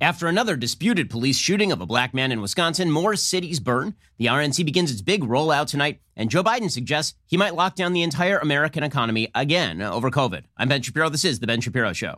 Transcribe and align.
After 0.00 0.26
another 0.26 0.56
disputed 0.56 1.08
police 1.08 1.38
shooting 1.38 1.70
of 1.70 1.80
a 1.80 1.86
black 1.86 2.12
man 2.12 2.32
in 2.32 2.40
Wisconsin, 2.40 2.90
more 2.90 3.14
cities 3.14 3.60
burn. 3.60 3.94
The 4.18 4.26
RNC 4.26 4.64
begins 4.64 4.90
its 4.90 5.02
big 5.02 5.22
rollout 5.22 5.68
tonight, 5.68 6.00
and 6.16 6.30
Joe 6.30 6.42
Biden 6.42 6.68
suggests 6.68 7.14
he 7.26 7.36
might 7.36 7.54
lock 7.54 7.76
down 7.76 7.92
the 7.92 8.02
entire 8.02 8.38
American 8.38 8.82
economy 8.82 9.30
again 9.36 9.80
over 9.80 10.10
COVID. 10.10 10.44
I'm 10.56 10.68
Ben 10.68 10.82
Shapiro. 10.82 11.10
This 11.10 11.24
is 11.24 11.38
The 11.38 11.46
Ben 11.46 11.60
Shapiro 11.60 11.92
Show. 11.92 12.16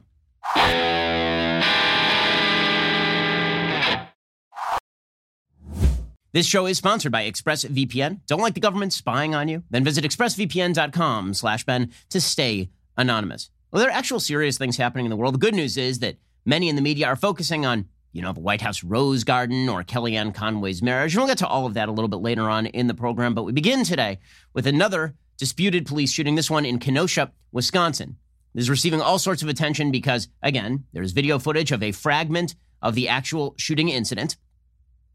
This 6.32 6.46
show 6.46 6.64
is 6.66 6.78
sponsored 6.78 7.12
by 7.12 7.30
ExpressVPN. 7.30 8.20
Don't 8.26 8.40
like 8.40 8.54
the 8.54 8.60
government 8.60 8.94
spying 8.94 9.34
on 9.34 9.48
you? 9.48 9.64
Then 9.68 9.84
visit 9.84 10.02
expressvpn.com 10.02 11.34
slash 11.34 11.64
Ben 11.64 11.92
to 12.08 12.22
stay 12.22 12.70
anonymous. 12.96 13.50
Well, 13.70 13.82
there 13.82 13.90
are 13.90 13.98
actual 13.98 14.20
serious 14.20 14.56
things 14.56 14.78
happening 14.78 15.04
in 15.04 15.10
the 15.10 15.16
world. 15.16 15.34
The 15.34 15.38
good 15.38 15.54
news 15.54 15.76
is 15.76 15.98
that 15.98 16.16
many 16.46 16.68
in 16.68 16.76
the 16.76 16.82
media 16.82 17.06
are 17.06 17.16
focusing 17.16 17.66
on, 17.66 17.86
you 18.12 18.22
know, 18.22 18.32
the 18.32 18.40
White 18.40 18.62
House 18.62 18.82
Rose 18.82 19.24
Garden 19.24 19.68
or 19.68 19.82
Kellyanne 19.82 20.34
Conway's 20.34 20.82
marriage. 20.82 21.14
And 21.14 21.20
we'll 21.20 21.28
get 21.28 21.38
to 21.38 21.46
all 21.46 21.66
of 21.66 21.74
that 21.74 21.88
a 21.88 21.92
little 21.92 22.08
bit 22.08 22.20
later 22.20 22.48
on 22.48 22.66
in 22.66 22.86
the 22.86 22.94
program. 22.94 23.34
But 23.34 23.44
we 23.44 23.52
begin 23.52 23.84
today 23.84 24.18
with 24.54 24.66
another 24.66 25.14
disputed 25.36 25.86
police 25.86 26.12
shooting, 26.12 26.34
this 26.34 26.50
one 26.50 26.64
in 26.64 26.78
Kenosha, 26.78 27.32
Wisconsin. 27.52 28.16
This 28.54 28.62
is 28.64 28.70
receiving 28.70 29.02
all 29.02 29.18
sorts 29.18 29.42
of 29.42 29.48
attention 29.48 29.90
because, 29.90 30.28
again, 30.42 30.84
there's 30.94 31.12
video 31.12 31.38
footage 31.38 31.72
of 31.72 31.82
a 31.82 31.92
fragment 31.92 32.54
of 32.80 32.94
the 32.94 33.08
actual 33.08 33.54
shooting 33.58 33.90
incident. 33.90 34.36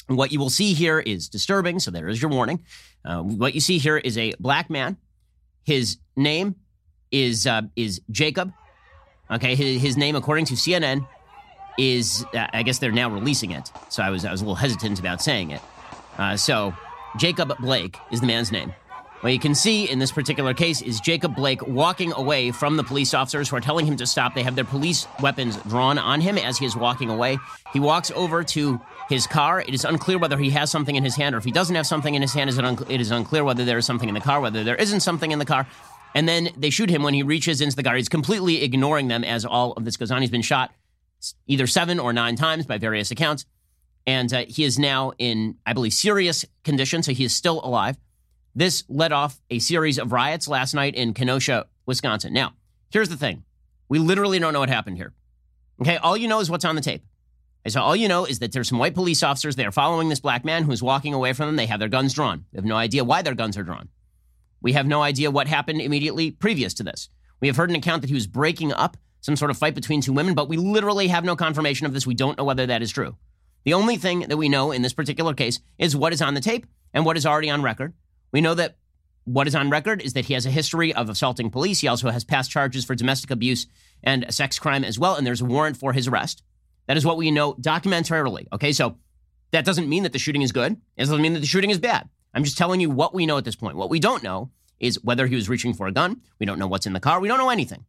And 0.07 0.17
what 0.17 0.31
you 0.31 0.39
will 0.39 0.49
see 0.49 0.73
here 0.73 0.99
is 0.99 1.29
disturbing, 1.29 1.79
so 1.79 1.89
there 1.89 2.07
is 2.07 2.21
your 2.21 2.29
warning. 2.29 2.63
Uh, 3.03 3.21
what 3.21 3.55
you 3.55 3.61
see 3.61 3.77
here 3.77 3.97
is 3.97 4.17
a 4.17 4.33
black 4.39 4.69
man. 4.69 4.97
His 5.63 5.97
name 6.15 6.55
is 7.11 7.47
uh, 7.47 7.63
is 7.75 8.01
Jacob. 8.11 8.53
Okay, 9.29 9.55
his, 9.55 9.81
his, 9.81 9.97
name, 9.97 10.15
according 10.15 10.45
to 10.45 10.55
CNN, 10.55 11.07
is 11.77 12.25
uh, 12.33 12.47
I 12.53 12.63
guess 12.63 12.79
they're 12.79 12.91
now 12.91 13.09
releasing 13.09 13.51
it. 13.51 13.71
So 13.89 14.03
I 14.03 14.09
was 14.09 14.25
I 14.25 14.31
was 14.31 14.41
a 14.41 14.43
little 14.43 14.55
hesitant 14.55 14.99
about 14.99 15.21
saying 15.21 15.51
it. 15.51 15.61
Uh, 16.17 16.37
so 16.37 16.73
Jacob 17.17 17.53
Blake 17.59 17.97
is 18.11 18.21
the 18.21 18.27
man's 18.27 18.51
name. 18.51 18.73
What 19.21 19.31
you 19.31 19.39
can 19.39 19.53
see 19.53 19.87
in 19.87 19.99
this 19.99 20.11
particular 20.11 20.55
case 20.55 20.81
is 20.81 20.99
Jacob 20.99 21.35
Blake 21.35 21.65
walking 21.67 22.11
away 22.13 22.49
from 22.49 22.75
the 22.75 22.83
police 22.83 23.13
officers 23.13 23.49
who 23.49 23.55
are 23.55 23.61
telling 23.61 23.85
him 23.85 23.95
to 23.97 24.07
stop. 24.07 24.33
They 24.33 24.41
have 24.41 24.55
their 24.55 24.65
police 24.65 25.05
weapons 25.21 25.57
drawn 25.67 25.99
on 25.99 26.21
him 26.21 26.39
as 26.39 26.57
he 26.57 26.65
is 26.65 26.75
walking 26.75 27.11
away. 27.11 27.37
He 27.71 27.79
walks 27.79 28.09
over 28.15 28.43
to 28.45 28.81
his 29.09 29.27
car. 29.27 29.61
It 29.61 29.75
is 29.75 29.85
unclear 29.85 30.17
whether 30.17 30.39
he 30.39 30.49
has 30.49 30.71
something 30.71 30.95
in 30.95 31.03
his 31.03 31.15
hand 31.15 31.35
or 31.35 31.37
if 31.37 31.43
he 31.43 31.51
doesn't 31.51 31.75
have 31.75 31.85
something 31.85 32.15
in 32.15 32.23
his 32.23 32.33
hand. 32.33 32.49
it 32.49 32.99
is 32.99 33.11
unclear 33.11 33.43
whether 33.43 33.63
there 33.63 33.77
is 33.77 33.85
something 33.85 34.09
in 34.09 34.15
the 34.15 34.21
car, 34.21 34.41
whether 34.41 34.63
there 34.63 34.75
isn't 34.75 35.01
something 35.01 35.29
in 35.29 35.37
the 35.37 35.45
car. 35.45 35.67
And 36.15 36.27
then 36.27 36.49
they 36.57 36.71
shoot 36.71 36.89
him 36.89 37.03
when 37.03 37.13
he 37.13 37.21
reaches 37.21 37.61
into 37.61 37.75
the 37.75 37.83
car. 37.83 37.95
He's 37.95 38.09
completely 38.09 38.63
ignoring 38.63 39.07
them 39.07 39.23
as 39.23 39.45
all 39.45 39.73
of 39.73 39.85
this 39.85 39.97
goes 39.97 40.09
on. 40.09 40.21
He's 40.21 40.31
been 40.31 40.41
shot 40.41 40.73
either 41.47 41.67
seven 41.67 41.99
or 41.99 42.13
nine 42.13 42.35
times 42.35 42.65
by 42.65 42.77
various 42.77 43.11
accounts. 43.11 43.45
And 44.07 44.33
uh, 44.33 44.45
he 44.47 44.63
is 44.63 44.79
now 44.79 45.13
in, 45.17 45.57
I 45.65 45.73
believe, 45.73 45.93
serious 45.93 46.45
condition. 46.63 47.03
So 47.03 47.13
he 47.13 47.23
is 47.23 47.35
still 47.35 47.61
alive. 47.63 47.97
This 48.55 48.83
led 48.89 49.11
off 49.11 49.39
a 49.49 49.59
series 49.59 49.97
of 49.97 50.11
riots 50.11 50.47
last 50.47 50.73
night 50.73 50.95
in 50.95 51.13
Kenosha, 51.13 51.67
Wisconsin. 51.85 52.33
Now, 52.33 52.53
here's 52.89 53.09
the 53.09 53.17
thing 53.17 53.43
we 53.87 53.99
literally 53.99 54.39
don't 54.39 54.53
know 54.53 54.59
what 54.59 54.69
happened 54.69 54.97
here. 54.97 55.13
Okay, 55.81 55.97
all 55.97 56.17
you 56.17 56.27
know 56.27 56.39
is 56.39 56.49
what's 56.49 56.65
on 56.65 56.75
the 56.75 56.81
tape. 56.81 57.03
And 57.63 57.71
so 57.71 57.81
all 57.81 57.95
you 57.95 58.07
know 58.07 58.25
is 58.25 58.39
that 58.39 58.51
there's 58.51 58.69
some 58.69 58.79
white 58.79 58.95
police 58.95 59.21
officers. 59.21 59.55
They 59.55 59.65
are 59.65 59.71
following 59.71 60.09
this 60.09 60.19
black 60.19 60.43
man 60.43 60.63
who's 60.63 60.81
walking 60.81 61.13
away 61.13 61.33
from 61.33 61.47
them. 61.47 61.55
They 61.55 61.67
have 61.67 61.79
their 61.79 61.89
guns 61.89 62.13
drawn. 62.13 62.45
They 62.51 62.57
have 62.57 62.65
no 62.65 62.75
idea 62.75 63.03
why 63.03 63.21
their 63.21 63.35
guns 63.35 63.57
are 63.57 63.63
drawn. 63.63 63.89
We 64.61 64.73
have 64.73 64.87
no 64.87 65.01
idea 65.01 65.31
what 65.31 65.47
happened 65.47 65.81
immediately 65.81 66.31
previous 66.31 66.73
to 66.75 66.83
this. 66.83 67.09
We 67.39 67.47
have 67.47 67.57
heard 67.57 67.69
an 67.69 67.75
account 67.75 68.01
that 68.01 68.09
he 68.09 68.13
was 68.13 68.27
breaking 68.27 68.73
up 68.73 68.97
some 69.21 69.35
sort 69.35 69.51
of 69.51 69.57
fight 69.57 69.75
between 69.75 70.01
two 70.01 70.13
women, 70.13 70.33
but 70.33 70.49
we 70.49 70.57
literally 70.57 71.07
have 71.07 71.23
no 71.23 71.35
confirmation 71.35 71.85
of 71.87 71.93
this. 71.93 72.05
We 72.05 72.15
don't 72.15 72.37
know 72.37 72.43
whether 72.43 72.65
that 72.65 72.81
is 72.81 72.91
true. 72.91 73.15
The 73.63 73.73
only 73.73 73.97
thing 73.97 74.21
that 74.21 74.37
we 74.37 74.49
know 74.49 74.71
in 74.71 74.81
this 74.81 74.93
particular 74.93 75.33
case 75.33 75.59
is 75.77 75.95
what 75.95 76.13
is 76.13 76.21
on 76.21 76.33
the 76.33 76.41
tape 76.41 76.65
and 76.93 77.05
what 77.05 77.17
is 77.17 77.25
already 77.25 77.49
on 77.49 77.61
record. 77.61 77.93
We 78.31 78.41
know 78.41 78.55
that 78.55 78.77
what 79.25 79.47
is 79.47 79.55
on 79.55 79.69
record 79.69 80.01
is 80.01 80.13
that 80.13 80.25
he 80.25 80.33
has 80.33 80.45
a 80.47 80.51
history 80.51 80.93
of 80.93 81.09
assaulting 81.09 81.51
police. 81.51 81.81
He 81.81 81.87
also 81.87 82.09
has 82.09 82.23
past 82.23 82.49
charges 82.49 82.83
for 82.83 82.95
domestic 82.95 83.29
abuse 83.29 83.67
and 84.03 84.23
a 84.23 84.31
sex 84.31 84.57
crime 84.57 84.83
as 84.83 84.97
well, 84.97 85.15
and 85.15 85.25
there's 85.25 85.41
a 85.41 85.45
warrant 85.45 85.77
for 85.77 85.93
his 85.93 86.07
arrest. 86.07 86.41
That 86.87 86.97
is 86.97 87.05
what 87.05 87.17
we 87.17 87.29
know 87.29 87.53
documentarily. 87.53 88.47
Okay, 88.51 88.71
so 88.71 88.97
that 89.51 89.65
doesn't 89.65 89.87
mean 89.87 90.03
that 90.03 90.13
the 90.13 90.19
shooting 90.19 90.41
is 90.41 90.51
good. 90.51 90.73
It 90.97 91.01
doesn't 91.01 91.21
mean 91.21 91.33
that 91.33 91.41
the 91.41 91.45
shooting 91.45 91.69
is 91.69 91.77
bad. 91.77 92.09
I'm 92.33 92.43
just 92.43 92.57
telling 92.57 92.79
you 92.79 92.89
what 92.89 93.13
we 93.13 93.25
know 93.27 93.37
at 93.37 93.45
this 93.45 93.55
point. 93.55 93.77
What 93.77 93.89
we 93.89 93.99
don't 93.99 94.23
know 94.23 94.49
is 94.79 95.03
whether 95.03 95.27
he 95.27 95.35
was 95.35 95.49
reaching 95.49 95.73
for 95.73 95.85
a 95.85 95.91
gun. 95.91 96.21
We 96.39 96.45
don't 96.47 96.57
know 96.57 96.67
what's 96.67 96.87
in 96.87 96.93
the 96.93 96.99
car. 96.99 97.19
We 97.19 97.27
don't 97.27 97.37
know 97.37 97.49
anything. 97.49 97.85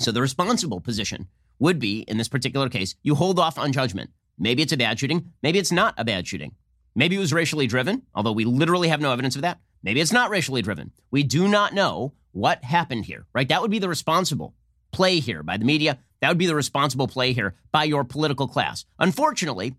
So 0.00 0.12
the 0.12 0.20
responsible 0.22 0.80
position 0.80 1.28
would 1.58 1.78
be, 1.78 2.00
in 2.02 2.18
this 2.18 2.28
particular 2.28 2.68
case, 2.68 2.94
you 3.02 3.14
hold 3.16 3.38
off 3.38 3.58
on 3.58 3.72
judgment. 3.72 4.10
Maybe 4.38 4.62
it's 4.62 4.72
a 4.72 4.76
bad 4.76 4.98
shooting. 4.98 5.32
Maybe 5.42 5.58
it's 5.58 5.72
not 5.72 5.94
a 5.98 6.04
bad 6.04 6.26
shooting. 6.26 6.54
Maybe 6.94 7.16
it 7.16 7.20
was 7.20 7.32
racially 7.32 7.66
driven, 7.66 8.02
although 8.14 8.32
we 8.32 8.44
literally 8.44 8.88
have 8.88 9.00
no 9.00 9.12
evidence 9.12 9.34
of 9.36 9.42
that. 9.42 9.58
Maybe 9.82 10.00
it's 10.00 10.12
not 10.12 10.30
racially 10.30 10.62
driven. 10.62 10.92
We 11.10 11.22
do 11.22 11.48
not 11.48 11.74
know 11.74 12.12
what 12.32 12.62
happened 12.62 13.04
here, 13.04 13.26
right? 13.34 13.48
That 13.48 13.60
would 13.62 13.70
be 13.70 13.78
the 13.80 13.88
responsible 13.88 14.54
play 14.92 15.18
here 15.18 15.42
by 15.42 15.56
the 15.56 15.64
media. 15.64 15.98
That 16.20 16.28
would 16.28 16.38
be 16.38 16.46
the 16.46 16.54
responsible 16.54 17.08
play 17.08 17.32
here 17.32 17.54
by 17.72 17.84
your 17.84 18.04
political 18.04 18.48
class. 18.48 18.84
Unfortunately, 18.98 19.74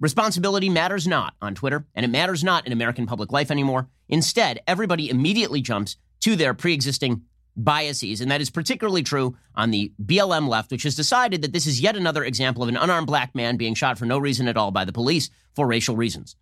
responsibility 0.00 0.68
matters 0.68 1.06
not 1.06 1.34
on 1.40 1.54
Twitter, 1.54 1.86
and 1.94 2.04
it 2.04 2.10
matters 2.10 2.42
not 2.42 2.66
in 2.66 2.72
American 2.72 3.06
public 3.06 3.32
life 3.32 3.50
anymore. 3.50 3.88
Instead, 4.08 4.60
everybody 4.66 5.08
immediately 5.08 5.60
jumps 5.60 5.96
to 6.20 6.36
their 6.36 6.54
pre 6.54 6.74
existing 6.74 7.22
biases. 7.56 8.20
And 8.20 8.30
that 8.30 8.40
is 8.40 8.50
particularly 8.50 9.02
true 9.02 9.36
on 9.54 9.70
the 9.70 9.92
BLM 10.02 10.48
left, 10.48 10.70
which 10.70 10.84
has 10.84 10.94
decided 10.94 11.42
that 11.42 11.52
this 11.52 11.66
is 11.66 11.80
yet 11.80 11.96
another 11.96 12.24
example 12.24 12.62
of 12.62 12.68
an 12.68 12.76
unarmed 12.76 13.06
black 13.06 13.34
man 13.34 13.56
being 13.56 13.74
shot 13.74 13.98
for 13.98 14.06
no 14.06 14.18
reason 14.18 14.48
at 14.48 14.56
all 14.56 14.70
by 14.70 14.84
the 14.84 14.92
police 14.92 15.30
for 15.54 15.66
racial 15.66 15.96
reasons. 15.96 16.36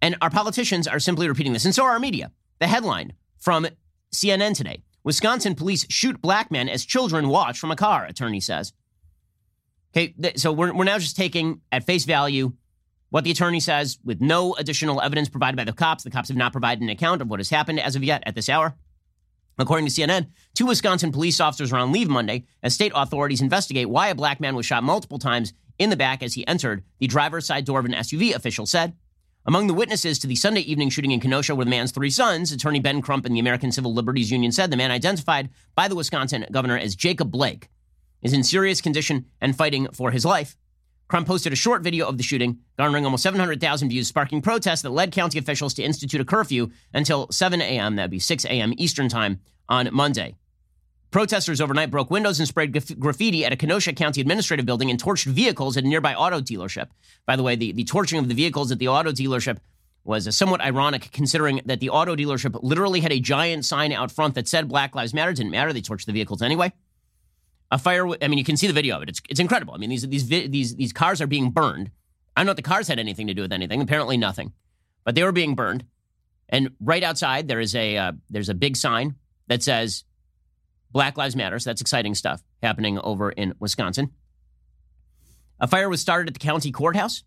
And 0.00 0.16
our 0.20 0.30
politicians 0.30 0.88
are 0.88 0.98
simply 0.98 1.28
repeating 1.28 1.52
this. 1.52 1.64
And 1.64 1.74
so 1.74 1.84
are 1.84 1.92
our 1.92 2.00
media. 2.00 2.32
The 2.58 2.66
headline 2.66 3.12
from 3.38 3.66
CNN 4.12 4.56
today 4.56 4.82
Wisconsin 5.04 5.54
police 5.54 5.86
shoot 5.88 6.20
black 6.20 6.50
men 6.50 6.68
as 6.68 6.84
children 6.84 7.28
watch 7.28 7.58
from 7.58 7.70
a 7.70 7.76
car, 7.76 8.04
attorney 8.04 8.40
says. 8.40 8.72
Okay, 9.94 10.14
so 10.36 10.52
we're, 10.52 10.72
we're 10.72 10.84
now 10.84 10.98
just 10.98 11.16
taking 11.16 11.60
at 11.70 11.84
face 11.84 12.04
value 12.04 12.52
what 13.10 13.24
the 13.24 13.30
attorney 13.30 13.60
says 13.60 13.98
with 14.04 14.22
no 14.22 14.54
additional 14.54 15.00
evidence 15.02 15.28
provided 15.28 15.56
by 15.56 15.64
the 15.64 15.72
cops. 15.72 16.02
The 16.02 16.10
cops 16.10 16.28
have 16.28 16.36
not 16.36 16.52
provided 16.52 16.82
an 16.82 16.88
account 16.88 17.20
of 17.20 17.28
what 17.28 17.40
has 17.40 17.50
happened 17.50 17.78
as 17.78 17.94
of 17.94 18.02
yet 18.02 18.22
at 18.24 18.34
this 18.34 18.48
hour. 18.48 18.74
According 19.62 19.86
to 19.86 19.92
CNN, 19.92 20.26
two 20.54 20.66
Wisconsin 20.66 21.12
police 21.12 21.38
officers 21.38 21.72
are 21.72 21.78
on 21.78 21.92
leave 21.92 22.08
Monday 22.08 22.46
as 22.64 22.74
state 22.74 22.90
authorities 22.96 23.40
investigate 23.40 23.88
why 23.88 24.08
a 24.08 24.14
black 24.14 24.40
man 24.40 24.56
was 24.56 24.66
shot 24.66 24.82
multiple 24.82 25.20
times 25.20 25.52
in 25.78 25.88
the 25.88 25.96
back 25.96 26.20
as 26.20 26.34
he 26.34 26.44
entered 26.48 26.82
the 26.98 27.06
driver's 27.06 27.46
side 27.46 27.64
door 27.64 27.78
of 27.78 27.84
an 27.84 27.92
SUV, 27.92 28.34
official 28.34 28.66
said. 28.66 28.96
Among 29.46 29.68
the 29.68 29.74
witnesses 29.74 30.18
to 30.18 30.26
the 30.26 30.34
Sunday 30.34 30.62
evening 30.62 30.90
shooting 30.90 31.12
in 31.12 31.20
Kenosha 31.20 31.54
were 31.54 31.64
the 31.64 31.70
man's 31.70 31.92
three 31.92 32.10
sons. 32.10 32.50
Attorney 32.50 32.80
Ben 32.80 33.02
Crump 33.02 33.24
and 33.24 33.36
the 33.36 33.40
American 33.40 33.70
Civil 33.70 33.94
Liberties 33.94 34.32
Union 34.32 34.50
said 34.50 34.72
the 34.72 34.76
man 34.76 34.90
identified 34.90 35.48
by 35.76 35.86
the 35.86 35.94
Wisconsin 35.94 36.44
governor 36.50 36.76
as 36.76 36.96
Jacob 36.96 37.30
Blake 37.30 37.68
is 38.20 38.32
in 38.32 38.42
serious 38.42 38.80
condition 38.80 39.26
and 39.40 39.56
fighting 39.56 39.86
for 39.92 40.10
his 40.10 40.24
life. 40.24 40.56
Crump 41.12 41.26
posted 41.26 41.52
a 41.52 41.56
short 41.56 41.82
video 41.82 42.08
of 42.08 42.16
the 42.16 42.22
shooting, 42.22 42.60
garnering 42.78 43.04
almost 43.04 43.22
700,000 43.24 43.90
views, 43.90 44.08
sparking 44.08 44.40
protests 44.40 44.80
that 44.80 44.88
led 44.88 45.12
county 45.12 45.38
officials 45.38 45.74
to 45.74 45.82
institute 45.82 46.22
a 46.22 46.24
curfew 46.24 46.70
until 46.94 47.30
7 47.30 47.60
a.m., 47.60 47.96
that'd 47.96 48.10
be 48.10 48.18
6 48.18 48.46
a.m. 48.46 48.72
Eastern 48.78 49.10
Time 49.10 49.38
on 49.68 49.90
Monday. 49.92 50.36
Protesters 51.10 51.60
overnight 51.60 51.90
broke 51.90 52.10
windows 52.10 52.38
and 52.38 52.48
sprayed 52.48 52.72
graffiti 52.98 53.44
at 53.44 53.52
a 53.52 53.56
Kenosha 53.56 53.92
County 53.92 54.22
administrative 54.22 54.64
building 54.64 54.88
and 54.88 54.98
torched 54.98 55.26
vehicles 55.26 55.76
at 55.76 55.84
a 55.84 55.86
nearby 55.86 56.14
auto 56.14 56.40
dealership. 56.40 56.88
By 57.26 57.36
the 57.36 57.42
way, 57.42 57.56
the, 57.56 57.72
the 57.72 57.84
torching 57.84 58.18
of 58.18 58.28
the 58.28 58.34
vehicles 58.34 58.72
at 58.72 58.78
the 58.78 58.88
auto 58.88 59.12
dealership 59.12 59.58
was 60.04 60.26
uh, 60.26 60.30
somewhat 60.30 60.62
ironic 60.62 61.10
considering 61.12 61.60
that 61.66 61.80
the 61.80 61.90
auto 61.90 62.16
dealership 62.16 62.58
literally 62.62 63.00
had 63.00 63.12
a 63.12 63.20
giant 63.20 63.66
sign 63.66 63.92
out 63.92 64.10
front 64.10 64.34
that 64.36 64.48
said 64.48 64.66
Black 64.66 64.94
Lives 64.94 65.12
Matter. 65.12 65.34
Didn't 65.34 65.52
matter. 65.52 65.74
They 65.74 65.82
torched 65.82 66.06
the 66.06 66.12
vehicles 66.14 66.40
anyway. 66.40 66.72
A 67.72 67.78
fire, 67.78 68.06
I 68.22 68.28
mean, 68.28 68.38
you 68.38 68.44
can 68.44 68.58
see 68.58 68.66
the 68.66 68.74
video 68.74 68.96
of 68.96 69.02
it. 69.02 69.08
It's, 69.08 69.22
it's 69.30 69.40
incredible. 69.40 69.72
I 69.72 69.78
mean, 69.78 69.88
these, 69.88 70.06
these, 70.06 70.28
these, 70.28 70.76
these 70.76 70.92
cars 70.92 71.22
are 71.22 71.26
being 71.26 71.50
burned. 71.50 71.90
I 72.36 72.40
don't 72.40 72.46
know 72.46 72.52
if 72.52 72.56
the 72.56 72.62
cars 72.62 72.86
had 72.86 72.98
anything 72.98 73.28
to 73.28 73.34
do 73.34 73.40
with 73.40 73.52
anything. 73.52 73.80
Apparently 73.80 74.18
nothing. 74.18 74.52
But 75.04 75.14
they 75.14 75.24
were 75.24 75.32
being 75.32 75.54
burned. 75.54 75.86
And 76.50 76.72
right 76.80 77.02
outside, 77.02 77.48
there 77.48 77.60
is 77.60 77.74
a, 77.74 77.96
uh, 77.96 78.12
there's 78.28 78.50
a 78.50 78.54
big 78.54 78.76
sign 78.76 79.16
that 79.48 79.62
says 79.62 80.04
Black 80.90 81.16
Lives 81.16 81.34
Matter. 81.34 81.58
So 81.58 81.70
that's 81.70 81.80
exciting 81.80 82.14
stuff 82.14 82.42
happening 82.62 82.98
over 82.98 83.30
in 83.30 83.54
Wisconsin. 83.58 84.10
A 85.58 85.66
fire 85.66 85.88
was 85.88 86.02
started 86.02 86.28
at 86.28 86.34
the 86.34 86.40
county 86.40 86.72
courthouse. 86.72 87.24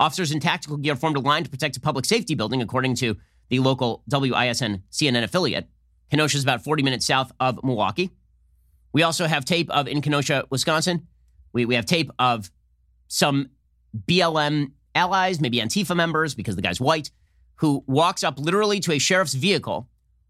Officers 0.00 0.32
in 0.32 0.40
tactical 0.40 0.78
gear 0.78 0.96
formed 0.96 1.16
a 1.16 1.20
line 1.20 1.44
to 1.44 1.50
protect 1.50 1.76
a 1.76 1.80
public 1.80 2.04
safety 2.04 2.34
building, 2.34 2.60
according 2.60 2.96
to 2.96 3.16
the 3.50 3.60
local 3.60 4.02
WISN 4.10 4.82
CNN 4.90 5.22
affiliate. 5.22 5.68
Kenosha 6.10 6.38
is 6.38 6.42
about 6.42 6.64
40 6.64 6.82
minutes 6.82 7.06
south 7.06 7.30
of 7.38 7.62
Milwaukee. 7.62 8.10
We 8.96 9.02
also 9.02 9.26
have 9.26 9.44
tape 9.44 9.68
of 9.68 9.88
in 9.88 10.00
Kenosha, 10.00 10.46
Wisconsin. 10.48 11.06
We, 11.52 11.66
we 11.66 11.74
have 11.74 11.84
tape 11.84 12.10
of 12.18 12.50
some 13.08 13.50
BLM 14.08 14.72
allies, 14.94 15.38
maybe 15.38 15.58
Antifa 15.58 15.94
members, 15.94 16.34
because 16.34 16.56
the 16.56 16.62
guy's 16.62 16.80
white, 16.80 17.10
who 17.56 17.84
walks 17.86 18.24
up 18.24 18.38
literally 18.38 18.80
to 18.80 18.92
a 18.92 18.98
sheriff's 18.98 19.34
vehicle 19.34 19.86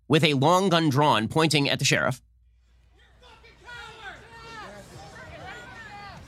with 0.09 0.25
a 0.25 0.35
long 0.35 0.69
gun 0.69 0.89
drawn, 0.89 1.29
pointing 1.29 1.71
at 1.71 1.79
the 1.79 1.85
sheriff. 1.85 2.21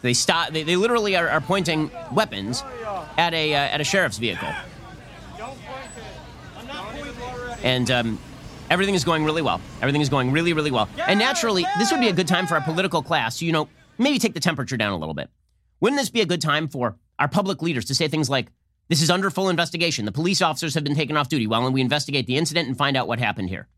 They 0.02 0.14
stop. 0.14 0.50
They, 0.50 0.62
they 0.62 0.76
literally 0.76 1.16
are, 1.16 1.28
are 1.28 1.40
pointing 1.40 1.90
weapons 2.12 2.62
at 3.16 3.34
a 3.34 3.52
uh, 3.52 3.58
at 3.58 3.80
a 3.80 3.84
sheriff's 3.84 4.18
vehicle. 4.18 4.54
And 7.64 7.90
um, 7.90 8.20
everything 8.70 8.94
is 8.94 9.04
going 9.04 9.24
really 9.24 9.42
well. 9.42 9.60
Everything 9.80 10.00
is 10.00 10.08
going 10.08 10.32
really, 10.32 10.52
really 10.52 10.70
well. 10.70 10.88
And 11.06 11.18
naturally, 11.18 11.64
this 11.78 11.90
would 11.90 12.00
be 12.00 12.08
a 12.08 12.12
good 12.12 12.28
time 12.28 12.46
for 12.46 12.54
our 12.54 12.60
political 12.60 13.02
class 13.02 13.38
to, 13.38 13.44
you 13.44 13.52
know, 13.52 13.68
maybe 13.98 14.18
take 14.18 14.34
the 14.34 14.40
temperature 14.40 14.76
down 14.76 14.92
a 14.92 14.96
little 14.96 15.14
bit. 15.14 15.30
Wouldn't 15.80 16.00
this 16.00 16.10
be 16.10 16.20
a 16.20 16.26
good 16.26 16.40
time 16.40 16.68
for 16.68 16.96
our 17.18 17.28
public 17.28 17.62
leaders 17.62 17.86
to 17.86 17.94
say 17.94 18.08
things 18.08 18.28
like, 18.30 18.48
this 18.88 19.02
is 19.02 19.10
under 19.10 19.30
full 19.30 19.48
investigation. 19.50 20.04
The 20.06 20.12
police 20.12 20.40
officers 20.40 20.74
have 20.74 20.84
been 20.84 20.94
taken 20.94 21.16
off 21.16 21.28
duty 21.28 21.46
while 21.46 21.70
we 21.70 21.80
investigate 21.80 22.26
the 22.26 22.36
incident 22.36 22.68
and 22.68 22.76
find 22.76 22.96
out 22.96 23.06
what 23.06 23.18
happened 23.18 23.50
here. 23.50 23.68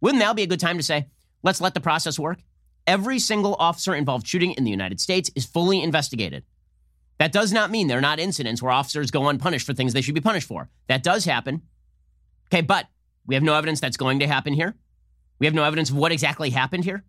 Wouldn't 0.00 0.20
that 0.20 0.36
be 0.36 0.42
a 0.42 0.46
good 0.46 0.60
time 0.60 0.78
to 0.78 0.82
say, 0.82 1.08
let's 1.42 1.60
let 1.60 1.74
the 1.74 1.80
process 1.80 2.18
work? 2.18 2.38
Every 2.86 3.18
single 3.18 3.56
officer 3.58 3.94
involved 3.94 4.26
shooting 4.26 4.52
in 4.52 4.64
the 4.64 4.70
United 4.70 5.00
States 5.00 5.30
is 5.34 5.44
fully 5.44 5.82
investigated. 5.82 6.44
That 7.18 7.32
does 7.32 7.52
not 7.52 7.70
mean 7.70 7.86
there 7.86 7.98
are 7.98 8.02
not 8.02 8.18
incidents 8.18 8.62
where 8.62 8.72
officers 8.72 9.10
go 9.10 9.28
unpunished 9.28 9.66
for 9.66 9.72
things 9.72 9.92
they 9.92 10.00
should 10.00 10.14
be 10.14 10.20
punished 10.20 10.48
for. 10.48 10.68
That 10.88 11.02
does 11.02 11.24
happen. 11.24 11.62
Okay, 12.48 12.60
but 12.60 12.86
we 13.26 13.34
have 13.34 13.44
no 13.44 13.54
evidence 13.54 13.80
that's 13.80 13.96
going 13.96 14.20
to 14.20 14.26
happen 14.26 14.52
here. 14.52 14.74
We 15.38 15.46
have 15.46 15.54
no 15.54 15.64
evidence 15.64 15.90
of 15.90 15.96
what 15.96 16.12
exactly 16.12 16.50
happened 16.50 16.84
here. 16.84 17.04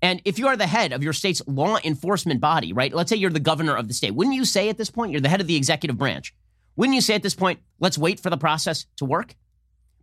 And 0.00 0.22
if 0.24 0.38
you 0.38 0.46
are 0.48 0.56
the 0.56 0.66
head 0.66 0.92
of 0.92 1.02
your 1.02 1.12
state's 1.12 1.42
law 1.46 1.76
enforcement 1.82 2.40
body, 2.40 2.72
right? 2.72 2.92
Let's 2.92 3.10
say 3.10 3.16
you're 3.16 3.30
the 3.30 3.40
governor 3.40 3.76
of 3.76 3.88
the 3.88 3.94
state. 3.94 4.14
Wouldn't 4.14 4.36
you 4.36 4.44
say 4.44 4.68
at 4.68 4.78
this 4.78 4.90
point, 4.90 5.12
you're 5.12 5.20
the 5.20 5.28
head 5.28 5.40
of 5.40 5.46
the 5.46 5.56
executive 5.56 5.98
branch? 5.98 6.34
Wouldn't 6.76 6.94
you 6.94 7.00
say 7.00 7.14
at 7.14 7.22
this 7.22 7.34
point, 7.34 7.60
let's 7.80 7.98
wait 7.98 8.20
for 8.20 8.30
the 8.30 8.36
process 8.36 8.86
to 8.96 9.04
work? 9.04 9.34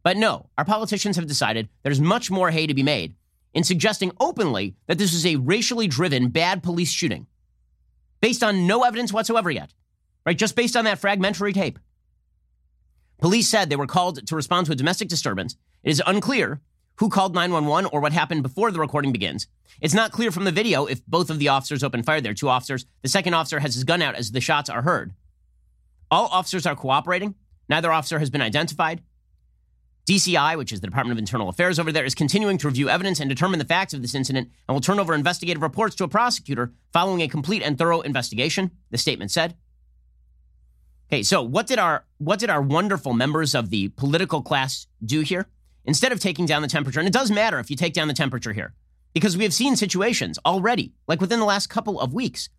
But 0.04 0.18
no, 0.18 0.50
our 0.58 0.66
politicians 0.66 1.16
have 1.16 1.28
decided 1.28 1.70
there's 1.84 2.02
much 2.02 2.30
more 2.30 2.52
hay 2.52 2.68
to 2.68 2.74
be 2.74 2.84
made 2.84 3.16
in 3.54 3.64
suggesting 3.64 4.12
openly 4.20 4.76
that 4.88 4.98
this 4.98 5.14
is 5.14 5.26
a 5.26 5.38
racially 5.38 5.88
driven 5.88 6.30
bad 6.30 6.62
police 6.62 6.92
shooting 6.92 7.26
based 8.20 8.44
on 8.44 8.68
no 8.68 8.84
evidence 8.84 9.14
whatsoever 9.14 9.50
yet, 9.50 9.74
right? 10.26 10.38
Just 10.38 10.56
based 10.56 10.76
on 10.76 10.86
that 10.86 11.00
fragmentary 11.00 11.54
tape. 11.54 11.80
Police 13.20 13.48
said 13.48 13.70
they 13.70 13.76
were 13.76 13.88
called 13.88 14.26
to 14.28 14.36
respond 14.36 14.66
to 14.68 14.74
a 14.74 14.76
domestic 14.76 15.08
disturbance. 15.08 15.56
It 15.84 15.92
is 15.92 16.02
unclear 16.06 16.62
who 16.98 17.10
called 17.10 17.34
911 17.34 17.90
or 17.92 18.00
what 18.00 18.14
happened 18.14 18.44
before 18.44 18.72
the 18.72 18.80
recording 18.80 19.12
begins. 19.12 19.48
It's 19.82 19.94
not 19.94 20.12
clear 20.12 20.32
from 20.32 20.46
the 20.46 20.52
video 20.52 20.86
if 20.86 21.06
both 21.06 21.30
of 21.30 21.40
the 21.40 21.50
officers 21.50 21.84
opened 21.84 22.06
fire. 22.06 22.22
There 22.22 22.32
are 22.32 22.36
two 22.36 22.50
officers. 22.50 22.86
The 23.02 23.10
second 23.10 23.34
officer 23.34 23.60
has 23.60 23.76
his 23.76 23.84
gun 23.84 24.02
out 24.02 24.16
as 24.16 24.32
the 24.32 24.42
shots 24.42 24.70
are 24.70 24.82
heard. 24.82 25.14
All 26.10 26.28
officers 26.28 26.66
are 26.66 26.76
cooperating. 26.76 27.36
Neither 27.68 27.92
officer 27.92 28.20
has 28.20 28.30
been 28.30 28.42
identified. 28.42 29.02
DCI, 30.08 30.56
which 30.56 30.72
is 30.72 30.82
the 30.82 30.88
Department 30.88 31.14
of 31.14 31.20
Internal 31.20 31.50
Affairs 31.50 31.80
over 31.80 31.92
there, 31.92 32.06
is 32.06 32.14
continuing 32.14 32.60
to 32.60 32.68
review 32.68 32.90
evidence 32.90 33.20
and 33.20 33.28
determine 33.28 33.58
the 33.58 33.66
facts 33.66 33.94
of 33.94 34.04
this 34.04 34.14
incident 34.14 34.52
and 34.68 34.76
will 34.76 34.82
turn 34.82 35.00
over 35.00 35.16
investigative 35.16 35.64
reports 35.64 35.96
to 35.96 36.04
a 36.04 36.08
prosecutor 36.08 36.74
following 36.94 37.22
a 37.22 37.28
complete 37.28 37.64
and 37.64 37.78
thorough 37.78 38.02
investigation, 38.02 38.70
the 38.92 39.00
statement 39.00 39.32
said. 39.32 39.56
Okay, 41.08 41.22
so 41.22 41.44
what 41.44 41.68
did 41.68 41.78
our 41.78 42.06
what 42.18 42.40
did 42.40 42.50
our 42.50 42.62
wonderful 42.62 43.14
members 43.14 43.54
of 43.54 43.70
the 43.70 43.90
political 43.90 44.42
class 44.42 44.88
do 45.04 45.22
here? 45.22 45.48
Instead 45.86 46.12
of 46.12 46.20
taking 46.20 46.48
down 46.48 46.64
the 46.64 46.68
temperature, 46.68 47.00
and 47.00 47.08
it 47.08 47.14
does 47.14 47.30
matter 47.30 47.60
if 47.60 47.70
you 47.70 47.76
take 47.76 47.94
down 47.94 48.08
the 48.08 48.14
temperature 48.14 48.54
here, 48.54 48.74
because 49.14 49.38
we 49.38 49.44
have 49.44 49.54
seen 49.54 49.76
situations 49.76 50.40
already, 50.44 50.94
like 51.08 51.22
within 51.22 51.40
the 51.40 51.46
last 51.46 51.68
couple 51.68 52.00
of 52.00 52.12
weeks, 52.12 52.50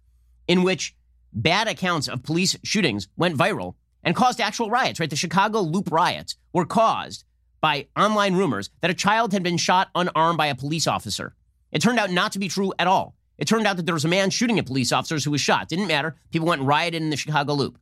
in 0.47 0.63
which 0.63 0.95
bad 1.33 1.67
accounts 1.67 2.07
of 2.07 2.23
police 2.23 2.57
shootings 2.63 3.09
went 3.17 3.37
viral 3.37 3.75
and 4.05 4.15
caused 4.15 4.41
actual 4.41 4.71
riots, 4.71 5.01
right? 5.01 5.11
The 5.11 5.17
Chicago 5.17 5.61
Loop 5.61 5.91
riots 5.91 6.37
were 6.53 6.65
caused 6.65 7.25
by 7.61 7.89
online 7.97 8.37
rumors 8.37 8.71
that 8.81 8.93
a 8.93 8.95
child 8.95 9.33
had 9.33 9.43
been 9.43 9.57
shot 9.57 9.89
unarmed 9.97 10.39
by 10.39 10.47
a 10.47 10.55
police 10.55 10.87
officer. 10.87 11.35
It 11.73 11.83
turned 11.83 11.99
out 11.99 12.13
not 12.13 12.31
to 12.33 12.39
be 12.39 12.47
true 12.47 12.73
at 12.79 12.87
all. 12.87 13.17
It 13.39 13.49
turned 13.49 13.67
out 13.67 13.77
that 13.77 13.87
there 13.87 13.95
was 13.95 14.05
a 14.05 14.09
man 14.09 14.31
shooting 14.31 14.61
at 14.61 14.67
police 14.67 14.93
officers 14.93 15.25
who 15.25 15.33
was 15.33 15.41
shot. 15.41 15.69
Didn't 15.69 15.89
matter. 15.89 16.17
People 16.31 16.47
went 16.47 16.63
rioted 16.63 17.03
in 17.03 17.11
the 17.11 17.17
Chicago 17.17 17.55
Loop. 17.55 17.79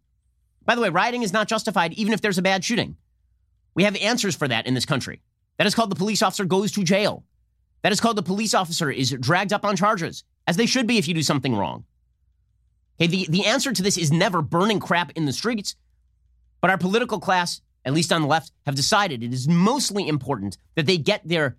By 0.64 0.74
the 0.74 0.80
way, 0.80 0.88
rioting 0.88 1.22
is 1.22 1.32
not 1.32 1.48
justified 1.48 1.92
even 1.94 2.12
if 2.12 2.20
there's 2.20 2.38
a 2.38 2.42
bad 2.42 2.64
shooting. 2.64 2.96
We 3.74 3.84
have 3.84 3.96
answers 3.96 4.36
for 4.36 4.48
that 4.48 4.66
in 4.66 4.74
this 4.74 4.86
country. 4.86 5.20
That 5.58 5.66
is 5.66 5.74
called 5.74 5.90
the 5.90 5.96
police 5.96 6.22
officer 6.22 6.44
goes 6.44 6.72
to 6.72 6.84
jail. 6.84 7.24
That 7.82 7.92
is 7.92 8.00
called 8.00 8.16
the 8.16 8.22
police 8.22 8.54
officer 8.54 8.90
is 8.90 9.10
dragged 9.20 9.52
up 9.52 9.64
on 9.64 9.76
charges, 9.76 10.24
as 10.46 10.56
they 10.56 10.66
should 10.66 10.86
be 10.86 10.98
if 10.98 11.06
you 11.06 11.14
do 11.14 11.22
something 11.22 11.54
wrong. 11.54 11.84
Okay, 13.00 13.08
the, 13.08 13.26
the 13.28 13.46
answer 13.46 13.72
to 13.72 13.82
this 13.82 13.98
is 13.98 14.12
never 14.12 14.40
burning 14.40 14.80
crap 14.80 15.10
in 15.16 15.26
the 15.26 15.32
streets. 15.32 15.76
But 16.60 16.70
our 16.70 16.78
political 16.78 17.20
class, 17.20 17.60
at 17.84 17.92
least 17.92 18.12
on 18.12 18.22
the 18.22 18.28
left, 18.28 18.52
have 18.64 18.74
decided 18.74 19.22
it 19.22 19.34
is 19.34 19.46
mostly 19.46 20.08
important 20.08 20.56
that 20.76 20.86
they 20.86 20.96
get 20.96 21.26
their 21.28 21.56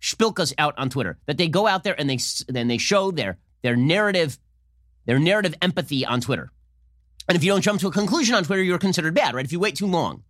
spilkas 0.00 0.52
out 0.58 0.74
on 0.78 0.90
Twitter, 0.90 1.18
that 1.26 1.36
they 1.38 1.48
go 1.48 1.66
out 1.66 1.84
there 1.84 1.98
and 1.98 2.08
they 2.08 2.18
then 2.48 2.68
they 2.68 2.78
show 2.78 3.10
their 3.10 3.38
their 3.62 3.76
narrative, 3.76 4.38
their 5.06 5.18
narrative 5.18 5.54
empathy 5.62 6.04
on 6.04 6.20
Twitter. 6.20 6.50
And 7.28 7.36
if 7.36 7.44
you 7.44 7.52
don't 7.52 7.62
jump 7.62 7.80
to 7.80 7.88
a 7.88 7.92
conclusion 7.92 8.34
on 8.34 8.44
Twitter, 8.44 8.62
you're 8.62 8.78
considered 8.78 9.14
bad, 9.14 9.34
right? 9.34 9.44
If 9.44 9.52
you 9.52 9.60
wait 9.60 9.76
too 9.76 9.86
long. 9.86 10.24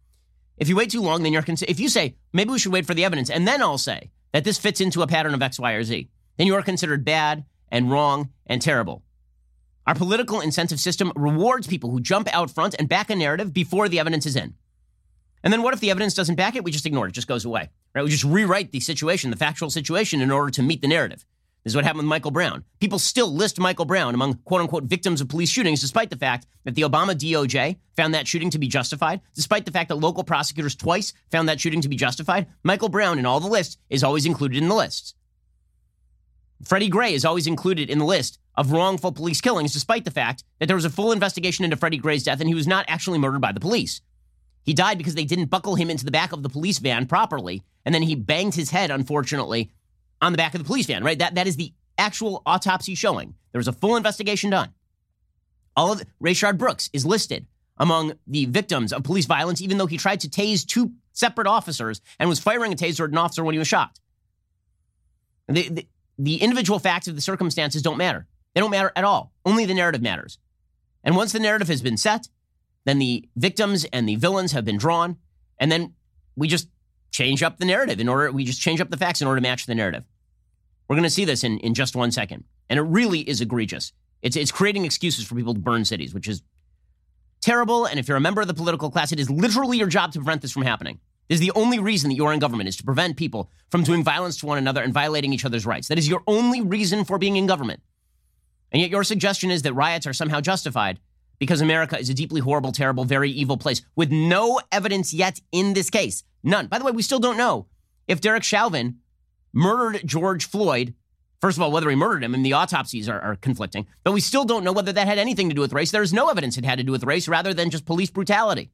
If 0.56 0.68
you 0.68 0.74
wait 0.74 0.90
too 0.90 1.00
long, 1.00 1.22
then 1.22 1.32
you're 1.32 1.42
considered, 1.42 1.70
if 1.70 1.78
you 1.78 1.88
say, 1.88 2.16
maybe 2.32 2.50
we 2.50 2.58
should 2.58 2.72
wait 2.72 2.86
for 2.86 2.94
the 2.94 3.04
evidence, 3.04 3.30
and 3.30 3.46
then 3.46 3.62
I'll 3.62 3.78
say 3.78 4.10
that 4.32 4.42
this 4.42 4.58
fits 4.58 4.80
into 4.80 5.02
a 5.02 5.06
pattern 5.06 5.32
of 5.32 5.40
X, 5.40 5.60
Y, 5.60 5.72
or 5.72 5.84
Z, 5.84 6.08
then 6.36 6.46
you 6.48 6.56
are 6.56 6.62
considered 6.62 7.04
bad 7.04 7.44
and 7.70 7.90
wrong 7.90 8.30
and 8.46 8.60
terrible. 8.60 9.04
Our 9.86 9.94
political 9.94 10.40
incentive 10.40 10.80
system 10.80 11.12
rewards 11.14 11.66
people 11.66 11.90
who 11.90 12.00
jump 12.00 12.28
out 12.34 12.50
front 12.50 12.74
and 12.78 12.88
back 12.88 13.08
a 13.08 13.16
narrative 13.16 13.54
before 13.54 13.88
the 13.88 14.00
evidence 14.00 14.26
is 14.26 14.36
in. 14.36 14.54
And 15.42 15.52
then 15.52 15.62
what 15.62 15.72
if 15.72 15.80
the 15.80 15.90
evidence 15.90 16.14
doesn't 16.14 16.34
back 16.34 16.56
it? 16.56 16.64
We 16.64 16.72
just 16.72 16.84
ignore 16.84 17.06
it. 17.06 17.10
It 17.10 17.14
just 17.14 17.28
goes 17.28 17.44
away. 17.44 17.70
Right? 17.94 18.04
We 18.04 18.10
just 18.10 18.24
rewrite 18.24 18.72
the 18.72 18.80
situation, 18.80 19.30
the 19.30 19.36
factual 19.36 19.70
situation, 19.70 20.20
in 20.20 20.30
order 20.30 20.50
to 20.50 20.62
meet 20.62 20.82
the 20.82 20.88
narrative. 20.88 21.24
This 21.64 21.72
is 21.72 21.76
what 21.76 21.84
happened 21.84 22.04
with 22.04 22.08
Michael 22.08 22.30
Brown. 22.30 22.64
People 22.80 22.98
still 22.98 23.32
list 23.32 23.58
Michael 23.58 23.84
Brown 23.84 24.14
among 24.14 24.34
quote 24.44 24.60
unquote 24.60 24.84
victims 24.84 25.20
of 25.20 25.28
police 25.28 25.50
shootings, 25.50 25.80
despite 25.80 26.10
the 26.10 26.16
fact 26.16 26.46
that 26.64 26.74
the 26.74 26.82
Obama 26.82 27.14
DOJ 27.14 27.76
found 27.96 28.14
that 28.14 28.26
shooting 28.26 28.50
to 28.50 28.58
be 28.58 28.68
justified, 28.68 29.20
despite 29.34 29.66
the 29.66 29.72
fact 29.72 29.88
that 29.88 29.96
local 29.96 30.24
prosecutors 30.24 30.76
twice 30.76 31.12
found 31.30 31.48
that 31.48 31.60
shooting 31.60 31.80
to 31.80 31.88
be 31.88 31.96
justified. 31.96 32.46
Michael 32.62 32.88
Brown 32.88 33.18
in 33.18 33.26
all 33.26 33.40
the 33.40 33.48
lists 33.48 33.76
is 33.90 34.04
always 34.04 34.24
included 34.24 34.62
in 34.62 34.68
the 34.68 34.74
lists. 34.74 35.14
Freddie 36.64 36.88
Gray 36.88 37.14
is 37.14 37.24
always 37.24 37.46
included 37.46 37.88
in 37.88 37.98
the 37.98 38.04
list 38.04 38.38
of 38.56 38.72
wrongful 38.72 39.12
police 39.12 39.40
killings, 39.40 39.72
despite 39.72 40.04
the 40.04 40.10
fact 40.10 40.42
that 40.58 40.66
there 40.66 40.76
was 40.76 40.84
a 40.84 40.90
full 40.90 41.12
investigation 41.12 41.64
into 41.64 41.76
Freddie 41.76 41.98
Gray's 41.98 42.24
death 42.24 42.40
and 42.40 42.48
he 42.48 42.54
was 42.54 42.66
not 42.66 42.84
actually 42.88 43.18
murdered 43.18 43.40
by 43.40 43.52
the 43.52 43.60
police. 43.60 44.00
He 44.64 44.74
died 44.74 44.98
because 44.98 45.14
they 45.14 45.24
didn't 45.24 45.46
buckle 45.46 45.76
him 45.76 45.88
into 45.88 46.04
the 46.04 46.10
back 46.10 46.32
of 46.32 46.42
the 46.42 46.48
police 46.48 46.78
van 46.78 47.06
properly, 47.06 47.62
and 47.84 47.94
then 47.94 48.02
he 48.02 48.14
banged 48.14 48.54
his 48.54 48.70
head, 48.70 48.90
unfortunately, 48.90 49.70
on 50.20 50.32
the 50.32 50.38
back 50.38 50.54
of 50.54 50.58
the 50.58 50.64
police 50.64 50.86
van, 50.86 51.04
right? 51.04 51.18
That, 51.18 51.34
that 51.36 51.46
is 51.46 51.56
the 51.56 51.72
actual 51.96 52.42
autopsy 52.46 52.94
showing. 52.94 53.34
There 53.52 53.58
was 53.58 53.68
a 53.68 53.72
full 53.72 53.96
investigation 53.96 54.50
done. 54.50 54.72
All 55.76 55.92
of 55.92 56.02
Rayshard 56.22 56.58
Brooks 56.58 56.90
is 56.92 57.06
listed 57.06 57.46
among 57.76 58.14
the 58.26 58.46
victims 58.46 58.92
of 58.92 59.04
police 59.04 59.26
violence, 59.26 59.62
even 59.62 59.78
though 59.78 59.86
he 59.86 59.96
tried 59.96 60.20
to 60.20 60.28
tase 60.28 60.66
two 60.66 60.92
separate 61.12 61.46
officers 61.46 62.00
and 62.18 62.28
was 62.28 62.40
firing 62.40 62.72
a 62.72 62.76
taser 62.76 63.04
at 63.04 63.10
an 63.10 63.18
officer 63.18 63.44
when 63.44 63.54
he 63.54 63.58
was 63.58 63.68
shot. 63.68 63.98
The, 65.48 65.68
the, 65.68 65.86
the 66.18 66.36
individual 66.42 66.78
facts 66.78 67.08
of 67.08 67.14
the 67.14 67.20
circumstances 67.20 67.82
don't 67.82 67.96
matter. 67.96 68.26
They 68.54 68.60
don't 68.60 68.70
matter 68.70 68.92
at 68.96 69.04
all. 69.04 69.32
Only 69.44 69.64
the 69.66 69.74
narrative 69.74 70.02
matters. 70.02 70.38
And 71.04 71.16
once 71.16 71.32
the 71.32 71.38
narrative 71.38 71.68
has 71.68 71.80
been 71.80 71.96
set, 71.96 72.28
then 72.84 72.98
the 72.98 73.28
victims 73.36 73.84
and 73.92 74.08
the 74.08 74.16
villains 74.16 74.52
have 74.52 74.64
been 74.64 74.78
drawn, 74.78 75.16
and 75.58 75.70
then 75.70 75.94
we 76.36 76.48
just 76.48 76.68
change 77.10 77.42
up 77.42 77.58
the 77.58 77.64
narrative 77.64 78.00
in 78.00 78.08
order, 78.08 78.30
we 78.30 78.44
just 78.44 78.60
change 78.60 78.80
up 78.80 78.90
the 78.90 78.96
facts 78.96 79.20
in 79.20 79.26
order 79.26 79.40
to 79.40 79.42
match 79.42 79.66
the 79.66 79.74
narrative. 79.74 80.04
We're 80.88 80.96
going 80.96 81.04
to 81.04 81.10
see 81.10 81.24
this 81.24 81.44
in, 81.44 81.58
in 81.58 81.74
just 81.74 81.94
one 81.94 82.10
second. 82.10 82.44
And 82.68 82.78
it 82.78 82.82
really 82.82 83.20
is 83.20 83.40
egregious. 83.40 83.92
It's, 84.22 84.36
it's 84.36 84.52
creating 84.52 84.84
excuses 84.84 85.26
for 85.26 85.34
people 85.34 85.54
to 85.54 85.60
burn 85.60 85.84
cities, 85.84 86.14
which 86.14 86.28
is 86.28 86.42
terrible. 87.40 87.86
And 87.86 87.98
if 87.98 88.08
you're 88.08 88.16
a 88.16 88.20
member 88.20 88.40
of 88.40 88.48
the 88.48 88.54
political 88.54 88.90
class, 88.90 89.12
it 89.12 89.20
is 89.20 89.30
literally 89.30 89.78
your 89.78 89.86
job 89.86 90.12
to 90.12 90.18
prevent 90.18 90.42
this 90.42 90.52
from 90.52 90.62
happening. 90.62 90.98
This 91.28 91.36
is 91.36 91.46
the 91.46 91.52
only 91.54 91.78
reason 91.78 92.08
that 92.08 92.16
you're 92.16 92.32
in 92.32 92.38
government 92.38 92.68
is 92.68 92.76
to 92.76 92.84
prevent 92.84 93.18
people 93.18 93.50
from 93.70 93.82
doing 93.82 94.02
violence 94.02 94.38
to 94.38 94.46
one 94.46 94.58
another 94.58 94.82
and 94.82 94.94
violating 94.94 95.32
each 95.32 95.44
other's 95.44 95.66
rights. 95.66 95.88
That 95.88 95.98
is 95.98 96.08
your 96.08 96.22
only 96.26 96.62
reason 96.62 97.04
for 97.04 97.18
being 97.18 97.36
in 97.36 97.46
government. 97.46 97.80
And 98.72 98.80
yet 98.80 98.90
your 98.90 99.04
suggestion 99.04 99.50
is 99.50 99.62
that 99.62 99.74
riots 99.74 100.06
are 100.06 100.12
somehow 100.14 100.40
justified 100.40 101.00
because 101.38 101.60
America 101.60 101.98
is 101.98 102.08
a 102.08 102.14
deeply 102.14 102.40
horrible, 102.40 102.72
terrible, 102.72 103.04
very 103.04 103.30
evil 103.30 103.56
place 103.56 103.82
with 103.94 104.10
no 104.10 104.60
evidence 104.72 105.12
yet 105.12 105.40
in 105.52 105.74
this 105.74 105.90
case. 105.90 106.24
None. 106.42 106.66
By 106.66 106.78
the 106.78 106.84
way, 106.84 106.92
we 106.92 107.02
still 107.02 107.18
don't 107.18 107.36
know 107.36 107.66
if 108.06 108.20
Derek 108.20 108.44
Chauvin 108.44 108.98
murdered 109.52 110.06
George 110.06 110.44
Floyd. 110.46 110.94
First 111.40 111.56
of 111.56 111.62
all, 111.62 111.70
whether 111.70 111.88
he 111.88 111.96
murdered 111.96 112.24
him, 112.24 112.34
and 112.34 112.44
the 112.44 112.54
autopsies 112.54 113.08
are, 113.08 113.20
are, 113.20 113.36
conflicting, 113.36 113.86
but 114.02 114.12
we 114.12 114.20
still 114.20 114.44
don't 114.44 114.64
know 114.64 114.72
whether 114.72 114.92
that 114.92 115.06
had 115.06 115.18
anything 115.18 115.48
to 115.48 115.54
do 115.54 115.60
with 115.60 115.72
race. 115.72 115.92
There 115.92 116.02
is 116.02 116.12
no 116.12 116.28
evidence 116.28 116.58
it 116.58 116.64
had 116.64 116.78
to 116.78 116.84
do 116.84 116.90
with 116.90 117.04
race 117.04 117.28
rather 117.28 117.54
than 117.54 117.70
just 117.70 117.86
police 117.86 118.10
brutality. 118.10 118.72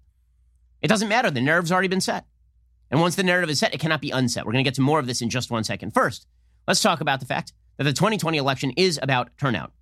It 0.81 0.89
doesn't 0.89 1.09
matter. 1.09 1.31
The 1.31 1.43
narrative's 1.43 1.73
already 1.73 1.89
been 1.89 2.01
set. 2.01 2.27
And 2.91 3.01
once 3.01 3.17
the 3.17 3.23
narrative 3.23 3.51
is 3.51 3.59
set, 3.59 3.75
it 3.75 3.81
cannot 3.81 4.01
be 4.01 4.11
unset. 4.11 4.47
We're 4.47 4.53
going 4.53 4.65
to 4.65 4.69
get 4.69 4.77
to 4.77 4.83
more 4.83 4.99
of 4.99 5.07
this 5.07 5.21
in 5.21 5.31
just 5.31 5.51
one 5.51 5.65
second. 5.65 5.93
First, 5.93 6.27
let's 6.67 6.83
talk 6.83 7.01
about 7.01 7.21
the 7.21 7.27
fact 7.27 7.53
that 7.77 7.85
the 7.85 7.93
2020 7.93 8.39
election 8.39 8.71
is 8.77 8.99
about 9.03 9.37
turnout. 9.39 9.73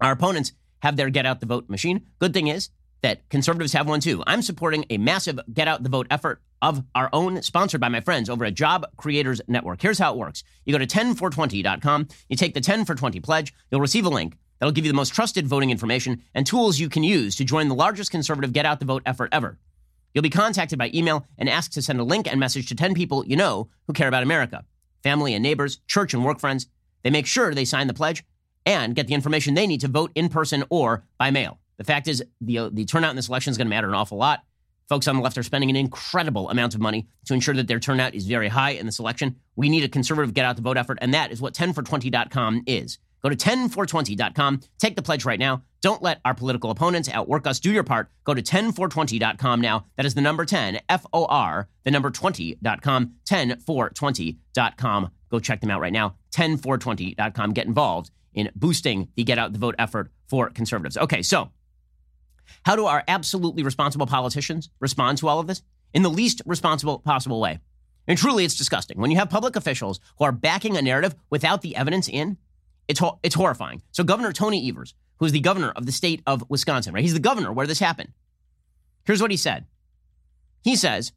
Our 0.00 0.12
opponents 0.12 0.52
have 0.80 0.96
their 0.96 1.10
get 1.10 1.26
out 1.26 1.40
the 1.40 1.46
vote 1.46 1.68
machine. 1.68 2.06
Good 2.20 2.32
thing 2.32 2.46
is 2.46 2.70
that 3.02 3.28
conservatives 3.28 3.72
have 3.72 3.88
one 3.88 4.00
too. 4.00 4.22
I'm 4.26 4.42
supporting 4.42 4.84
a 4.90 4.98
massive 4.98 5.38
get 5.52 5.68
out 5.68 5.82
the 5.82 5.88
vote 5.88 6.06
effort 6.10 6.40
of 6.60 6.82
our 6.94 7.08
own, 7.12 7.42
sponsored 7.42 7.80
by 7.80 7.88
my 7.88 8.00
friends 8.00 8.28
over 8.28 8.44
at 8.44 8.54
Job 8.54 8.86
Creators 8.96 9.40
Network. 9.46 9.80
Here's 9.80 9.98
how 9.98 10.12
it 10.12 10.18
works 10.18 10.42
you 10.64 10.72
go 10.72 10.78
to 10.78 10.86
10for20.com, 10.86 12.08
you 12.28 12.36
take 12.36 12.54
the 12.54 12.60
10 12.60 12.84
for 12.84 12.94
20 12.94 13.20
pledge, 13.20 13.54
you'll 13.70 13.80
receive 13.80 14.06
a 14.06 14.10
link 14.10 14.36
that'll 14.58 14.72
give 14.72 14.84
you 14.84 14.92
the 14.92 14.96
most 14.96 15.14
trusted 15.14 15.46
voting 15.46 15.70
information 15.70 16.22
and 16.34 16.46
tools 16.46 16.78
you 16.78 16.88
can 16.88 17.04
use 17.04 17.36
to 17.36 17.44
join 17.44 17.68
the 17.68 17.74
largest 17.74 18.10
conservative 18.10 18.52
get 18.52 18.66
out 18.66 18.80
the 18.80 18.86
vote 18.86 19.02
effort 19.06 19.28
ever. 19.32 19.58
You'll 20.14 20.22
be 20.22 20.30
contacted 20.30 20.78
by 20.78 20.90
email 20.92 21.26
and 21.36 21.48
asked 21.48 21.74
to 21.74 21.82
send 21.82 22.00
a 22.00 22.04
link 22.04 22.26
and 22.26 22.40
message 22.40 22.68
to 22.68 22.74
10 22.74 22.94
people 22.94 23.24
you 23.26 23.36
know 23.36 23.68
who 23.86 23.92
care 23.92 24.08
about 24.08 24.22
America 24.22 24.64
family 25.04 25.32
and 25.32 25.44
neighbors, 25.44 25.78
church 25.86 26.12
and 26.12 26.24
work 26.24 26.40
friends. 26.40 26.66
They 27.04 27.10
make 27.10 27.26
sure 27.26 27.54
they 27.54 27.64
sign 27.64 27.86
the 27.86 27.94
pledge 27.94 28.24
and 28.66 28.96
get 28.96 29.06
the 29.06 29.14
information 29.14 29.54
they 29.54 29.66
need 29.66 29.80
to 29.82 29.88
vote 29.88 30.10
in 30.16 30.28
person 30.28 30.64
or 30.70 31.04
by 31.18 31.30
mail. 31.30 31.60
The 31.78 31.84
fact 31.84 32.08
is, 32.08 32.22
the, 32.40 32.58
uh, 32.58 32.70
the 32.72 32.84
turnout 32.84 33.10
in 33.10 33.16
this 33.16 33.28
election 33.28 33.50
is 33.52 33.56
going 33.56 33.66
to 33.66 33.70
matter 33.70 33.88
an 33.88 33.94
awful 33.94 34.18
lot. 34.18 34.44
Folks 34.88 35.06
on 35.06 35.16
the 35.16 35.22
left 35.22 35.36
are 35.36 35.42
spending 35.42 35.70
an 35.70 35.76
incredible 35.76 36.48
amount 36.48 36.74
of 36.74 36.80
money 36.80 37.06
to 37.26 37.34
ensure 37.34 37.54
that 37.54 37.68
their 37.68 37.78
turnout 37.78 38.14
is 38.14 38.26
very 38.26 38.48
high 38.48 38.70
in 38.70 38.86
this 38.86 38.98
election. 38.98 39.36
We 39.54 39.68
need 39.68 39.84
a 39.84 39.88
conservative 39.88 40.32
get 40.34 40.46
out 40.46 40.56
the 40.56 40.62
vote 40.62 40.78
effort, 40.78 40.98
and 41.00 41.12
that 41.14 41.30
is 41.30 41.40
what 41.40 41.54
10for20.com 41.54 42.62
is. 42.66 42.98
Go 43.22 43.28
to 43.28 43.36
10for20.com, 43.36 44.60
take 44.78 44.96
the 44.96 45.02
pledge 45.02 45.24
right 45.24 45.38
now. 45.38 45.62
Don't 45.82 46.02
let 46.02 46.20
our 46.24 46.34
political 46.34 46.70
opponents 46.70 47.08
outwork 47.08 47.46
us. 47.46 47.60
Do 47.60 47.70
your 47.70 47.84
part. 47.84 48.10
Go 48.24 48.34
to 48.34 48.42
10for20.com 48.42 49.60
now. 49.60 49.86
That 49.96 50.06
is 50.06 50.14
the 50.14 50.20
number 50.20 50.44
10, 50.44 50.80
F 50.88 51.04
O 51.12 51.26
R, 51.26 51.68
the 51.84 51.90
number 51.90 52.10
20.com, 52.10 53.14
10for20.com. 53.28 55.10
Go 55.30 55.38
check 55.40 55.60
them 55.60 55.70
out 55.70 55.80
right 55.80 55.92
now. 55.92 56.14
10for20.com. 56.34 57.52
Get 57.52 57.66
involved 57.66 58.10
in 58.34 58.50
boosting 58.54 59.08
the 59.16 59.24
get 59.24 59.38
out 59.38 59.52
the 59.52 59.58
vote 59.58 59.74
effort 59.78 60.10
for 60.28 60.48
conservatives. 60.50 60.96
Okay, 60.96 61.22
so 61.22 61.50
how 62.64 62.76
do 62.76 62.86
our 62.86 63.04
absolutely 63.08 63.62
responsible 63.62 64.06
politicians 64.06 64.70
respond 64.80 65.18
to 65.18 65.28
all 65.28 65.40
of 65.40 65.46
this? 65.46 65.62
In 65.94 66.02
the 66.02 66.10
least 66.10 66.42
responsible 66.44 66.98
possible 66.98 67.40
way. 67.40 67.60
And 68.06 68.18
truly, 68.18 68.44
it's 68.44 68.56
disgusting. 68.56 68.98
When 68.98 69.10
you 69.10 69.18
have 69.18 69.30
public 69.30 69.54
officials 69.54 70.00
who 70.18 70.24
are 70.24 70.32
backing 70.32 70.76
a 70.76 70.82
narrative 70.82 71.14
without 71.30 71.60
the 71.60 71.76
evidence 71.76 72.08
in, 72.08 72.38
it's, 72.88 73.00
ho- 73.00 73.18
it's 73.22 73.34
horrifying. 73.34 73.82
So, 73.92 74.02
Governor 74.02 74.32
Tony 74.32 74.66
Evers, 74.68 74.94
who 75.18 75.26
is 75.26 75.32
the 75.32 75.40
governor 75.40 75.72
of 75.76 75.84
the 75.84 75.92
state 75.92 76.22
of 76.26 76.48
Wisconsin, 76.48 76.94
right? 76.94 77.02
He's 77.02 77.12
the 77.12 77.20
governor 77.20 77.52
where 77.52 77.66
this 77.66 77.78
happened. 77.78 78.12
Here's 79.04 79.20
what 79.22 79.30
he 79.30 79.36
said 79.36 79.66
He 80.62 80.74
says, 80.74 81.12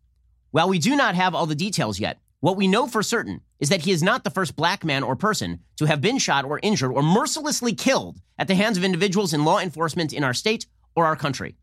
While 0.52 0.70
we 0.70 0.80
do 0.80 0.96
not 0.96 1.16
have 1.16 1.34
all 1.34 1.46
the 1.46 1.56
details 1.56 2.00
yet, 2.00 2.20
what 2.42 2.58
we 2.58 2.68
know 2.68 2.88
for 2.88 3.04
certain 3.04 3.42
is 3.60 3.70
that 3.70 3.82
he 3.82 3.92
is 3.92 4.02
not 4.02 4.24
the 4.24 4.30
first 4.30 4.56
black 4.56 4.84
man 4.84 5.04
or 5.04 5.16
person 5.16 5.60
to 5.78 5.86
have 5.86 6.02
been 6.02 6.18
shot 6.18 6.44
or 6.44 6.60
injured 6.64 6.92
or 6.92 7.04
mercilessly 7.04 7.74
killed 7.74 8.20
at 8.38 8.48
the 8.48 8.56
hands 8.56 8.78
of 8.78 8.84
individuals 8.84 9.34
in 9.34 9.46
law 9.46 9.60
enforcement 9.60 10.12
in 10.12 10.24
our 10.24 10.34
state 10.34 10.66
or 10.96 11.06
our 11.06 11.16
country. 11.16 11.56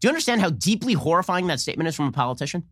Do 0.00 0.08
you 0.08 0.10
understand 0.10 0.40
how 0.40 0.50
deeply 0.50 0.92
horrifying 0.92 1.46
that 1.46 1.60
statement 1.60 1.88
is 1.88 1.96
from 1.96 2.08
a 2.08 2.12
politician? 2.12 2.64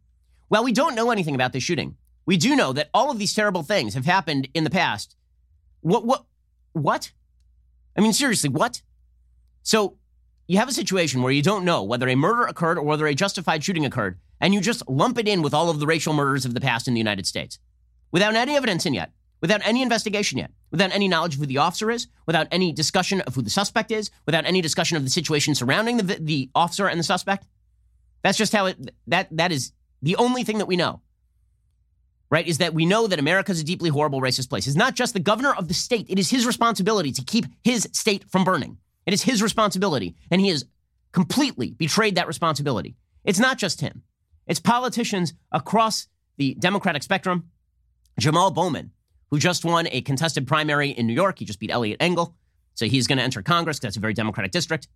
Well, 0.50 0.64
we 0.64 0.72
don't 0.72 0.94
know 0.94 1.10
anything 1.10 1.34
about 1.34 1.52
this 1.52 1.62
shooting. 1.62 1.96
We 2.26 2.36
do 2.36 2.54
know 2.56 2.72
that 2.72 2.90
all 2.94 3.10
of 3.10 3.18
these 3.18 3.34
terrible 3.34 3.62
things 3.62 3.94
have 3.94 4.06
happened 4.06 4.48
in 4.54 4.64
the 4.64 4.70
past 4.70 5.16
what 5.84 6.06
what 6.06 6.24
what? 6.72 7.12
I 7.96 8.00
mean 8.00 8.14
seriously, 8.14 8.48
what? 8.48 8.80
So 9.62 9.98
you 10.48 10.58
have 10.58 10.68
a 10.68 10.72
situation 10.72 11.22
where 11.22 11.32
you 11.32 11.42
don't 11.42 11.64
know 11.64 11.82
whether 11.82 12.08
a 12.08 12.14
murder 12.14 12.44
occurred 12.44 12.78
or 12.78 12.84
whether 12.84 13.06
a 13.06 13.14
justified 13.14 13.62
shooting 13.62 13.84
occurred, 13.84 14.18
and 14.40 14.54
you 14.54 14.60
just 14.60 14.88
lump 14.88 15.18
it 15.18 15.28
in 15.28 15.42
with 15.42 15.52
all 15.54 15.68
of 15.68 15.80
the 15.80 15.86
racial 15.86 16.14
murders 16.14 16.46
of 16.46 16.54
the 16.54 16.60
past 16.60 16.88
in 16.88 16.94
the 16.94 17.00
United 17.00 17.26
States 17.26 17.58
without 18.10 18.34
any 18.34 18.56
evidence 18.56 18.86
in 18.86 18.94
yet, 18.94 19.12
without 19.44 19.60
any 19.62 19.82
investigation 19.82 20.38
yet, 20.38 20.50
without 20.70 20.90
any 20.90 21.06
knowledge 21.06 21.34
of 21.34 21.40
who 21.40 21.44
the 21.44 21.58
officer 21.58 21.90
is, 21.90 22.06
without 22.24 22.46
any 22.50 22.72
discussion 22.72 23.20
of 23.20 23.34
who 23.34 23.42
the 23.42 23.50
suspect 23.50 23.90
is, 23.90 24.10
without 24.24 24.46
any 24.46 24.62
discussion 24.62 24.96
of 24.96 25.04
the 25.04 25.10
situation 25.10 25.54
surrounding 25.54 25.98
the, 25.98 26.16
the 26.18 26.48
officer 26.54 26.86
and 26.86 26.98
the 26.98 27.04
suspect. 27.04 27.46
That's 28.22 28.38
just 28.38 28.54
how 28.54 28.64
it, 28.64 28.94
that, 29.08 29.28
that 29.36 29.52
is 29.52 29.72
the 30.00 30.16
only 30.16 30.44
thing 30.44 30.56
that 30.56 30.64
we 30.64 30.76
know 30.76 31.02
right, 32.30 32.48
is 32.48 32.56
that 32.56 32.72
we 32.72 32.86
know 32.86 33.06
that 33.06 33.18
America 33.18 33.52
is 33.52 33.60
a 33.60 33.64
deeply 33.64 33.90
horrible 33.90 34.22
racist 34.22 34.48
place. 34.48 34.66
It's 34.66 34.76
not 34.76 34.94
just 34.94 35.12
the 35.12 35.20
governor 35.20 35.52
of 35.54 35.68
the 35.68 35.74
state, 35.74 36.06
it 36.08 36.18
is 36.18 36.30
his 36.30 36.46
responsibility 36.46 37.12
to 37.12 37.22
keep 37.22 37.44
his 37.62 37.86
state 37.92 38.24
from 38.30 38.44
burning. 38.44 38.78
It 39.04 39.12
is 39.12 39.24
his 39.24 39.42
responsibility, 39.42 40.16
and 40.30 40.40
he 40.40 40.48
has 40.48 40.64
completely 41.12 41.72
betrayed 41.72 42.14
that 42.14 42.26
responsibility. 42.26 42.96
It's 43.24 43.38
not 43.38 43.58
just 43.58 43.82
him, 43.82 44.04
it's 44.46 44.58
politicians 44.58 45.34
across 45.52 46.08
the 46.38 46.54
Democratic 46.54 47.02
spectrum. 47.02 47.50
Jamal 48.18 48.50
Bowman, 48.50 48.92
who 49.34 49.40
just 49.40 49.64
won 49.64 49.88
a 49.90 50.00
contested 50.00 50.46
primary 50.46 50.90
in 50.90 51.08
New 51.08 51.12
York, 51.12 51.40
he 51.40 51.44
just 51.44 51.58
beat 51.58 51.72
Eliot 51.72 51.96
Engel, 51.98 52.36
so 52.74 52.86
he's 52.86 53.08
going 53.08 53.18
to 53.18 53.24
enter 53.24 53.42
Congress. 53.42 53.80
That's 53.80 53.96
a 53.96 54.00
very 54.00 54.14
Democratic 54.14 54.52
district. 54.52 54.86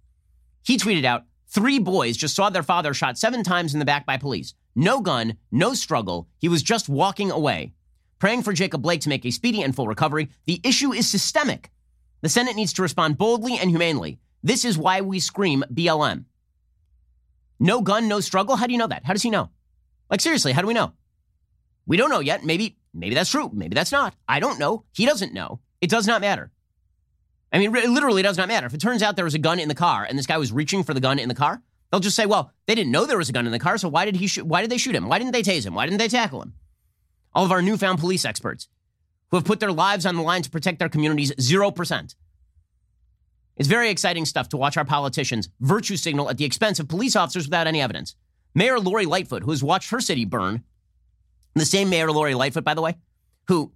He 0.62 0.78
tweeted 0.78 1.04
out, 1.04 1.24
Three 1.48 1.80
boys 1.80 2.16
just 2.16 2.36
saw 2.36 2.48
their 2.48 2.62
father 2.62 2.94
shot 2.94 3.18
seven 3.18 3.42
times 3.42 3.72
in 3.72 3.80
the 3.80 3.84
back 3.84 4.06
by 4.06 4.16
police. 4.16 4.54
No 4.76 5.00
gun, 5.00 5.38
no 5.50 5.74
struggle. 5.74 6.28
He 6.38 6.48
was 6.48 6.62
just 6.62 6.88
walking 6.88 7.32
away. 7.32 7.72
Praying 8.20 8.44
for 8.44 8.52
Jacob 8.52 8.80
Blake 8.80 9.00
to 9.00 9.08
make 9.08 9.26
a 9.26 9.32
speedy 9.32 9.60
and 9.60 9.74
full 9.74 9.88
recovery. 9.88 10.28
The 10.46 10.60
issue 10.62 10.92
is 10.92 11.10
systemic. 11.10 11.72
The 12.20 12.28
Senate 12.28 12.54
needs 12.54 12.74
to 12.74 12.82
respond 12.82 13.18
boldly 13.18 13.58
and 13.58 13.70
humanely. 13.70 14.20
This 14.44 14.64
is 14.64 14.78
why 14.78 15.00
we 15.00 15.18
scream 15.18 15.64
BLM. 15.74 16.26
No 17.58 17.80
gun, 17.80 18.06
no 18.06 18.20
struggle? 18.20 18.54
How 18.54 18.68
do 18.68 18.72
you 18.72 18.78
know 18.78 18.86
that? 18.86 19.04
How 19.04 19.14
does 19.14 19.22
he 19.24 19.30
know? 19.30 19.50
Like, 20.08 20.20
seriously, 20.20 20.52
how 20.52 20.60
do 20.60 20.68
we 20.68 20.74
know? 20.74 20.92
We 21.86 21.96
don't 21.96 22.10
know 22.10 22.20
yet. 22.20 22.44
Maybe, 22.44 22.77
maybe 22.94 23.14
that's 23.14 23.30
true. 23.30 23.50
Maybe 23.52 23.74
that's 23.74 23.92
not. 23.92 24.14
I 24.28 24.40
don't 24.40 24.58
know. 24.58 24.84
He 24.92 25.06
doesn't 25.06 25.34
know. 25.34 25.60
It 25.80 25.90
does 25.90 26.06
not 26.06 26.20
matter. 26.20 26.50
I 27.52 27.58
mean, 27.58 27.74
it 27.74 27.88
literally 27.88 28.22
does 28.22 28.36
not 28.36 28.48
matter. 28.48 28.66
If 28.66 28.74
it 28.74 28.80
turns 28.80 29.02
out 29.02 29.16
there 29.16 29.24
was 29.24 29.34
a 29.34 29.38
gun 29.38 29.58
in 29.58 29.68
the 29.68 29.74
car 29.74 30.04
and 30.04 30.18
this 30.18 30.26
guy 30.26 30.36
was 30.36 30.52
reaching 30.52 30.82
for 30.84 30.92
the 30.92 31.00
gun 31.00 31.18
in 31.18 31.28
the 31.28 31.34
car, 31.34 31.62
they'll 31.90 32.00
just 32.00 32.16
say, 32.16 32.26
well, 32.26 32.52
they 32.66 32.74
didn't 32.74 32.92
know 32.92 33.06
there 33.06 33.16
was 33.16 33.30
a 33.30 33.32
gun 33.32 33.46
in 33.46 33.52
the 33.52 33.58
car, 33.58 33.78
so 33.78 33.88
why 33.88 34.04
did 34.04 34.16
he 34.16 34.26
shoot? 34.26 34.46
Why 34.46 34.60
did 34.60 34.70
they 34.70 34.78
shoot 34.78 34.94
him? 34.94 35.08
Why 35.08 35.18
didn't 35.18 35.32
they 35.32 35.42
tase 35.42 35.64
him? 35.64 35.74
Why 35.74 35.86
didn't 35.86 35.98
they 35.98 36.08
tackle 36.08 36.42
him? 36.42 36.54
All 37.34 37.44
of 37.44 37.52
our 37.52 37.62
newfound 37.62 37.98
police 38.00 38.24
experts 38.24 38.68
who 39.30 39.36
have 39.36 39.44
put 39.44 39.60
their 39.60 39.72
lives 39.72 40.04
on 40.06 40.16
the 40.16 40.22
line 40.22 40.42
to 40.42 40.50
protect 40.50 40.78
their 40.78 40.88
communities, 40.88 41.32
0%. 41.32 42.14
It's 43.56 43.68
very 43.68 43.90
exciting 43.90 44.24
stuff 44.24 44.48
to 44.50 44.56
watch 44.56 44.76
our 44.76 44.84
politicians 44.84 45.48
virtue 45.60 45.96
signal 45.96 46.30
at 46.30 46.38
the 46.38 46.44
expense 46.44 46.78
of 46.78 46.88
police 46.88 47.16
officers 47.16 47.46
without 47.46 47.66
any 47.66 47.80
evidence. 47.80 48.14
Mayor 48.54 48.78
Lori 48.78 49.04
Lightfoot, 49.04 49.42
who 49.42 49.50
has 49.50 49.62
watched 49.62 49.90
her 49.90 50.00
city 50.00 50.24
burn, 50.24 50.62
the 51.54 51.64
same 51.64 51.90
Mayor 51.90 52.10
Lori 52.10 52.34
Lightfoot, 52.34 52.64
by 52.64 52.74
the 52.74 52.82
way, 52.82 52.96
who 53.48 53.72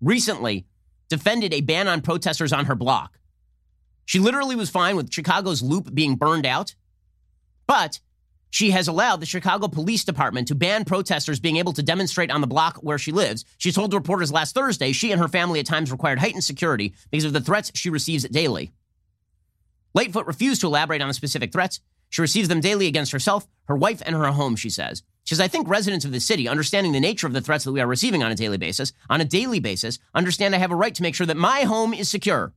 recently 0.00 0.66
defended 1.08 1.52
a 1.52 1.60
ban 1.60 1.88
on 1.88 2.00
protesters 2.00 2.52
on 2.52 2.66
her 2.66 2.74
block. 2.74 3.18
She 4.04 4.18
literally 4.18 4.56
was 4.56 4.70
fine 4.70 4.96
with 4.96 5.12
Chicago's 5.12 5.62
loop 5.62 5.94
being 5.94 6.16
burned 6.16 6.46
out, 6.46 6.74
but 7.66 8.00
she 8.50 8.70
has 8.70 8.86
allowed 8.86 9.20
the 9.20 9.26
Chicago 9.26 9.66
Police 9.66 10.04
Department 10.04 10.46
to 10.48 10.54
ban 10.54 10.84
protesters 10.84 11.40
being 11.40 11.56
able 11.56 11.72
to 11.72 11.82
demonstrate 11.82 12.30
on 12.30 12.40
the 12.40 12.46
block 12.46 12.76
where 12.76 12.98
she 12.98 13.10
lives. 13.10 13.44
She 13.58 13.72
told 13.72 13.92
reporters 13.92 14.30
last 14.30 14.54
Thursday 14.54 14.92
she 14.92 15.10
and 15.10 15.20
her 15.20 15.26
family 15.26 15.58
at 15.58 15.66
times 15.66 15.90
required 15.90 16.20
heightened 16.20 16.44
security 16.44 16.94
because 17.10 17.24
of 17.24 17.32
the 17.32 17.40
threats 17.40 17.72
she 17.74 17.90
receives 17.90 18.28
daily. 18.28 18.72
Lightfoot 19.92 20.26
refused 20.26 20.60
to 20.60 20.66
elaborate 20.66 21.02
on 21.02 21.08
the 21.08 21.14
specific 21.14 21.52
threats. 21.52 21.80
She 22.10 22.22
receives 22.22 22.48
them 22.48 22.60
daily 22.60 22.86
against 22.86 23.10
herself, 23.10 23.46
her 23.64 23.76
wife, 23.76 24.02
and 24.06 24.14
her 24.14 24.26
home, 24.26 24.54
she 24.54 24.70
says. 24.70 25.02
She 25.24 25.34
says, 25.34 25.40
I 25.40 25.48
think 25.48 25.68
residents 25.68 26.04
of 26.04 26.12
the 26.12 26.20
city, 26.20 26.48
understanding 26.48 26.92
the 26.92 27.00
nature 27.00 27.26
of 27.26 27.32
the 27.32 27.40
threats 27.40 27.64
that 27.64 27.72
we 27.72 27.80
are 27.80 27.86
receiving 27.86 28.22
on 28.22 28.30
a 28.30 28.34
daily 28.34 28.58
basis, 28.58 28.92
on 29.08 29.22
a 29.22 29.24
daily 29.24 29.58
basis, 29.58 29.98
understand 30.14 30.54
I 30.54 30.58
have 30.58 30.70
a 30.70 30.76
right 30.76 30.94
to 30.94 31.02
make 31.02 31.14
sure 31.14 31.26
that 31.26 31.36
my 31.36 31.62
home 31.62 31.94
is 31.94 32.10
secure. 32.10 32.52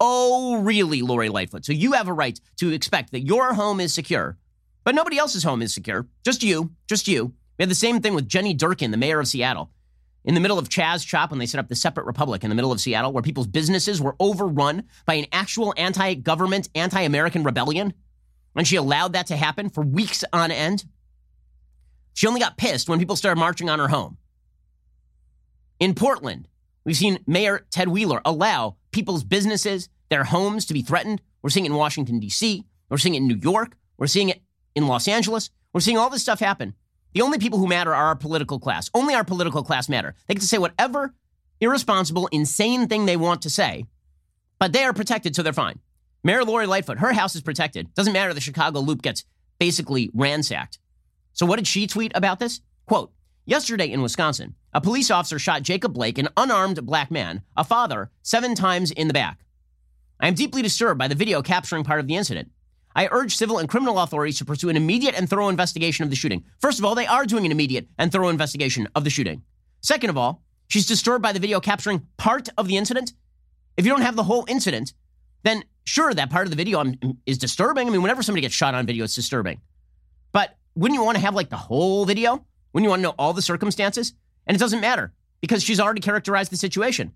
Oh, 0.00 0.62
really, 0.62 1.02
Lori 1.02 1.28
Lightfoot? 1.28 1.66
So 1.66 1.72
you 1.72 1.92
have 1.92 2.08
a 2.08 2.12
right 2.12 2.40
to 2.56 2.72
expect 2.72 3.12
that 3.12 3.26
your 3.26 3.52
home 3.52 3.78
is 3.78 3.92
secure, 3.92 4.38
but 4.84 4.94
nobody 4.94 5.18
else's 5.18 5.44
home 5.44 5.60
is 5.60 5.74
secure. 5.74 6.06
Just 6.24 6.42
you, 6.42 6.72
just 6.88 7.08
you. 7.08 7.34
We 7.58 7.64
had 7.64 7.70
the 7.70 7.74
same 7.74 8.00
thing 8.00 8.14
with 8.14 8.28
Jenny 8.28 8.56
Durkan, 8.56 8.90
the 8.90 8.96
mayor 8.96 9.20
of 9.20 9.28
Seattle. 9.28 9.70
In 10.24 10.34
the 10.34 10.40
middle 10.40 10.58
of 10.58 10.68
Chaz 10.68 11.06
Chop, 11.06 11.30
when 11.30 11.38
they 11.38 11.46
set 11.46 11.58
up 11.58 11.68
the 11.68 11.74
separate 11.74 12.06
republic 12.06 12.42
in 12.42 12.50
the 12.50 12.56
middle 12.56 12.72
of 12.72 12.80
Seattle, 12.80 13.12
where 13.12 13.22
people's 13.22 13.46
businesses 13.46 14.00
were 14.00 14.16
overrun 14.18 14.84
by 15.04 15.14
an 15.14 15.26
actual 15.32 15.74
anti 15.76 16.14
government, 16.14 16.68
anti 16.74 17.00
American 17.00 17.44
rebellion, 17.44 17.92
and 18.56 18.66
she 18.66 18.76
allowed 18.76 19.12
that 19.12 19.26
to 19.28 19.36
happen 19.36 19.68
for 19.68 19.82
weeks 19.82 20.24
on 20.32 20.50
end. 20.50 20.84
She 22.18 22.26
only 22.26 22.40
got 22.40 22.56
pissed 22.56 22.88
when 22.88 22.98
people 22.98 23.14
started 23.14 23.38
marching 23.38 23.70
on 23.70 23.78
her 23.78 23.86
home. 23.86 24.16
In 25.78 25.94
Portland, 25.94 26.48
we've 26.84 26.96
seen 26.96 27.20
Mayor 27.28 27.64
Ted 27.70 27.86
Wheeler 27.86 28.20
allow 28.24 28.74
people's 28.90 29.22
businesses, 29.22 29.88
their 30.08 30.24
homes 30.24 30.66
to 30.66 30.74
be 30.74 30.82
threatened. 30.82 31.22
We're 31.42 31.50
seeing 31.50 31.64
it 31.64 31.68
in 31.68 31.76
Washington, 31.76 32.18
D.C., 32.18 32.64
we're 32.90 32.98
seeing 32.98 33.14
it 33.14 33.18
in 33.18 33.28
New 33.28 33.36
York, 33.36 33.76
we're 33.98 34.08
seeing 34.08 34.30
it 34.30 34.42
in 34.74 34.88
Los 34.88 35.06
Angeles, 35.06 35.50
we're 35.72 35.78
seeing 35.78 35.96
all 35.96 36.10
this 36.10 36.22
stuff 36.22 36.40
happen. 36.40 36.74
The 37.12 37.22
only 37.22 37.38
people 37.38 37.60
who 37.60 37.68
matter 37.68 37.94
are 37.94 38.06
our 38.06 38.16
political 38.16 38.58
class. 38.58 38.90
Only 38.94 39.14
our 39.14 39.22
political 39.22 39.62
class 39.62 39.88
matter. 39.88 40.16
They 40.26 40.34
get 40.34 40.40
to 40.40 40.48
say 40.48 40.58
whatever 40.58 41.14
irresponsible, 41.60 42.26
insane 42.32 42.88
thing 42.88 43.06
they 43.06 43.16
want 43.16 43.42
to 43.42 43.50
say, 43.50 43.86
but 44.58 44.72
they 44.72 44.82
are 44.82 44.92
protected, 44.92 45.36
so 45.36 45.44
they're 45.44 45.52
fine. 45.52 45.78
Mayor 46.24 46.42
Lori 46.42 46.66
Lightfoot, 46.66 46.98
her 46.98 47.12
house 47.12 47.36
is 47.36 47.42
protected. 47.42 47.94
Doesn't 47.94 48.12
matter 48.12 48.34
the 48.34 48.40
Chicago 48.40 48.80
loop 48.80 49.02
gets 49.02 49.24
basically 49.60 50.10
ransacked. 50.14 50.80
So 51.38 51.46
what 51.46 51.56
did 51.56 51.68
she 51.68 51.86
tweet 51.86 52.10
about 52.16 52.40
this? 52.40 52.60
Quote, 52.86 53.12
Yesterday 53.46 53.92
in 53.92 54.02
Wisconsin, 54.02 54.56
a 54.74 54.80
police 54.80 55.08
officer 55.08 55.38
shot 55.38 55.62
Jacob 55.62 55.94
Blake, 55.94 56.18
an 56.18 56.28
unarmed 56.36 56.84
black 56.84 57.12
man, 57.12 57.42
a 57.56 57.62
father, 57.62 58.10
seven 58.22 58.56
times 58.56 58.90
in 58.90 59.06
the 59.06 59.14
back. 59.14 59.38
I 60.20 60.26
am 60.26 60.34
deeply 60.34 60.62
disturbed 60.62 60.98
by 60.98 61.06
the 61.06 61.14
video 61.14 61.40
capturing 61.40 61.84
part 61.84 62.00
of 62.00 62.08
the 62.08 62.16
incident. 62.16 62.50
I 62.96 63.08
urge 63.12 63.36
civil 63.36 63.58
and 63.58 63.68
criminal 63.68 64.00
authorities 64.00 64.38
to 64.38 64.44
pursue 64.44 64.68
an 64.68 64.76
immediate 64.76 65.14
and 65.16 65.30
thorough 65.30 65.48
investigation 65.48 66.02
of 66.02 66.10
the 66.10 66.16
shooting. 66.16 66.44
First 66.60 66.80
of 66.80 66.84
all, 66.84 66.96
they 66.96 67.06
are 67.06 67.24
doing 67.24 67.46
an 67.46 67.52
immediate 67.52 67.86
and 67.98 68.10
thorough 68.10 68.30
investigation 68.30 68.88
of 68.96 69.04
the 69.04 69.10
shooting. 69.10 69.42
Second 69.80 70.10
of 70.10 70.18
all, 70.18 70.42
she's 70.66 70.86
disturbed 70.86 71.22
by 71.22 71.32
the 71.32 71.38
video 71.38 71.60
capturing 71.60 72.04
part 72.16 72.48
of 72.58 72.66
the 72.66 72.76
incident. 72.76 73.12
If 73.76 73.86
you 73.86 73.92
don't 73.92 74.02
have 74.02 74.16
the 74.16 74.24
whole 74.24 74.44
incident, 74.48 74.92
then 75.44 75.62
sure, 75.84 76.12
that 76.12 76.30
part 76.30 76.46
of 76.46 76.50
the 76.50 76.56
video 76.56 76.80
um, 76.80 76.98
is 77.26 77.38
disturbing. 77.38 77.86
I 77.86 77.90
mean, 77.90 78.02
whenever 78.02 78.24
somebody 78.24 78.42
gets 78.42 78.54
shot 78.54 78.74
on 78.74 78.86
video, 78.86 79.04
it's 79.04 79.14
disturbing. 79.14 79.60
But 80.32 80.56
wouldn't 80.78 80.96
you 80.96 81.04
want 81.04 81.16
to 81.16 81.20
have 81.20 81.34
like 81.34 81.50
the 81.50 81.56
whole 81.56 82.06
video? 82.06 82.44
Wouldn't 82.72 82.84
you 82.84 82.90
want 82.90 83.00
to 83.00 83.02
know 83.02 83.14
all 83.18 83.32
the 83.32 83.42
circumstances? 83.42 84.14
And 84.46 84.56
it 84.56 84.60
doesn't 84.60 84.80
matter 84.80 85.12
because 85.40 85.62
she's 85.62 85.80
already 85.80 86.00
characterized 86.00 86.52
the 86.52 86.56
situation. 86.56 87.12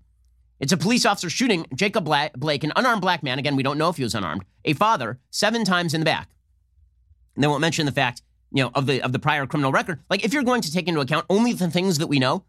It's 0.59 0.73
a 0.73 0.77
police 0.77 1.05
officer 1.05 1.29
shooting 1.29 1.65
Jacob 1.73 2.03
Blake, 2.03 2.63
an 2.63 2.73
unarmed 2.75 3.01
black 3.01 3.23
man. 3.23 3.39
Again, 3.39 3.55
we 3.55 3.63
don't 3.63 3.77
know 3.77 3.87
if 3.87 3.95
he 3.95 4.03
was 4.03 4.15
unarmed. 4.15 4.43
A 4.65 4.73
father 4.73 5.19
seven 5.29 5.63
times 5.63 5.93
in 5.93 6.01
the 6.01 6.05
back. 6.05 6.29
And 7.35 7.43
they 7.43 7.47
won't 7.47 7.61
mention 7.61 7.85
the 7.85 7.93
fact, 7.93 8.21
you 8.51 8.63
know, 8.63 8.71
of 8.75 8.85
the 8.85 9.01
of 9.01 9.13
the 9.13 9.19
prior 9.19 9.47
criminal 9.47 9.71
record. 9.71 10.01
Like 10.09 10.25
if 10.25 10.33
you're 10.33 10.43
going 10.43 10.61
to 10.61 10.71
take 10.71 10.89
into 10.89 10.99
account 10.99 11.25
only 11.29 11.53
the 11.53 11.69
things 11.69 11.99
that 11.99 12.07
we 12.07 12.19
know, 12.19 12.43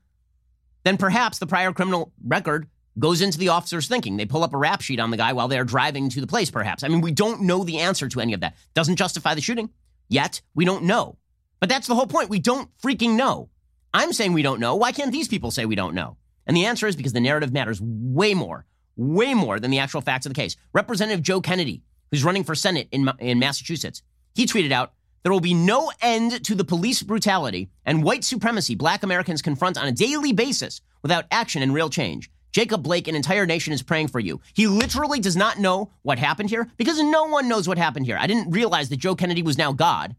then 0.82 0.96
perhaps 0.96 1.38
the 1.38 1.46
prior 1.46 1.72
criminal 1.72 2.12
record 2.26 2.66
goes 2.98 3.20
into 3.20 3.38
the 3.38 3.50
officer's 3.50 3.86
thinking. 3.86 4.16
They 4.16 4.26
pull 4.26 4.42
up 4.42 4.52
a 4.52 4.58
rap 4.58 4.80
sheet 4.80 4.98
on 4.98 5.12
the 5.12 5.16
guy 5.16 5.32
while 5.32 5.46
they're 5.46 5.64
driving 5.64 6.08
to 6.10 6.20
the 6.20 6.26
place, 6.26 6.50
perhaps. 6.50 6.82
I 6.82 6.88
mean, 6.88 7.00
we 7.00 7.12
don't 7.12 7.42
know 7.42 7.62
the 7.62 7.78
answer 7.78 8.08
to 8.08 8.20
any 8.20 8.32
of 8.32 8.40
that. 8.40 8.56
Doesn't 8.74 8.96
justify 8.96 9.34
the 9.34 9.40
shooting. 9.40 9.70
Yet, 10.08 10.42
we 10.54 10.64
don't 10.64 10.84
know. 10.84 11.16
But 11.60 11.68
that's 11.68 11.86
the 11.86 11.94
whole 11.94 12.06
point. 12.06 12.28
We 12.28 12.38
don't 12.38 12.68
freaking 12.82 13.16
know. 13.16 13.48
I'm 13.92 14.12
saying 14.12 14.32
we 14.32 14.42
don't 14.42 14.60
know. 14.60 14.74
Why 14.76 14.92
can't 14.92 15.12
these 15.12 15.28
people 15.28 15.50
say 15.50 15.64
we 15.64 15.76
don't 15.76 15.94
know? 15.94 16.16
And 16.46 16.56
the 16.56 16.66
answer 16.66 16.86
is 16.86 16.96
because 16.96 17.12
the 17.12 17.20
narrative 17.20 17.52
matters 17.52 17.80
way 17.80 18.34
more, 18.34 18.66
way 18.96 19.34
more 19.34 19.58
than 19.58 19.70
the 19.70 19.78
actual 19.78 20.00
facts 20.00 20.26
of 20.26 20.34
the 20.34 20.40
case. 20.40 20.56
Representative 20.72 21.22
Joe 21.22 21.40
Kennedy, 21.40 21.82
who's 22.10 22.24
running 22.24 22.44
for 22.44 22.54
Senate 22.54 22.88
in, 22.90 23.10
in 23.18 23.38
Massachusetts, 23.38 24.02
he 24.34 24.46
tweeted 24.46 24.72
out, 24.72 24.92
there 25.22 25.32
will 25.32 25.40
be 25.40 25.54
no 25.54 25.90
end 26.02 26.44
to 26.44 26.54
the 26.54 26.64
police 26.64 27.02
brutality 27.02 27.70
and 27.86 28.04
white 28.04 28.24
supremacy 28.24 28.74
black 28.74 29.02
Americans 29.02 29.40
confront 29.40 29.78
on 29.78 29.86
a 29.86 29.92
daily 29.92 30.34
basis 30.34 30.82
without 31.02 31.24
action 31.30 31.62
and 31.62 31.72
real 31.72 31.88
change. 31.88 32.30
Jacob 32.54 32.84
Blake, 32.84 33.08
an 33.08 33.16
entire 33.16 33.46
nation 33.46 33.72
is 33.72 33.82
praying 33.82 34.06
for 34.06 34.20
you. 34.20 34.40
He 34.54 34.68
literally 34.68 35.18
does 35.18 35.36
not 35.36 35.58
know 35.58 35.90
what 36.02 36.20
happened 36.20 36.50
here 36.50 36.70
because 36.76 37.02
no 37.02 37.24
one 37.24 37.48
knows 37.48 37.66
what 37.66 37.78
happened 37.78 38.06
here. 38.06 38.16
I 38.16 38.28
didn't 38.28 38.52
realize 38.52 38.88
that 38.90 38.98
Joe 38.98 39.16
Kennedy 39.16 39.42
was 39.42 39.58
now 39.58 39.72
God. 39.72 40.14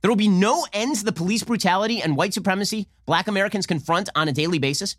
There 0.00 0.10
will 0.10 0.16
be 0.16 0.26
no 0.26 0.66
end 0.72 0.96
to 0.96 1.04
the 1.04 1.12
police 1.12 1.44
brutality 1.44 2.02
and 2.02 2.16
white 2.16 2.34
supremacy 2.34 2.88
black 3.06 3.28
Americans 3.28 3.68
confront 3.68 4.08
on 4.16 4.26
a 4.26 4.32
daily 4.32 4.58
basis. 4.58 4.96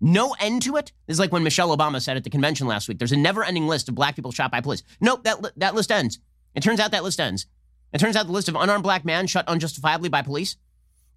No 0.00 0.34
end 0.40 0.62
to 0.62 0.76
it. 0.76 0.90
This 1.06 1.16
is 1.16 1.20
like 1.20 1.32
when 1.32 1.42
Michelle 1.42 1.76
Obama 1.76 2.00
said 2.00 2.16
at 2.16 2.24
the 2.24 2.30
convention 2.30 2.66
last 2.66 2.88
week 2.88 2.98
there's 2.98 3.12
a 3.12 3.16
never 3.18 3.44
ending 3.44 3.66
list 3.66 3.90
of 3.90 3.94
black 3.94 4.16
people 4.16 4.32
shot 4.32 4.50
by 4.50 4.62
police. 4.62 4.82
Nope, 5.02 5.24
that, 5.24 5.42
li- 5.42 5.50
that 5.58 5.74
list 5.74 5.92
ends. 5.92 6.18
It 6.54 6.62
turns 6.62 6.80
out 6.80 6.92
that 6.92 7.04
list 7.04 7.20
ends. 7.20 7.44
It 7.92 7.98
turns 7.98 8.16
out 8.16 8.24
the 8.24 8.32
list 8.32 8.48
of 8.48 8.56
unarmed 8.56 8.84
black 8.84 9.04
men 9.04 9.26
shot 9.26 9.44
unjustifiably 9.48 10.08
by 10.08 10.22
police 10.22 10.56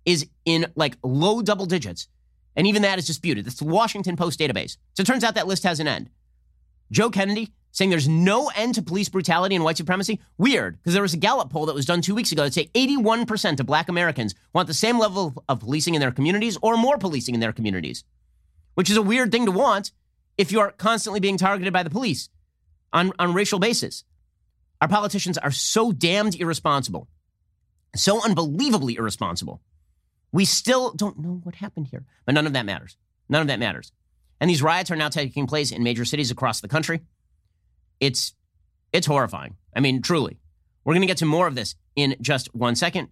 is 0.05 0.27
in 0.43 0.65
like 0.75 0.97
low 1.03 1.41
double 1.41 1.67
digits. 1.67 2.09
And 2.59 2.67
even 2.67 2.81
that 2.81 2.99
is 2.99 3.07
disputed. 3.07 3.47
It's 3.47 3.55
the 3.55 3.63
Washington 3.63 4.17
Post 4.17 4.37
database. 4.37 4.75
So 4.93 4.99
it 4.99 5.07
turns 5.07 5.23
out 5.23 5.35
that 5.35 5.47
list 5.47 5.63
has 5.63 5.79
an 5.79 5.87
end. 5.87 6.09
Joe 6.91 7.09
Kennedy 7.09 7.53
saying 7.71 7.89
there's 7.89 8.09
no 8.09 8.51
end 8.53 8.75
to 8.75 8.81
police 8.81 9.07
brutality 9.07 9.55
and 9.55 9.63
white 9.63 9.77
supremacy? 9.77 10.19
Weird, 10.37 10.75
because 10.75 10.91
there 10.91 11.01
was 11.01 11.13
a 11.13 11.17
Gallup 11.17 11.51
poll 11.51 11.67
that 11.67 11.73
was 11.73 11.85
done 11.85 12.01
two 12.01 12.13
weeks 12.13 12.33
ago 12.33 12.43
that 12.43 12.53
say 12.53 12.69
81% 12.75 13.61
of 13.61 13.65
black 13.65 13.87
Americans 13.87 14.35
want 14.51 14.67
the 14.67 14.73
same 14.73 14.99
level 14.99 15.41
of 15.47 15.61
policing 15.61 15.95
in 15.95 16.01
their 16.01 16.11
communities 16.11 16.57
or 16.61 16.75
more 16.75 16.97
policing 16.97 17.33
in 17.33 17.39
their 17.39 17.53
communities, 17.53 18.03
which 18.73 18.89
is 18.89 18.97
a 18.97 19.01
weird 19.01 19.31
thing 19.31 19.45
to 19.45 19.53
want 19.53 19.93
if 20.37 20.51
you 20.51 20.59
are 20.59 20.71
constantly 20.71 21.21
being 21.21 21.37
targeted 21.37 21.71
by 21.71 21.83
the 21.83 21.89
police 21.89 22.27
on, 22.91 23.13
on 23.19 23.33
racial 23.33 23.59
basis. 23.59 24.03
Our 24.81 24.89
politicians 24.89 25.37
are 25.37 25.51
so 25.51 25.93
damned 25.93 26.35
irresponsible, 26.35 27.07
so 27.95 28.21
unbelievably 28.21 28.97
irresponsible. 28.97 29.61
We 30.31 30.45
still 30.45 30.91
don't 30.93 31.19
know 31.19 31.41
what 31.43 31.55
happened 31.55 31.87
here, 31.87 32.05
but 32.25 32.35
none 32.35 32.47
of 32.47 32.53
that 32.53 32.65
matters. 32.65 32.97
None 33.29 33.41
of 33.41 33.47
that 33.47 33.59
matters. 33.59 33.91
And 34.39 34.49
these 34.49 34.61
riots 34.61 34.91
are 34.91 34.95
now 34.95 35.09
taking 35.09 35.47
place 35.47 35.71
in 35.71 35.83
major 35.83 36.05
cities 36.05 36.31
across 36.31 36.61
the 36.61 36.67
country. 36.67 37.01
It's 37.99 38.33
it's 38.91 39.07
horrifying. 39.07 39.55
I 39.75 39.81
mean, 39.81 40.01
truly. 40.01 40.39
We're 40.83 40.93
going 40.93 41.01
to 41.01 41.07
get 41.07 41.17
to 41.17 41.25
more 41.25 41.45
of 41.45 41.55
this 41.55 41.75
in 41.95 42.15
just 42.21 42.53
one 42.55 42.75
second. 42.75 43.09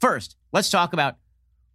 First, 0.00 0.36
let's 0.52 0.70
talk 0.70 0.92
about 0.92 1.16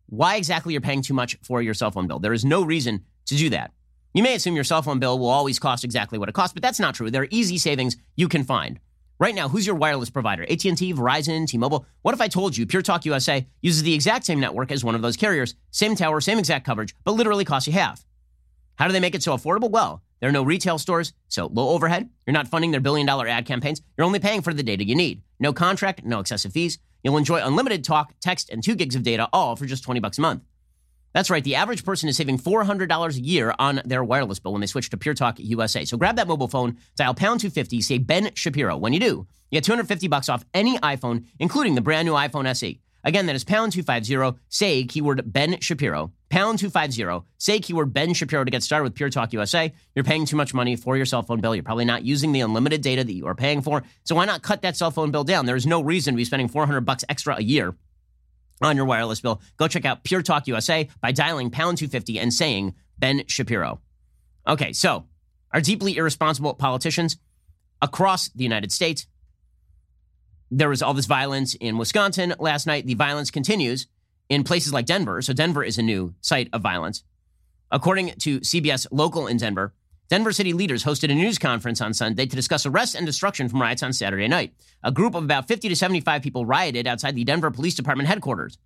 why 0.08 0.36
exactly 0.36 0.74
you're 0.74 0.82
paying 0.82 1.02
too 1.02 1.14
much 1.14 1.38
for 1.44 1.62
your 1.62 1.74
cell 1.74 1.92
phone 1.92 2.08
bill. 2.08 2.20
There 2.20 2.34
is 2.34 2.46
no 2.46 2.64
reason 2.64 3.06
to 3.26 3.36
do 3.36 3.50
that. 3.52 3.72
You 4.14 4.24
may 4.24 4.36
assume 4.36 4.56
your 4.56 4.64
cell 4.64 4.82
phone 4.82 5.00
bill 5.00 5.20
will 5.20 5.30
always 5.30 5.60
cost 5.60 5.84
exactly 5.84 6.18
what 6.18 6.30
it 6.30 6.34
costs, 6.34 6.54
but 6.54 6.64
that's 6.64 6.80
not 6.80 6.96
true. 6.96 7.12
There 7.12 7.22
are 7.22 7.28
easy 7.30 7.58
savings 7.58 7.98
you 8.16 8.28
can 8.28 8.44
find. 8.44 8.80
Right 9.20 9.34
now, 9.34 9.50
who's 9.50 9.66
your 9.66 9.76
wireless 9.76 10.12
provider? 10.12 10.44
AT&T, 10.44 10.94
Verizon, 10.94 11.48
T-Mobile? 11.48 11.88
What 12.04 12.14
if 12.14 12.22
I 12.22 12.28
told 12.28 12.56
you 12.56 12.68
Pure 12.68 12.84
Talk 12.84 13.04
USA 13.04 13.48
uses 13.62 13.82
the 13.82 13.96
exact 13.96 14.26
same 14.28 14.40
network 14.40 14.72
as 14.72 14.84
one 14.84 14.94
of 14.94 15.02
those 15.02 15.18
carriers, 15.18 15.56
same 15.72 15.96
tower, 15.96 16.22
same 16.22 16.38
exact 16.38 16.68
coverage, 16.68 16.94
but 17.04 17.14
literally 17.14 17.44
costs 17.44 17.66
you 17.66 17.74
half? 17.74 18.06
How 18.76 18.86
do 18.86 18.94
they 18.94 19.00
make 19.00 19.16
it 19.16 19.24
so 19.24 19.36
affordable? 19.36 19.72
Well, 19.72 20.04
there 20.20 20.30
are 20.30 20.34
no 20.34 20.44
retail 20.44 20.78
stores, 20.78 21.14
so 21.30 21.48
low 21.48 21.70
overhead. 21.70 22.12
You're 22.28 22.34
not 22.36 22.48
funding 22.48 22.70
their 22.70 22.80
billion 22.80 23.08
dollar 23.08 23.28
ad 23.28 23.48
campaigns. 23.48 23.82
You're 23.98 24.06
only 24.06 24.20
paying 24.20 24.44
for 24.44 24.54
the 24.54 24.62
data 24.62 24.86
you 24.86 24.96
need. 24.96 25.24
No 25.40 25.52
contract, 25.52 26.04
no 26.06 26.20
excessive 26.20 26.54
fees. 26.54 26.78
You'll 27.02 27.18
enjoy 27.18 27.42
unlimited 27.44 27.84
talk, 27.84 28.14
text, 28.22 28.52
and 28.52 28.64
two 28.64 28.76
gigs 28.76 28.96
of 28.96 29.02
data, 29.02 29.30
all 29.34 29.56
for 29.56 29.66
just 29.66 29.84
20 29.84 30.00
bucks 30.00 30.20
a 30.20 30.22
month. 30.22 30.44
That's 31.14 31.30
right, 31.30 31.44
the 31.44 31.56
average 31.56 31.84
person 31.84 32.10
is 32.10 32.18
saving 32.18 32.38
$400 32.38 33.16
a 33.16 33.22
year 33.22 33.54
on 33.58 33.82
their 33.86 34.04
wireless 34.04 34.40
bill 34.40 34.52
when 34.52 34.62
they 34.62 34.68
switch 34.68 34.90
to 34.90 34.98
Pure 34.98 35.16
Talk 35.16 35.40
USA. 35.40 35.86
So 35.86 35.98
grab 35.98 36.18
that 36.18 36.28
mobile 36.28 36.48
phone, 36.48 36.78
dial 36.96 37.14
pound 37.14 37.40
250, 37.40 37.82
say 37.82 37.98
Ben 37.98 38.32
Shapiro. 38.36 38.78
When 38.78 38.94
you 38.94 39.00
do, 39.00 39.28
you 39.50 39.58
get 39.58 39.64
250 39.64 40.08
bucks 40.08 40.30
off 40.30 40.46
any 40.54 40.78
iPhone, 40.80 41.26
including 41.40 41.76
the 41.76 41.82
brand 41.82 42.06
new 42.06 42.14
iPhone 42.14 42.46
SE. 42.48 42.80
Again, 43.04 43.28
that 43.28 43.36
is 43.36 43.46
pound 43.46 43.72
250, 43.72 44.38
say 44.50 44.84
keyword 44.84 45.32
Ben 45.32 45.62
Shapiro. 45.62 46.12
Pound 46.30 46.60
250, 46.60 47.26
say 47.38 47.60
keyword 47.60 47.94
Ben 47.94 48.14
Shapiro 48.14 48.44
to 48.44 48.52
get 48.52 48.64
started 48.64 48.84
with 48.84 48.96
Pure 48.96 49.12
Talk 49.12 49.32
USA. 49.32 49.72
You're 49.96 50.04
paying 50.04 50.26
too 50.26 50.36
much 50.36 50.54
money 50.54 50.76
for 50.76 50.98
your 50.98 51.06
cell 51.06 51.24
phone 51.24 51.40
bill. 51.40 51.56
You're 51.56 51.64
probably 51.64 51.86
not 51.86 52.04
using 52.04 52.34
the 52.34 52.42
unlimited 52.42 52.82
data 52.82 53.06
that 53.06 53.14
you 53.14 53.26
are 53.28 53.36
paying 53.36 53.62
for. 53.62 53.84
So 54.04 54.16
why 54.16 54.26
not 54.26 54.42
cut 54.42 54.62
that 54.64 54.76
cell 54.76 54.92
phone 54.92 55.12
bill 55.12 55.24
down? 55.24 55.46
There's 55.46 55.66
no 55.66 55.82
reason 55.82 56.16
to 56.16 56.18
be 56.18 56.26
spending 56.26 56.50
400 56.50 56.82
bucks 56.82 57.06
extra 57.08 57.38
a 57.38 57.42
year 57.42 57.76
on 58.62 58.76
your 58.76 58.86
wireless 58.86 59.22
bill. 59.22 59.42
Go 59.58 59.68
check 59.68 59.86
out 59.86 60.04
Pure 60.04 60.24
Talk 60.24 60.48
USA 60.48 60.90
by 61.02 61.12
dialing 61.12 61.52
pound 61.52 61.78
250 61.78 62.20
and 62.20 62.34
saying 62.34 62.76
Ben 62.98 63.24
Shapiro. 63.28 63.80
Okay, 64.48 64.74
so 64.74 65.06
our 65.54 65.62
deeply 65.62 65.98
irresponsible 65.98 66.54
politicians 66.54 67.18
across 67.82 68.30
the 68.30 68.44
United 68.44 68.72
States 68.72 69.08
there 70.50 70.70
was 70.70 70.82
all 70.82 70.94
this 70.94 71.06
violence 71.06 71.56
in 71.56 71.78
Wisconsin 71.78 72.34
last 72.40 72.68
night. 72.68 72.86
The 72.86 72.94
violence 72.94 73.32
continues 73.32 73.88
in 74.30 74.44
places 74.44 74.74
like 74.74 74.86
Denver. 74.86 75.22
So, 75.22 75.34
Denver 75.34 75.64
is 75.64 75.78
a 75.78 75.82
new 75.82 76.16
site 76.22 76.50
of 76.54 76.62
violence. 76.62 77.04
According 77.72 78.14
to 78.20 78.40
CBS 78.40 78.88
Local 78.92 79.28
in 79.28 79.38
Denver, 79.38 79.74
Denver 80.10 80.32
city 80.32 80.54
leaders 80.54 80.86
hosted 80.86 81.12
a 81.12 81.16
news 81.16 81.38
conference 81.38 81.82
on 81.82 81.94
Sunday 81.94 82.26
to 82.26 82.36
discuss 82.36 82.66
arrests 82.66 82.96
and 82.96 83.06
destruction 83.06 83.50
from 83.50 83.62
riots 83.62 83.84
on 83.84 83.92
Saturday 83.92 84.30
night. 84.30 84.54
A 84.82 84.90
group 84.90 85.16
of 85.16 85.24
about 85.26 85.50
50 85.50 85.68
to 85.68 85.76
75 85.76 86.22
people 86.22 86.46
rioted 86.46 86.88
outside 86.88 87.14
the 87.14 87.26
Denver 87.26 87.52
Police 87.52 87.76
Department 87.76 88.08
headquarters. 88.08 88.58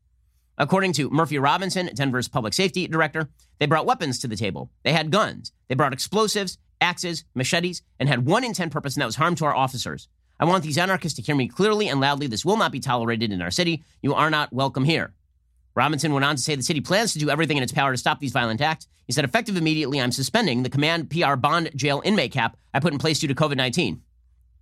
According 0.60 0.94
to 0.94 1.10
Murphy 1.10 1.40
Robinson, 1.40 1.90
Denver's 1.96 2.28
public 2.28 2.54
safety 2.54 2.88
director, 2.88 3.28
they 3.58 3.66
brought 3.66 3.88
weapons 3.88 4.20
to 4.20 4.28
the 4.28 4.36
table. 4.36 4.70
They 4.84 4.94
had 4.94 5.10
guns. 5.10 5.52
They 5.68 5.74
brought 5.74 5.94
explosives, 5.94 6.60
axes, 6.80 7.24
machetes, 7.34 7.82
and 8.00 8.08
had 8.08 8.28
one 8.28 8.44
intent 8.44 8.72
purpose, 8.72 8.94
and 8.94 9.02
that 9.02 9.08
was 9.08 9.16
harm 9.16 9.34
to 9.36 9.46
our 9.46 9.56
officers. 9.56 10.10
I 10.40 10.46
want 10.46 10.64
these 10.64 10.78
anarchists 10.78 11.16
to 11.16 11.24
hear 11.24 11.36
me 11.36 11.48
clearly 11.48 11.88
and 11.88 12.00
loudly. 12.00 12.28
This 12.28 12.46
will 12.46 12.58
not 12.58 12.72
be 12.72 12.80
tolerated 12.80 13.32
in 13.32 13.42
our 13.42 13.52
city. 13.52 13.84
You 14.04 14.14
are 14.14 14.30
not 14.30 14.54
welcome 14.54 14.84
here. 14.84 15.14
Robinson 15.76 16.14
went 16.14 16.26
on 16.26 16.36
to 16.36 16.42
say 16.42 16.56
the 16.56 16.64
city 16.64 16.82
plans 16.82 17.14
to 17.14 17.20
do 17.20 17.30
everything 17.30 17.58
in 17.58 17.64
its 17.64 17.72
power 17.72 17.92
to 17.92 17.98
stop 17.98 18.20
these 18.20 18.32
violent 18.32 18.62
acts. 18.62 18.88
He 19.08 19.14
said, 19.14 19.26
effective 19.26 19.58
immediately, 19.58 20.02
I'm 20.02 20.12
suspending 20.12 20.64
the 20.64 20.70
command 20.70 21.10
PR 21.10 21.36
bond 21.36 21.72
jail 21.76 22.02
inmate 22.04 22.32
cap 22.32 22.58
I 22.74 22.80
put 22.80 22.94
in 22.94 23.00
place 23.00 23.20
due 23.20 23.28
to 23.28 23.36
COVID 23.36 23.58
19, 23.58 24.02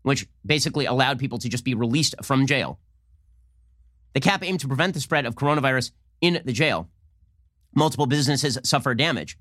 which 0.03 0.27
basically 0.45 0.85
allowed 0.85 1.19
people 1.19 1.39
to 1.39 1.49
just 1.49 1.63
be 1.63 1.73
released 1.73 2.15
from 2.23 2.45
jail. 2.45 2.79
The 4.13 4.19
cap 4.19 4.43
aimed 4.43 4.59
to 4.61 4.67
prevent 4.67 4.93
the 4.93 4.99
spread 5.01 5.25
of 5.25 5.35
coronavirus 5.35 5.91
in 6.21 6.41
the 6.45 6.53
jail. 6.53 6.89
Multiple 7.75 8.07
businesses 8.07 8.57
suffered 8.63 8.97
damage, 8.97 9.37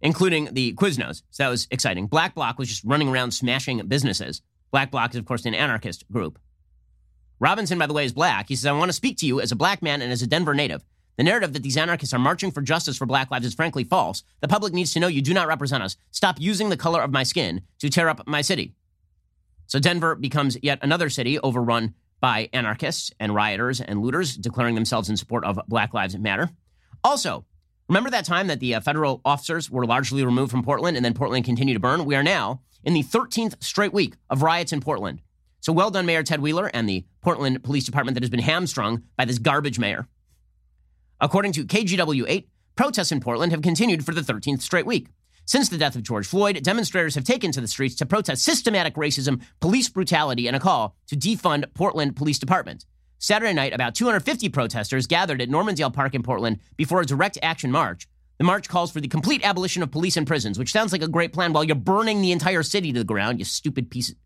including 0.00 0.48
the 0.52 0.74
Quiznos. 0.74 1.22
So 1.30 1.44
that 1.44 1.48
was 1.48 1.68
exciting. 1.70 2.06
Black 2.06 2.34
Bloc 2.34 2.58
was 2.58 2.68
just 2.68 2.84
running 2.84 3.08
around 3.08 3.30
smashing 3.32 3.86
businesses. 3.86 4.42
Black 4.72 4.90
Bloc 4.90 5.10
is, 5.10 5.16
of 5.16 5.24
course, 5.24 5.44
an 5.44 5.54
anarchist 5.54 6.10
group. 6.10 6.38
Robinson, 7.38 7.78
by 7.78 7.86
the 7.86 7.92
way, 7.92 8.04
is 8.04 8.12
black. 8.12 8.48
He 8.48 8.54
says, 8.54 8.66
I 8.66 8.72
want 8.72 8.88
to 8.88 8.92
speak 8.92 9.18
to 9.18 9.26
you 9.26 9.40
as 9.40 9.50
a 9.50 9.56
black 9.56 9.82
man 9.82 10.00
and 10.00 10.12
as 10.12 10.22
a 10.22 10.28
Denver 10.28 10.54
native. 10.54 10.84
The 11.16 11.24
narrative 11.24 11.52
that 11.52 11.62
these 11.62 11.76
anarchists 11.76 12.14
are 12.14 12.18
marching 12.18 12.50
for 12.50 12.62
justice 12.62 12.96
for 12.96 13.06
black 13.06 13.30
lives 13.30 13.46
is 13.46 13.54
frankly 13.54 13.84
false. 13.84 14.22
The 14.40 14.48
public 14.48 14.72
needs 14.72 14.92
to 14.94 15.00
know 15.00 15.08
you 15.08 15.22
do 15.22 15.34
not 15.34 15.48
represent 15.48 15.82
us. 15.82 15.96
Stop 16.10 16.40
using 16.40 16.70
the 16.70 16.76
color 16.76 17.02
of 17.02 17.12
my 17.12 17.22
skin 17.22 17.62
to 17.80 17.90
tear 17.90 18.08
up 18.08 18.26
my 18.26 18.40
city. 18.40 18.74
So 19.66 19.78
Denver 19.78 20.14
becomes 20.14 20.56
yet 20.62 20.78
another 20.82 21.10
city 21.10 21.38
overrun 21.38 21.94
by 22.20 22.48
anarchists 22.52 23.10
and 23.18 23.34
rioters 23.34 23.80
and 23.80 24.00
looters 24.00 24.36
declaring 24.36 24.74
themselves 24.74 25.10
in 25.10 25.16
support 25.16 25.44
of 25.44 25.58
Black 25.68 25.92
Lives 25.92 26.16
Matter. 26.16 26.50
Also, 27.04 27.44
remember 27.88 28.10
that 28.10 28.24
time 28.24 28.46
that 28.46 28.60
the 28.60 28.76
uh, 28.76 28.80
federal 28.80 29.20
officers 29.24 29.70
were 29.70 29.84
largely 29.84 30.24
removed 30.24 30.50
from 30.50 30.62
Portland 30.62 30.96
and 30.96 31.04
then 31.04 31.14
Portland 31.14 31.44
continued 31.44 31.74
to 31.74 31.80
burn? 31.80 32.04
We 32.04 32.14
are 32.14 32.22
now 32.22 32.62
in 32.84 32.94
the 32.94 33.02
13th 33.02 33.62
straight 33.62 33.92
week 33.92 34.14
of 34.30 34.42
riots 34.42 34.72
in 34.72 34.80
Portland. 34.80 35.20
So 35.60 35.72
well 35.72 35.90
done, 35.90 36.06
Mayor 36.06 36.22
Ted 36.22 36.40
Wheeler 36.40 36.70
and 36.72 36.88
the 36.88 37.04
Portland 37.20 37.62
Police 37.62 37.84
Department 37.84 38.14
that 38.14 38.22
has 38.22 38.30
been 38.30 38.40
hamstrung 38.40 39.02
by 39.16 39.24
this 39.24 39.38
garbage 39.38 39.78
mayor. 39.78 40.08
According 41.22 41.52
to 41.52 41.64
KGW 41.64 42.24
8, 42.26 42.48
protests 42.74 43.12
in 43.12 43.20
Portland 43.20 43.52
have 43.52 43.62
continued 43.62 44.04
for 44.04 44.12
the 44.12 44.22
13th 44.22 44.60
straight 44.60 44.86
week. 44.86 45.06
Since 45.44 45.68
the 45.68 45.78
death 45.78 45.94
of 45.94 46.02
George 46.02 46.26
Floyd, 46.26 46.60
demonstrators 46.64 47.14
have 47.14 47.22
taken 47.22 47.52
to 47.52 47.60
the 47.60 47.68
streets 47.68 47.94
to 47.96 48.06
protest 48.06 48.42
systematic 48.42 48.96
racism, 48.96 49.40
police 49.60 49.88
brutality, 49.88 50.48
and 50.48 50.56
a 50.56 50.60
call 50.60 50.96
to 51.06 51.16
defund 51.16 51.72
Portland 51.74 52.16
Police 52.16 52.40
Department. 52.40 52.86
Saturday 53.20 53.52
night, 53.52 53.72
about 53.72 53.94
250 53.94 54.48
protesters 54.48 55.06
gathered 55.06 55.40
at 55.40 55.48
Normandale 55.48 55.92
Park 55.92 56.16
in 56.16 56.24
Portland 56.24 56.58
before 56.76 57.00
a 57.00 57.06
direct 57.06 57.38
action 57.40 57.70
march. 57.70 58.08
The 58.38 58.44
march 58.44 58.68
calls 58.68 58.90
for 58.90 59.00
the 59.00 59.06
complete 59.06 59.46
abolition 59.46 59.84
of 59.84 59.92
police 59.92 60.16
and 60.16 60.26
prisons, 60.26 60.58
which 60.58 60.72
sounds 60.72 60.90
like 60.90 61.02
a 61.02 61.08
great 61.08 61.32
plan 61.32 61.52
while 61.52 61.62
you're 61.62 61.76
burning 61.76 62.20
the 62.20 62.32
entire 62.32 62.64
city 62.64 62.92
to 62.92 62.98
the 62.98 63.04
ground, 63.04 63.38
you 63.38 63.44
stupid 63.44 63.92
piece 63.92 64.10
of. 64.10 64.16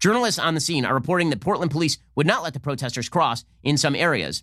Journalists 0.00 0.40
on 0.40 0.54
the 0.54 0.60
scene 0.60 0.84
are 0.84 0.94
reporting 0.94 1.30
that 1.30 1.40
Portland 1.40 1.70
police 1.70 1.98
would 2.16 2.26
not 2.26 2.42
let 2.42 2.52
the 2.52 2.58
protesters 2.58 3.08
cross 3.08 3.44
in 3.62 3.76
some 3.76 3.94
areas. 3.94 4.42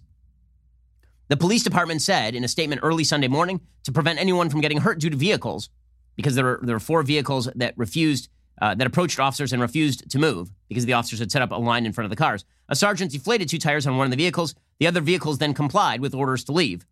The 1.30 1.38
police 1.38 1.64
department 1.64 2.02
said 2.02 2.36
in 2.36 2.44
a 2.44 2.48
statement 2.48 2.82
early 2.84 3.04
Sunday 3.04 3.28
morning 3.28 3.62
to 3.84 3.92
prevent 3.92 4.20
anyone 4.20 4.50
from 4.50 4.62
getting 4.62 4.80
hurt 4.80 5.00
due 5.00 5.10
to 5.10 5.18
vehicles, 5.18 5.70
because 6.16 6.36
there 6.36 6.46
were, 6.46 6.60
there 6.64 6.76
were 6.76 6.80
four 6.80 7.04
vehicles 7.04 7.50
that 7.56 7.74
refused, 7.78 8.30
uh, 8.62 8.76
that 8.76 8.88
approached 8.88 9.20
officers 9.20 9.52
and 9.52 9.62
refused 9.62 10.10
to 10.10 10.20
move 10.20 10.52
because 10.70 10.86
the 10.86 10.94
officers 10.94 11.20
had 11.20 11.32
set 11.32 11.42
up 11.42 11.52
a 11.52 11.56
line 11.56 11.86
in 11.86 11.92
front 11.92 12.06
of 12.06 12.10
the 12.10 12.16
cars. 12.16 12.46
A 12.70 12.76
sergeant 12.76 13.12
deflated 13.12 13.50
two 13.50 13.60
tires 13.60 13.86
on 13.86 13.98
one 13.98 14.06
of 14.06 14.12
the 14.12 14.18
vehicles. 14.18 14.56
The 14.80 14.88
other 14.88 15.02
vehicles 15.02 15.38
then 15.38 15.54
complied 15.54 16.00
with 16.00 16.16
orders 16.16 16.44
to 16.46 16.54
leave. 16.54 16.86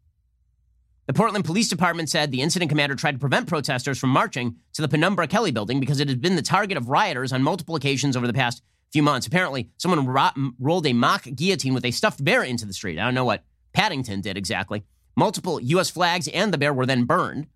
The 1.07 1.13
Portland 1.13 1.45
Police 1.45 1.69
Department 1.69 2.09
said 2.09 2.31
the 2.31 2.41
incident 2.41 2.69
commander 2.69 2.95
tried 2.95 3.13
to 3.13 3.19
prevent 3.19 3.47
protesters 3.47 3.99
from 3.99 4.09
marching 4.09 4.55
to 4.73 4.81
the 4.81 4.87
Penumbra 4.87 5.27
Kelly 5.27 5.51
building 5.51 5.79
because 5.79 5.99
it 5.99 6.09
had 6.09 6.19
been 6.19 6.35
the 6.35 6.41
target 6.41 6.77
of 6.77 6.89
rioters 6.89 7.31
on 7.31 7.43
multiple 7.43 7.75
occasions 7.75 8.17
over 8.17 8.25
the 8.25 8.33
past 8.33 8.63
few 8.91 9.03
months. 9.03 9.27
Apparently, 9.27 9.69
someone 9.77 10.05
ro- 10.07 10.31
rolled 10.59 10.87
a 10.87 10.93
mock 10.93 11.23
guillotine 11.35 11.75
with 11.75 11.85
a 11.85 11.91
stuffed 11.91 12.23
bear 12.23 12.43
into 12.43 12.65
the 12.65 12.73
street. 12.73 12.97
I 12.97 13.03
don't 13.03 13.13
know 13.13 13.25
what 13.25 13.43
Paddington 13.75 14.21
did 14.21 14.37
exactly. 14.37 14.85
Multiple 15.17 15.59
U.S. 15.61 15.89
flags 15.89 16.27
and 16.29 16.53
the 16.53 16.57
bear 16.57 16.73
were 16.73 16.85
then 16.85 17.03
burned. 17.03 17.47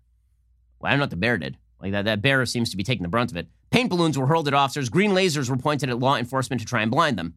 Well, 0.78 0.88
I 0.88 0.92
don't 0.92 0.98
know 0.98 1.04
what 1.04 1.10
the 1.10 1.16
bear 1.16 1.38
did. 1.38 1.56
Like 1.80 1.92
that, 1.92 2.04
that 2.04 2.20
bear 2.20 2.44
seems 2.44 2.70
to 2.70 2.76
be 2.76 2.84
taking 2.84 3.02
the 3.02 3.08
brunt 3.08 3.30
of 3.30 3.38
it. 3.38 3.48
Paint 3.70 3.88
balloons 3.88 4.18
were 4.18 4.26
hurled 4.26 4.46
at 4.46 4.54
officers. 4.54 4.90
Green 4.90 5.12
lasers 5.12 5.48
were 5.48 5.56
pointed 5.56 5.88
at 5.88 5.98
law 5.98 6.16
enforcement 6.16 6.60
to 6.60 6.66
try 6.66 6.82
and 6.82 6.90
blind 6.90 7.18
them. 7.18 7.34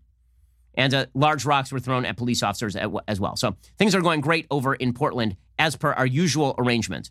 And 0.76 0.94
uh, 0.94 1.06
large 1.14 1.46
rocks 1.46 1.72
were 1.72 1.80
thrown 1.80 2.06
at 2.06 2.18
police 2.18 2.44
officers 2.44 2.76
as 3.08 3.20
well. 3.20 3.38
So 3.38 3.56
things 3.78 3.96
are 3.96 4.02
going 4.02 4.22
great 4.22 4.48
over 4.52 4.74
in 4.76 4.94
Portland 4.94 5.38
as 5.58 5.76
per 5.78 5.94
our 5.94 6.06
usual 6.06 6.54
arrangement. 6.58 7.10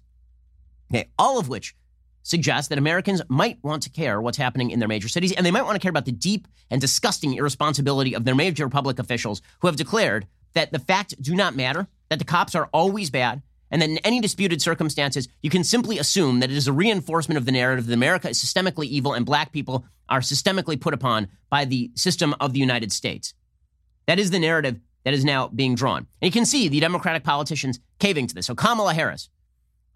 Okay, 0.92 1.08
all 1.18 1.38
of 1.38 1.48
which 1.48 1.74
suggests 2.22 2.68
that 2.68 2.78
Americans 2.78 3.22
might 3.28 3.58
want 3.62 3.82
to 3.84 3.90
care 3.90 4.20
what's 4.20 4.36
happening 4.36 4.70
in 4.70 4.78
their 4.78 4.88
major 4.88 5.08
cities, 5.08 5.32
and 5.32 5.46
they 5.46 5.50
might 5.50 5.64
want 5.64 5.76
to 5.76 5.80
care 5.80 5.90
about 5.90 6.04
the 6.04 6.12
deep 6.12 6.48
and 6.70 6.80
disgusting 6.80 7.34
irresponsibility 7.34 8.14
of 8.14 8.24
their 8.24 8.34
major 8.34 8.68
public 8.68 8.98
officials 8.98 9.40
who 9.60 9.68
have 9.68 9.76
declared 9.76 10.26
that 10.54 10.72
the 10.72 10.78
facts 10.78 11.14
do 11.14 11.34
not 11.34 11.56
matter, 11.56 11.86
that 12.08 12.18
the 12.18 12.24
cops 12.24 12.54
are 12.54 12.68
always 12.72 13.10
bad, 13.10 13.42
and 13.70 13.80
that 13.80 13.88
in 13.88 13.98
any 13.98 14.20
disputed 14.20 14.60
circumstances, 14.60 15.28
you 15.42 15.50
can 15.50 15.64
simply 15.64 15.98
assume 15.98 16.40
that 16.40 16.50
it 16.50 16.56
is 16.56 16.68
a 16.68 16.72
reinforcement 16.72 17.38
of 17.38 17.46
the 17.46 17.52
narrative 17.52 17.86
that 17.86 17.94
America 17.94 18.28
is 18.28 18.42
systemically 18.42 18.86
evil 18.86 19.14
and 19.14 19.24
black 19.24 19.50
people 19.52 19.84
are 20.08 20.20
systemically 20.20 20.78
put 20.78 20.92
upon 20.92 21.28
by 21.48 21.64
the 21.64 21.90
system 21.94 22.34
of 22.38 22.52
the 22.52 22.60
United 22.60 22.92
States. 22.92 23.32
That 24.06 24.18
is 24.18 24.30
the 24.30 24.38
narrative 24.38 24.78
that 25.04 25.14
is 25.14 25.24
now 25.24 25.48
being 25.48 25.74
drawn. 25.74 26.06
And 26.20 26.26
you 26.26 26.30
can 26.30 26.44
see 26.44 26.68
the 26.68 26.80
Democratic 26.80 27.24
politicians 27.24 27.80
caving 27.98 28.26
to 28.26 28.34
this. 28.34 28.46
So 28.46 28.54
Kamala 28.54 28.94
Harris, 28.94 29.30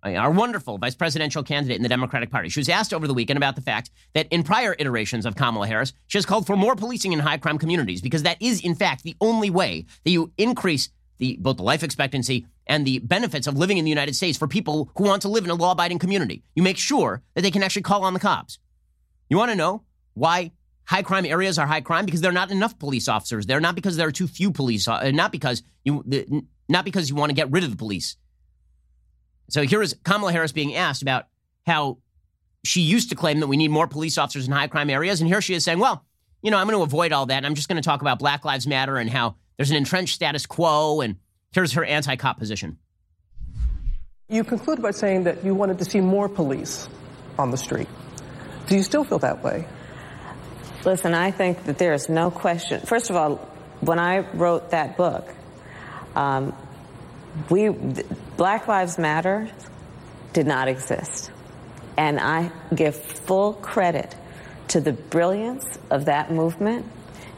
our 0.03 0.31
wonderful 0.31 0.79
vice 0.79 0.95
presidential 0.95 1.43
candidate 1.43 1.77
in 1.77 1.83
the 1.83 1.89
Democratic 1.89 2.31
Party. 2.31 2.49
She 2.49 2.61
was 2.61 2.69
asked 2.69 2.95
over 2.95 3.07
the 3.07 3.15
weekend 3.15 3.37
about 3.37 3.57
the 3.57 3.63
fact 3.63 3.91
that 4.15 4.29
in 4.31 4.43
prior 4.43 4.77
iterations 4.79 5.27
of 5.27 5.37
Kamala 5.37 5.67
Harris, 5.67 5.93
she 6.07 6.19
has 6.19 6.27
called 6.27 6.47
for 6.47 6.57
more 6.57 6.77
policing 6.77 7.13
in 7.13 7.19
high 7.19 7.39
crime 7.39 7.59
communities 7.59 8.01
because 8.01 8.23
that 8.23 8.41
is, 8.41 8.61
in 8.61 8.75
fact, 8.75 9.03
the 9.03 9.17
only 9.21 9.51
way 9.51 9.87
that 10.05 10.11
you 10.11 10.33
increase 10.39 10.91
the, 11.19 11.37
both 11.41 11.57
the 11.57 11.63
life 11.63 11.83
expectancy 11.83 12.47
and 12.67 12.87
the 12.87 12.99
benefits 12.99 13.47
of 13.47 13.57
living 13.57 13.79
in 13.79 13.85
the 13.85 13.91
United 13.91 14.15
States 14.15 14.37
for 14.37 14.47
people 14.47 14.91
who 14.97 15.05
want 15.05 15.23
to 15.23 15.29
live 15.29 15.45
in 15.45 15.51
a 15.51 15.55
law 15.55 15.73
abiding 15.73 15.99
community. 15.99 16.43
You 16.55 16.63
make 16.63 16.79
sure 16.79 17.23
that 17.35 17.43
they 17.43 17.51
can 17.51 17.63
actually 17.63 17.83
call 17.83 18.05
on 18.05 18.15
the 18.15 18.21
cops. 18.21 18.59
You 19.29 19.37
want 19.37 19.51
to 19.51 19.57
know 19.57 19.83
why 20.15 20.53
high 20.85 21.03
crime 21.03 21.25
areas 21.27 21.59
are 21.59 21.67
high 21.67 21.81
crime? 21.81 22.05
Because 22.07 22.21
there 22.21 22.31
are 22.31 22.35
not 22.35 22.51
enough 22.51 22.79
police 22.79 23.09
officers 23.09 23.47
there, 23.47 23.61
not 23.61 23.75
because 23.75 23.97
there 23.97 24.09
are 24.09 24.13
too 24.13 24.27
few 24.29 24.51
police, 24.51 24.89
uh, 24.89 25.11
not 25.13 25.33
because 25.33 25.63
you, 25.85 26.05
not 26.69 26.85
because 26.85 27.09
you 27.09 27.17
want 27.17 27.31
to 27.31 27.35
get 27.35 27.51
rid 27.51 27.65
of 27.65 27.71
the 27.71 27.77
police. 27.77 28.17
So 29.49 29.63
here 29.63 29.83
is 29.83 29.97
Kamala 30.05 30.33
Harris 30.33 30.53
being 30.53 30.75
asked 30.75 31.03
about 31.03 31.27
how 31.67 31.99
she 32.65 32.81
used 32.81 33.11
to 33.11 33.15
claim 33.15 33.41
that 33.41 33.47
we 33.47 33.57
need 33.57 33.71
more 33.71 33.87
police 33.87 34.19
officers 34.19 34.47
in 34.47 34.53
high 34.53 34.67
crime 34.67 34.91
areas. 34.91 35.21
And 35.21 35.29
here 35.29 35.41
she 35.41 35.55
is 35.55 35.65
saying, 35.65 35.79
well, 35.79 36.05
you 36.43 36.51
know, 36.51 36.59
I'm 36.59 36.67
going 36.67 36.79
to 36.79 36.83
avoid 36.83 37.13
all 37.13 37.27
that. 37.27 37.45
I'm 37.45 37.55
just 37.55 37.69
going 37.69 37.81
to 37.81 37.87
talk 37.87 38.01
about 38.01 38.19
Black 38.19 38.45
Lives 38.45 38.67
Matter 38.67 38.97
and 38.97 39.09
how 39.09 39.37
there's 39.57 39.71
an 39.71 39.77
entrenched 39.77 40.15
status 40.15 40.47
quo. 40.47 41.01
And 41.01 41.17
here's 41.53 41.73
her 41.73 41.85
anti 41.85 42.17
cop 42.17 42.39
position. 42.39 42.79
You 44.29 44.43
conclude 44.43 44.83
by 44.83 44.91
saying 44.91 45.25
that 45.25 45.45
you 45.45 45.55
wanted 45.55 45.79
to 45.79 45.85
see 45.85 46.01
more 46.01 46.29
police 46.29 46.89
on 47.39 47.51
the 47.51 47.57
street. 47.57 47.89
Do 48.67 48.75
you 48.75 48.83
still 48.83 49.05
feel 49.05 49.21
that 49.21 49.45
way? 49.45 49.67
Listen, 50.85 51.15
I 51.15 51.31
think 51.31 51.65
that 51.65 51.79
there 51.79 51.93
is 51.95 52.09
no 52.09 52.31
question. 52.31 52.81
First 52.81 53.11
of 53.11 53.17
all, 53.17 53.37
when 53.81 53.99
I 53.99 54.19
wrote 54.35 54.71
that 54.71 54.97
book, 54.97 55.29
um, 56.17 56.55
we 57.51 57.71
Black 58.37 58.69
Lives 58.69 58.99
Matter 58.99 59.49
did 60.33 60.47
not 60.47 60.69
exist. 60.69 61.31
And 61.97 62.21
I 62.21 62.53
give 62.75 62.95
full 62.95 63.55
credit 63.55 64.15
to 64.69 64.81
the 64.81 64.93
brilliance 64.93 65.65
of 65.91 66.05
that 66.05 66.31
movement 66.31 66.85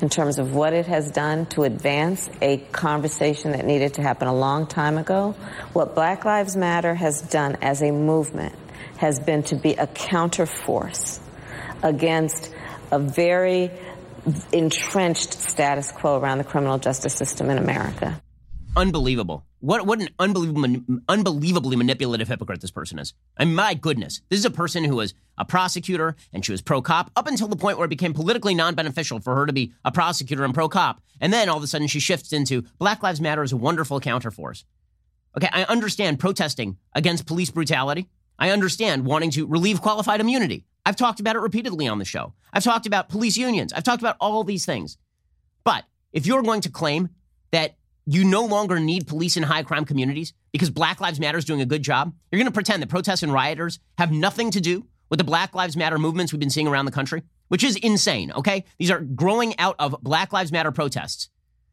in 0.00 0.08
terms 0.08 0.38
of 0.38 0.54
what 0.54 0.72
it 0.72 0.86
has 0.86 1.10
done 1.10 1.46
to 1.46 1.62
advance 1.62 2.28
a 2.40 2.58
conversation 2.58 3.52
that 3.52 3.64
needed 3.64 3.94
to 3.94 4.02
happen 4.02 4.26
a 4.26 4.34
long 4.34 4.66
time 4.66 4.98
ago. 4.98 5.36
What 5.72 5.94
Black 5.94 6.24
Lives 6.24 6.56
Matter 6.56 6.94
has 6.94 7.22
done 7.22 7.58
as 7.62 7.82
a 7.82 7.92
movement 7.92 8.54
has 8.96 9.20
been 9.20 9.44
to 9.44 9.56
be 9.56 9.74
a 9.74 9.86
counterforce 9.86 11.20
against 11.82 12.52
a 12.90 12.98
very 12.98 13.70
entrenched 14.52 15.34
status 15.34 15.92
quo 15.92 16.18
around 16.18 16.38
the 16.38 16.44
criminal 16.44 16.78
justice 16.78 17.14
system 17.14 17.50
in 17.50 17.58
America. 17.58 18.20
Unbelievable. 18.76 19.44
What 19.60 19.86
what 19.86 20.00
an 20.00 20.08
unbelievable, 20.18 21.00
unbelievably 21.08 21.76
manipulative 21.76 22.28
hypocrite 22.28 22.60
this 22.60 22.70
person 22.70 22.98
is. 22.98 23.12
I 23.36 23.44
mean, 23.44 23.54
my 23.54 23.74
goodness, 23.74 24.20
this 24.28 24.38
is 24.38 24.44
a 24.44 24.50
person 24.50 24.84
who 24.84 24.96
was 24.96 25.14
a 25.36 25.44
prosecutor 25.44 26.14
and 26.32 26.44
she 26.44 26.52
was 26.52 26.62
pro 26.62 26.80
cop 26.80 27.10
up 27.16 27.26
until 27.26 27.48
the 27.48 27.56
point 27.56 27.76
where 27.76 27.86
it 27.86 27.90
became 27.90 28.14
politically 28.14 28.54
non 28.54 28.74
beneficial 28.74 29.18
for 29.18 29.34
her 29.34 29.46
to 29.46 29.52
be 29.52 29.72
a 29.84 29.90
prosecutor 29.90 30.44
and 30.44 30.54
pro 30.54 30.68
cop, 30.68 31.02
and 31.20 31.32
then 31.32 31.48
all 31.48 31.56
of 31.56 31.62
a 31.62 31.66
sudden 31.66 31.88
she 31.88 31.98
shifts 31.98 32.32
into 32.32 32.62
Black 32.78 33.02
Lives 33.02 33.20
Matter 33.20 33.42
is 33.42 33.52
a 33.52 33.56
wonderful 33.56 34.00
counterforce. 34.00 34.64
Okay, 35.36 35.48
I 35.52 35.64
understand 35.64 36.20
protesting 36.20 36.78
against 36.94 37.26
police 37.26 37.50
brutality. 37.50 38.08
I 38.38 38.50
understand 38.50 39.04
wanting 39.04 39.32
to 39.32 39.46
relieve 39.46 39.80
qualified 39.80 40.20
immunity. 40.20 40.64
I've 40.86 40.96
talked 40.96 41.20
about 41.20 41.36
it 41.36 41.40
repeatedly 41.40 41.88
on 41.88 41.98
the 41.98 42.04
show. 42.04 42.32
I've 42.52 42.64
talked 42.64 42.86
about 42.86 43.08
police 43.08 43.36
unions. 43.36 43.72
I've 43.72 43.84
talked 43.84 44.02
about 44.02 44.16
all 44.20 44.44
these 44.44 44.64
things. 44.64 44.96
But 45.64 45.84
if 46.12 46.26
you're 46.26 46.42
going 46.42 46.60
to 46.62 46.70
claim 46.70 47.10
that 47.50 47.76
you 48.10 48.24
no 48.24 48.46
longer 48.46 48.80
need 48.80 49.06
police 49.06 49.36
in 49.36 49.42
high 49.42 49.62
crime 49.62 49.84
communities 49.84 50.32
because 50.50 50.70
Black 50.70 50.98
Lives 50.98 51.20
Matter 51.20 51.36
is 51.36 51.44
doing 51.44 51.60
a 51.60 51.66
good 51.66 51.82
job. 51.82 52.14
You're 52.32 52.38
going 52.38 52.50
to 52.50 52.54
pretend 52.54 52.82
that 52.82 52.88
protests 52.88 53.22
and 53.22 53.30
rioters 53.30 53.80
have 53.98 54.10
nothing 54.10 54.50
to 54.52 54.62
do 54.62 54.86
with 55.10 55.18
the 55.18 55.24
Black 55.24 55.54
Lives 55.54 55.76
Matter 55.76 55.98
movements 55.98 56.32
we've 56.32 56.40
been 56.40 56.48
seeing 56.48 56.66
around 56.66 56.86
the 56.86 56.90
country, 56.90 57.22
which 57.48 57.62
is 57.62 57.76
insane, 57.76 58.32
okay? 58.32 58.64
These 58.78 58.90
are 58.90 59.00
growing 59.00 59.58
out 59.58 59.76
of 59.78 59.94
Black 60.00 60.32
Lives 60.32 60.50
Matter 60.50 60.72
protests. 60.72 61.28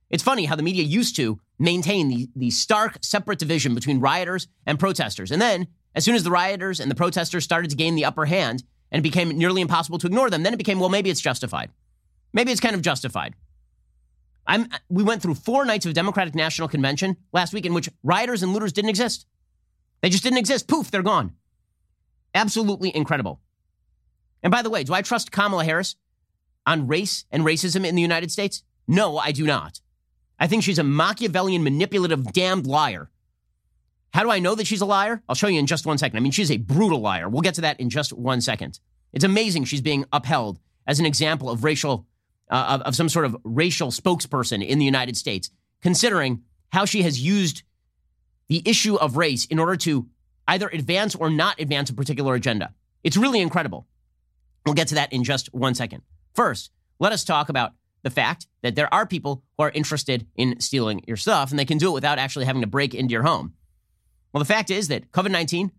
It's 0.10 0.24
funny 0.24 0.44
how 0.44 0.58
the 0.58 0.64
media 0.64 0.84
used 0.84 1.16
to 1.16 1.40
maintain 1.58 2.10
the, 2.10 2.30
the 2.36 2.52
stark 2.52 2.98
separate 3.02 3.40
division 3.40 3.74
between 3.74 4.02
rioters 4.02 4.50
and 4.66 4.78
protesters. 4.78 5.32
And 5.32 5.42
then, 5.42 5.68
as 5.96 6.04
soon 6.04 6.16
as 6.16 6.24
the 6.24 6.32
rioters 6.32 6.82
and 6.82 6.92
the 6.92 6.96
protesters 6.96 7.46
started 7.46 7.70
to 7.70 7.78
gain 7.78 7.96
the 7.96 8.04
upper 8.04 8.26
hand 8.26 8.62
and 8.92 9.00
it 9.00 9.04
became 9.04 9.30
nearly 9.30 9.62
impossible 9.62 10.00
to 10.00 10.08
ignore 10.08 10.30
them, 10.30 10.44
then 10.44 10.54
it 10.54 10.58
became, 10.58 10.82
well, 10.82 10.90
maybe 10.90 11.10
it's 11.10 11.22
justified. 11.22 11.72
Maybe 12.34 12.52
it's 12.52 12.60
kind 12.60 12.76
of 12.76 12.82
justified. 12.82 13.36
I'm, 14.48 14.70
we 14.90 15.04
went 15.04 15.22
through 15.22 15.36
four 15.36 15.66
nights 15.66 15.86
of 15.86 15.94
Democratic 15.94 16.36
National 16.36 16.68
Convention 16.68 17.18
last 17.34 17.54
week 17.54 17.66
in 17.66 17.74
which 17.74 17.90
rioters 18.04 18.44
and 18.44 18.54
looters 18.54 18.74
didn't 18.74 18.90
exist. 18.90 19.26
They 20.02 20.10
just 20.10 20.24
didn't 20.24 20.38
exist. 20.38 20.68
Poof, 20.68 20.92
they're 20.92 21.02
gone. 21.02 21.34
Absolutely 22.34 22.96
incredible. 22.96 23.40
And 24.44 24.52
by 24.52 24.62
the 24.62 24.70
way, 24.70 24.84
do 24.84 24.94
I 24.94 25.02
trust 25.02 25.32
Kamala 25.32 25.66
Harris 25.66 25.96
on 26.66 26.88
race 26.88 27.26
and 27.32 27.44
racism 27.44 27.86
in 27.86 27.96
the 27.96 28.02
United 28.02 28.32
States? 28.32 28.64
No, 28.88 29.18
I 29.18 29.32
do 29.32 29.46
not. 29.46 29.80
I 30.40 30.48
think 30.48 30.64
she's 30.64 30.80
a 30.80 30.84
Machiavellian, 30.84 31.64
manipulative, 31.64 32.32
damned 32.34 32.68
liar. 32.68 33.10
How 34.14 34.24
do 34.24 34.30
I 34.30 34.40
know 34.40 34.56
that 34.56 34.68
she's 34.68 34.82
a 34.82 34.86
liar? 34.86 35.24
I'll 35.28 35.36
show 35.36 35.48
you 35.48 35.60
in 35.60 35.66
just 35.66 35.86
one 35.86 35.98
second. 35.98 36.18
I 36.18 36.20
mean, 36.20 36.32
she's 36.32 36.52
a 36.52 36.58
brutal 36.58 37.00
liar. 37.00 37.28
We'll 37.28 37.42
get 37.42 37.56
to 37.56 37.62
that 37.62 37.80
in 37.80 37.90
just 37.90 38.14
one 38.14 38.42
second. 38.42 38.80
It's 39.12 39.26
amazing 39.26 39.66
she's 39.66 39.82
being 39.82 40.06
upheld 40.14 40.60
as 40.86 41.00
an 41.00 41.06
example 41.06 41.50
of 41.50 41.64
racial 41.64 42.06
uh, 42.50 42.80
of, 42.80 42.82
of 42.82 42.96
some 42.96 43.10
sort 43.10 43.26
of 43.26 43.36
racial 43.44 43.90
spokesperson 43.90 44.66
in 44.66 44.80
the 44.80 44.86
United 44.86 45.18
States, 45.18 45.50
considering 45.82 46.44
how 46.72 46.86
she 46.86 47.02
has 47.04 47.20
used 47.20 47.64
the 48.48 48.62
issue 48.66 48.96
of 48.96 49.18
race 49.18 49.46
in 49.46 49.60
order 49.60 49.76
to 49.76 50.08
either 50.48 50.68
advance 50.68 51.16
or 51.16 51.30
not 51.30 51.60
advance 51.60 51.90
a 51.90 51.94
particular 51.94 52.36
agenda. 52.36 52.74
It's 53.04 53.18
really 53.18 53.42
incredible. 53.42 53.88
We'll 54.66 54.76
get 54.76 54.90
to 54.90 54.96
that 54.96 55.14
in 55.14 55.24
just 55.24 55.54
one 55.54 55.76
second. 55.76 56.04
First, 56.34 56.72
let 57.00 57.12
us 57.12 57.24
talk 57.24 57.50
about 57.50 57.74
the 58.04 58.10
fact 58.10 58.48
that 58.62 58.76
there 58.76 58.94
are 58.94 59.08
people 59.08 59.44
who 59.58 59.64
are 59.64 59.72
interested 59.72 60.28
in 60.36 60.60
stealing 60.60 61.04
your 61.08 61.18
stuff 61.18 61.50
and 61.50 61.58
they 61.58 61.66
can 61.66 61.78
do 61.78 61.90
it 61.90 61.94
without 61.94 62.20
actually 62.20 62.46
having 62.46 62.62
to 62.62 62.68
break 62.68 62.94
into 62.94 63.12
your 63.12 63.24
home. 63.24 63.54
Well, 64.32 64.40
the 64.40 64.46
fact 64.46 64.70
is 64.70 64.90
that 64.90 65.12
COVID 65.12 65.32
19 65.32 65.72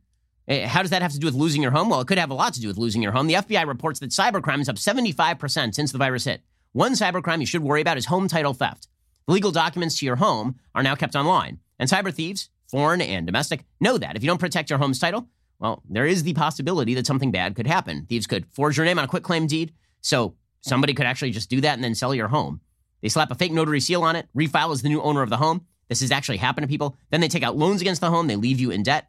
Eh, 0.48 0.66
how 0.66 0.82
does 0.82 0.90
that 0.90 1.02
have 1.02 1.12
to 1.12 1.18
do 1.18 1.26
with 1.26 1.34
losing 1.34 1.62
your 1.62 1.72
home? 1.72 1.88
Well, 1.88 2.00
it 2.00 2.06
could 2.06 2.18
have 2.18 2.30
a 2.30 2.34
lot 2.34 2.54
to 2.54 2.60
do 2.60 2.68
with 2.68 2.78
losing 2.78 3.02
your 3.02 3.12
home. 3.12 3.26
The 3.26 3.34
FBI 3.34 3.66
reports 3.66 4.00
that 4.00 4.10
cybercrime 4.10 4.60
is 4.60 4.68
up 4.68 4.76
75% 4.76 5.74
since 5.74 5.92
the 5.92 5.98
virus 5.98 6.24
hit. 6.24 6.42
One 6.76 6.92
cybercrime 6.92 7.40
you 7.40 7.46
should 7.46 7.62
worry 7.62 7.80
about 7.80 7.96
is 7.96 8.04
home 8.04 8.28
title 8.28 8.52
theft. 8.52 8.88
The 9.26 9.32
legal 9.32 9.50
documents 9.50 9.98
to 9.98 10.04
your 10.04 10.16
home 10.16 10.56
are 10.74 10.82
now 10.82 10.94
kept 10.94 11.16
online. 11.16 11.58
And 11.78 11.88
cyber 11.88 12.12
thieves, 12.12 12.50
foreign 12.68 13.00
and 13.00 13.24
domestic, 13.24 13.64
know 13.80 13.96
that. 13.96 14.14
If 14.14 14.22
you 14.22 14.26
don't 14.26 14.36
protect 14.36 14.68
your 14.68 14.78
home's 14.78 14.98
title, 14.98 15.26
well, 15.58 15.82
there 15.88 16.04
is 16.04 16.22
the 16.22 16.34
possibility 16.34 16.92
that 16.92 17.06
something 17.06 17.30
bad 17.30 17.56
could 17.56 17.66
happen. 17.66 18.04
Thieves 18.04 18.26
could 18.26 18.44
forge 18.52 18.76
your 18.76 18.84
name 18.84 18.98
on 18.98 19.06
a 19.06 19.08
quitclaim 19.08 19.46
deed. 19.46 19.72
So 20.02 20.34
somebody 20.60 20.92
could 20.92 21.06
actually 21.06 21.30
just 21.30 21.48
do 21.48 21.62
that 21.62 21.72
and 21.76 21.82
then 21.82 21.94
sell 21.94 22.14
your 22.14 22.28
home. 22.28 22.60
They 23.00 23.08
slap 23.08 23.30
a 23.30 23.34
fake 23.34 23.52
notary 23.52 23.80
seal 23.80 24.02
on 24.02 24.14
it, 24.14 24.28
refile 24.36 24.70
as 24.70 24.82
the 24.82 24.90
new 24.90 25.00
owner 25.00 25.22
of 25.22 25.30
the 25.30 25.38
home. 25.38 25.64
This 25.88 26.02
has 26.02 26.12
actually 26.12 26.36
happened 26.36 26.64
to 26.64 26.68
people. 26.68 26.98
Then 27.08 27.22
they 27.22 27.28
take 27.28 27.42
out 27.42 27.56
loans 27.56 27.80
against 27.80 28.02
the 28.02 28.10
home. 28.10 28.26
They 28.26 28.36
leave 28.36 28.60
you 28.60 28.70
in 28.70 28.82
debt. 28.82 29.08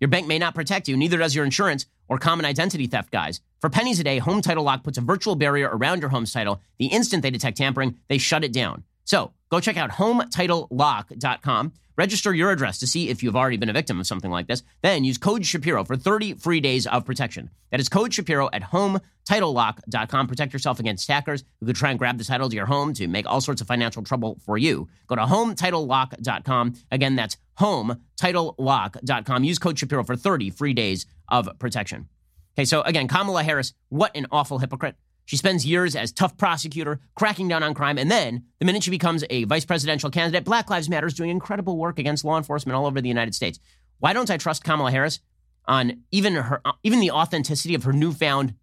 Your 0.00 0.08
bank 0.08 0.26
may 0.26 0.38
not 0.38 0.54
protect 0.54 0.88
you, 0.88 0.96
neither 0.96 1.18
does 1.18 1.34
your 1.34 1.44
insurance 1.44 1.86
or 2.08 2.18
common 2.18 2.44
identity 2.44 2.86
theft 2.86 3.10
guys. 3.10 3.40
For 3.60 3.70
pennies 3.70 3.98
a 3.98 4.04
day, 4.04 4.18
Home 4.18 4.42
Title 4.42 4.64
Lock 4.64 4.84
puts 4.84 4.98
a 4.98 5.00
virtual 5.00 5.34
barrier 5.34 5.70
around 5.72 6.00
your 6.00 6.10
home's 6.10 6.32
title. 6.32 6.60
The 6.78 6.86
instant 6.86 7.22
they 7.22 7.30
detect 7.30 7.56
tampering, 7.56 7.96
they 8.08 8.18
shut 8.18 8.44
it 8.44 8.52
down. 8.52 8.84
So 9.04 9.32
go 9.50 9.60
check 9.60 9.76
out 9.76 9.90
HomeTitleLock.com. 9.92 11.72
Register 11.96 12.34
your 12.34 12.50
address 12.50 12.78
to 12.80 12.86
see 12.86 13.08
if 13.08 13.22
you've 13.22 13.36
already 13.36 13.56
been 13.56 13.70
a 13.70 13.72
victim 13.72 13.98
of 13.98 14.06
something 14.06 14.30
like 14.30 14.48
this. 14.48 14.62
Then 14.82 15.04
use 15.04 15.16
code 15.16 15.46
Shapiro 15.46 15.82
for 15.82 15.96
30 15.96 16.34
free 16.34 16.60
days 16.60 16.86
of 16.86 17.06
protection. 17.06 17.48
That 17.70 17.80
is 17.80 17.88
code 17.88 18.12
Shapiro 18.12 18.50
at 18.52 18.62
HomeTitleLock.com. 18.62 20.26
Protect 20.26 20.52
yourself 20.52 20.78
against 20.78 21.08
hackers 21.08 21.42
who 21.58 21.66
could 21.66 21.76
try 21.76 21.88
and 21.88 21.98
grab 21.98 22.18
the 22.18 22.24
title 22.24 22.50
to 22.50 22.54
your 22.54 22.66
home 22.66 22.92
to 22.94 23.08
make 23.08 23.26
all 23.26 23.40
sorts 23.40 23.62
of 23.62 23.66
financial 23.66 24.02
trouble 24.02 24.38
for 24.44 24.58
you. 24.58 24.88
Go 25.06 25.16
to 25.16 25.22
HomeTitleLock.com. 25.22 26.74
Again, 26.90 27.16
that's 27.16 27.38
HomeTitleLock.com. 27.60 29.44
Use 29.44 29.58
code 29.58 29.78
Shapiro 29.78 30.04
for 30.04 30.16
30 30.16 30.50
free 30.50 30.74
days 30.74 31.06
of 31.28 31.48
protection. 31.58 32.08
Okay, 32.56 32.64
so 32.64 32.82
again, 32.82 33.08
Kamala 33.08 33.42
Harris, 33.42 33.74
what 33.88 34.16
an 34.16 34.26
awful 34.30 34.58
hypocrite. 34.58 34.96
She 35.26 35.36
spends 35.36 35.66
years 35.66 35.96
as 35.96 36.12
tough 36.12 36.36
prosecutor, 36.38 37.00
cracking 37.16 37.48
down 37.48 37.64
on 37.64 37.74
crime, 37.74 37.98
and 37.98 38.10
then 38.10 38.44
the 38.60 38.64
minute 38.64 38.84
she 38.84 38.92
becomes 38.92 39.24
a 39.28 39.44
vice 39.44 39.64
presidential 39.64 40.08
candidate, 40.08 40.44
Black 40.44 40.70
Lives 40.70 40.88
Matter 40.88 41.08
is 41.08 41.14
doing 41.14 41.30
incredible 41.30 41.76
work 41.76 41.98
against 41.98 42.24
law 42.24 42.38
enforcement 42.38 42.76
all 42.76 42.86
over 42.86 43.00
the 43.00 43.08
United 43.08 43.34
States. 43.34 43.58
Why 43.98 44.12
don't 44.12 44.30
I 44.30 44.36
trust 44.36 44.62
Kamala 44.62 44.92
Harris 44.92 45.18
on 45.66 46.04
even 46.12 46.34
her 46.34 46.60
uh, 46.64 46.72
even 46.84 47.00
the 47.00 47.10
authenticity 47.10 47.74
of 47.74 47.82
her 47.82 47.92
newfound 47.92 48.54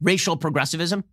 racial 0.00 0.36
progressivism? 0.36 1.04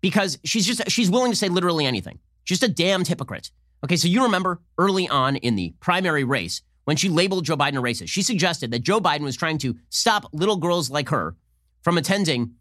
Because 0.00 0.38
she's 0.44 0.66
just 0.66 0.90
she's 0.90 1.10
willing 1.10 1.30
to 1.30 1.36
say 1.36 1.50
literally 1.50 1.84
anything. 1.84 2.18
She's 2.44 2.60
just 2.60 2.70
a 2.70 2.74
damned 2.74 3.08
hypocrite. 3.08 3.50
Okay, 3.84 3.96
so 3.96 4.08
you 4.08 4.24
remember 4.24 4.60
early 4.76 5.08
on 5.08 5.36
in 5.36 5.56
the 5.56 5.74
primary 5.80 6.24
race 6.24 6.62
when 6.84 6.96
she 6.96 7.08
labeled 7.08 7.44
Joe 7.44 7.56
Biden 7.56 7.78
a 7.78 7.82
racist. 7.82 8.08
She 8.08 8.22
suggested 8.22 8.70
that 8.70 8.80
Joe 8.80 9.00
Biden 9.00 9.20
was 9.20 9.36
trying 9.36 9.58
to 9.58 9.76
stop 9.90 10.26
little 10.32 10.56
girls 10.56 10.90
like 10.90 11.10
her 11.10 11.36
from 11.82 11.98
attending 11.98 12.54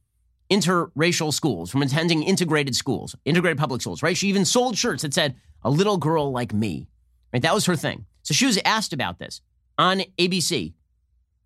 interracial 0.49 1.33
schools, 1.33 1.71
from 1.71 1.81
attending 1.81 2.23
integrated 2.23 2.75
schools, 2.75 3.15
integrated 3.25 3.57
public 3.57 3.81
schools, 3.81 4.03
right? 4.03 4.15
She 4.15 4.27
even 4.27 4.45
sold 4.45 4.77
shirts 4.77 5.01
that 5.01 5.13
said, 5.13 5.35
a 5.63 5.69
little 5.69 5.97
girl 5.97 6.31
like 6.31 6.53
me, 6.53 6.87
right? 7.33 7.41
That 7.41 7.53
was 7.53 7.65
her 7.65 7.75
thing. 7.75 8.05
So 8.23 8.33
she 8.33 8.45
was 8.45 8.59
asked 8.63 8.93
about 8.93 9.19
this 9.19 9.41
on 9.77 10.01
ABC. 10.17 10.73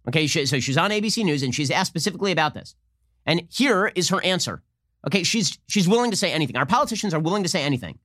Okay, 0.07 0.27
so 0.27 0.59
she's 0.59 0.77
on 0.77 0.91
ABC 0.91 1.23
News 1.23 1.43
and 1.43 1.53
she's 1.53 1.71
asked 1.71 1.89
specifically 1.89 2.31
about 2.31 2.53
this. 2.53 2.75
And 3.25 3.47
here 3.51 3.91
is 3.95 4.09
her 4.09 4.23
answer. 4.23 4.63
Okay, 5.05 5.23
she's 5.23 5.57
she's 5.67 5.87
willing 5.87 6.11
to 6.11 6.17
say 6.17 6.31
anything. 6.31 6.55
Our 6.55 6.65
politicians 6.65 7.13
are 7.13 7.19
willing 7.19 7.43
to 7.43 7.49
say 7.49 7.63
anything. 7.63 7.99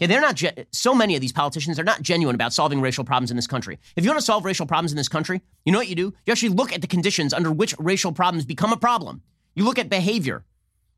Okay, 0.00 0.06
they're 0.06 0.20
not 0.22 0.42
so 0.72 0.94
many 0.94 1.14
of 1.14 1.20
these 1.20 1.32
politicians 1.32 1.78
are 1.78 1.84
not 1.84 2.00
genuine 2.00 2.34
about 2.34 2.54
solving 2.54 2.80
racial 2.80 3.04
problems 3.04 3.30
in 3.30 3.36
this 3.36 3.46
country. 3.46 3.78
If 3.96 4.04
you 4.04 4.08
want 4.08 4.18
to 4.18 4.24
solve 4.24 4.46
racial 4.46 4.64
problems 4.64 4.92
in 4.92 4.96
this 4.96 5.10
country, 5.10 5.42
you 5.66 5.72
know 5.72 5.78
what 5.78 5.88
you 5.88 5.94
do? 5.94 6.14
You 6.24 6.30
actually 6.30 6.50
look 6.50 6.72
at 6.72 6.80
the 6.80 6.86
conditions 6.86 7.34
under 7.34 7.52
which 7.52 7.74
racial 7.78 8.10
problems 8.10 8.46
become 8.46 8.72
a 8.72 8.78
problem. 8.78 9.20
You 9.54 9.64
look 9.64 9.78
at 9.78 9.90
behavior. 9.90 10.46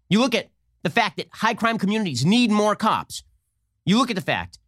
You 0.09 0.21
look 0.21 0.37
at 0.37 0.51
the 0.85 0.91
fact 0.91 1.17
that 1.17 1.27
high 1.33 1.55
crime 1.55 1.79
communities 1.79 2.25
need 2.25 2.53
more 2.53 2.77
cops. 2.77 3.25
You 3.85 3.99
look 3.99 4.11
at 4.11 4.15
the 4.15 4.23
fact 4.23 4.61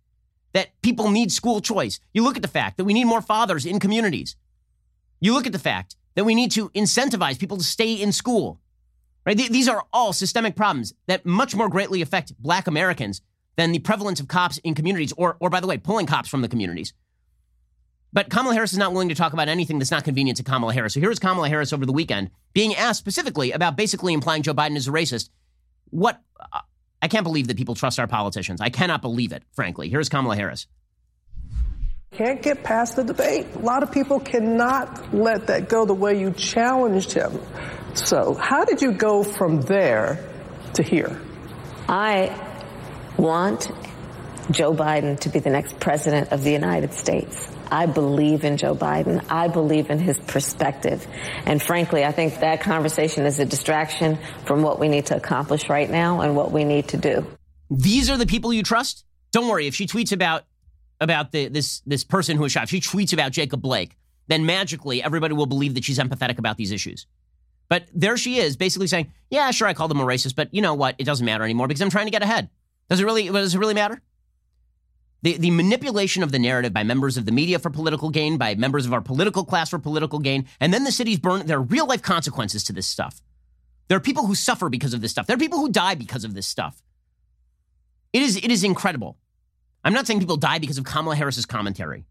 that 0.52 0.70
people 0.82 1.10
need 1.10 1.30
school 1.30 1.60
choice. 1.60 2.00
You 2.12 2.24
look 2.24 2.34
at 2.34 2.42
the 2.42 2.48
fact 2.48 2.76
that 2.76 2.84
we 2.84 2.92
need 2.92 3.04
more 3.04 3.22
fathers 3.22 3.64
in 3.64 3.78
communities. 3.78 4.34
You 5.20 5.32
look 5.32 5.46
at 5.46 5.52
the 5.52 5.60
fact 5.60 5.94
that 6.16 6.24
we 6.24 6.34
need 6.34 6.50
to 6.52 6.70
incentivize 6.70 7.38
people 7.38 7.56
to 7.58 7.64
stay 7.64 7.94
in 7.94 8.10
school. 8.10 8.60
Right? 9.24 9.36
These 9.36 9.68
are 9.68 9.84
all 9.92 10.12
systemic 10.12 10.56
problems 10.56 10.92
that 11.06 11.24
much 11.24 11.54
more 11.54 11.68
greatly 11.68 12.02
affect 12.02 12.36
black 12.40 12.66
Americans 12.66 13.22
than 13.56 13.72
the 13.72 13.78
prevalence 13.78 14.20
of 14.20 14.28
cops 14.28 14.58
in 14.58 14.74
communities 14.74 15.12
or 15.16 15.36
or 15.40 15.50
by 15.50 15.60
the 15.60 15.66
way, 15.66 15.78
pulling 15.78 16.06
cops 16.06 16.28
from 16.28 16.42
the 16.42 16.48
communities. 16.48 16.92
But 18.12 18.30
Kamala 18.30 18.54
Harris 18.54 18.72
is 18.72 18.78
not 18.78 18.92
willing 18.92 19.08
to 19.08 19.16
talk 19.16 19.32
about 19.32 19.48
anything 19.48 19.80
that's 19.80 19.90
not 19.90 20.04
convenient 20.04 20.36
to 20.36 20.44
Kamala 20.44 20.72
Harris. 20.72 20.94
So 20.94 21.00
here's 21.00 21.18
Kamala 21.18 21.48
Harris 21.48 21.72
over 21.72 21.84
the 21.84 21.92
weekend 21.92 22.30
being 22.52 22.74
asked 22.76 23.00
specifically 23.00 23.50
about 23.50 23.76
basically 23.76 24.12
implying 24.12 24.42
Joe 24.42 24.54
Biden 24.54 24.76
is 24.76 24.86
a 24.86 24.92
racist. 24.92 25.30
What 25.90 26.22
uh, 26.38 26.60
I 27.02 27.08
can't 27.08 27.24
believe 27.24 27.48
that 27.48 27.56
people 27.56 27.74
trust 27.74 27.98
our 27.98 28.06
politicians. 28.06 28.60
I 28.60 28.70
cannot 28.70 29.02
believe 29.02 29.32
it, 29.32 29.42
frankly. 29.52 29.88
Here's 29.88 30.08
Kamala 30.08 30.36
Harris. 30.36 30.66
Can't 32.12 32.40
get 32.40 32.62
past 32.62 32.94
the 32.94 33.02
debate. 33.02 33.48
A 33.56 33.58
lot 33.58 33.82
of 33.82 33.90
people 33.90 34.20
cannot 34.20 35.12
let 35.12 35.48
that 35.48 35.68
go 35.68 35.84
the 35.84 35.94
way 35.94 36.18
you 36.18 36.30
challenged 36.30 37.12
him. 37.12 37.40
So, 37.94 38.34
how 38.34 38.64
did 38.64 38.80
you 38.80 38.92
go 38.92 39.24
from 39.24 39.62
there 39.62 40.24
to 40.74 40.82
here? 40.84 41.20
I 41.88 42.26
want 43.16 43.70
Joe 44.50 44.74
Biden 44.74 45.18
to 45.20 45.28
be 45.28 45.38
the 45.38 45.50
next 45.50 45.80
president 45.80 46.32
of 46.32 46.44
the 46.44 46.52
United 46.52 46.92
States. 46.92 47.48
I 47.70 47.86
believe 47.86 48.44
in 48.44 48.56
Joe 48.56 48.74
Biden. 48.74 49.24
I 49.30 49.48
believe 49.48 49.90
in 49.90 49.98
his 49.98 50.18
perspective. 50.18 51.06
And 51.46 51.62
frankly, 51.62 52.04
I 52.04 52.12
think 52.12 52.40
that 52.40 52.60
conversation 52.60 53.24
is 53.26 53.38
a 53.38 53.44
distraction 53.44 54.18
from 54.44 54.62
what 54.62 54.78
we 54.78 54.88
need 54.88 55.06
to 55.06 55.16
accomplish 55.16 55.68
right 55.68 55.90
now 55.90 56.20
and 56.20 56.36
what 56.36 56.52
we 56.52 56.64
need 56.64 56.88
to 56.88 56.96
do. 56.96 57.26
These 57.70 58.10
are 58.10 58.16
the 58.16 58.26
people 58.26 58.52
you 58.52 58.62
trust? 58.62 59.04
Don't 59.32 59.48
worry. 59.48 59.66
If 59.66 59.74
she 59.74 59.86
tweets 59.86 60.12
about 60.12 60.44
about 61.00 61.32
the, 61.32 61.48
this 61.48 61.80
this 61.86 62.04
person 62.04 62.36
who 62.36 62.42
was 62.42 62.52
shot, 62.52 62.64
if 62.64 62.70
she 62.70 62.80
tweets 62.80 63.12
about 63.12 63.32
Jacob 63.32 63.60
Blake, 63.60 63.96
then 64.28 64.46
magically 64.46 65.02
everybody 65.02 65.34
will 65.34 65.46
believe 65.46 65.74
that 65.74 65.84
she's 65.84 65.98
empathetic 65.98 66.38
about 66.38 66.56
these 66.56 66.70
issues. 66.70 67.06
But 67.68 67.86
there 67.94 68.16
she 68.16 68.38
is, 68.38 68.56
basically 68.56 68.86
saying, 68.86 69.10
"Yeah, 69.30 69.50
sure, 69.50 69.66
I 69.66 69.74
called 69.74 69.90
them 69.90 70.00
a 70.00 70.04
racist, 70.04 70.36
but 70.36 70.52
you 70.52 70.62
know 70.62 70.74
what? 70.74 70.94
It 70.98 71.04
doesn't 71.04 71.24
matter 71.24 71.42
anymore 71.42 71.66
because 71.66 71.80
I'm 71.80 71.90
trying 71.90 72.06
to 72.06 72.12
get 72.12 72.22
ahead." 72.22 72.50
Does 72.88 73.00
it 73.00 73.04
really? 73.04 73.28
Does 73.28 73.54
it 73.54 73.58
really 73.58 73.74
matter? 73.74 74.00
The, 75.22 75.38
the 75.38 75.50
manipulation 75.50 76.22
of 76.22 76.32
the 76.32 76.38
narrative 76.38 76.74
by 76.74 76.82
members 76.82 77.16
of 77.16 77.24
the 77.24 77.32
media 77.32 77.58
for 77.58 77.70
political 77.70 78.10
gain, 78.10 78.36
by 78.36 78.54
members 78.56 78.84
of 78.84 78.92
our 78.92 79.00
political 79.00 79.44
class 79.44 79.70
for 79.70 79.78
political 79.78 80.18
gain, 80.18 80.46
and 80.60 80.72
then 80.72 80.84
the 80.84 80.92
cities 80.92 81.18
burn. 81.18 81.46
There 81.46 81.56
are 81.56 81.62
real 81.62 81.86
life 81.86 82.02
consequences 82.02 82.62
to 82.64 82.74
this 82.74 82.86
stuff. 82.86 83.22
There 83.88 83.96
are 83.96 84.00
people 84.02 84.26
who 84.26 84.34
suffer 84.34 84.68
because 84.68 84.92
of 84.92 85.00
this 85.00 85.10
stuff. 85.10 85.26
There 85.26 85.36
are 85.36 85.38
people 85.38 85.58
who 85.58 85.70
die 85.70 85.94
because 85.94 86.24
of 86.24 86.34
this 86.34 86.46
stuff. 86.46 86.82
It 88.12 88.22
is, 88.22 88.36
it 88.36 88.50
is 88.50 88.64
incredible. 88.64 89.18
I'm 89.82 89.92
not 89.92 90.06
saying 90.06 90.20
people 90.20 90.36
die 90.36 90.58
because 90.58 90.78
of 90.78 90.84
Kamala 90.84 91.16
Harris's 91.16 91.46
commentary. 91.46 92.04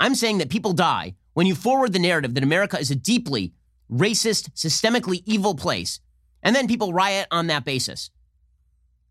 I'm 0.00 0.14
saying 0.14 0.38
that 0.38 0.48
people 0.48 0.72
die 0.72 1.14
when 1.34 1.46
you 1.46 1.54
forward 1.54 1.92
the 1.92 1.98
narrative 1.98 2.34
that 2.34 2.42
America 2.42 2.78
is 2.78 2.90
a 2.90 2.96
deeply 2.96 3.52
racist, 3.90 4.50
systemically 4.52 5.22
evil 5.24 5.54
place, 5.54 6.00
and 6.42 6.54
then 6.54 6.66
people 6.66 6.92
riot 6.92 7.26
on 7.30 7.46
that 7.48 7.64
basis. 7.64 8.10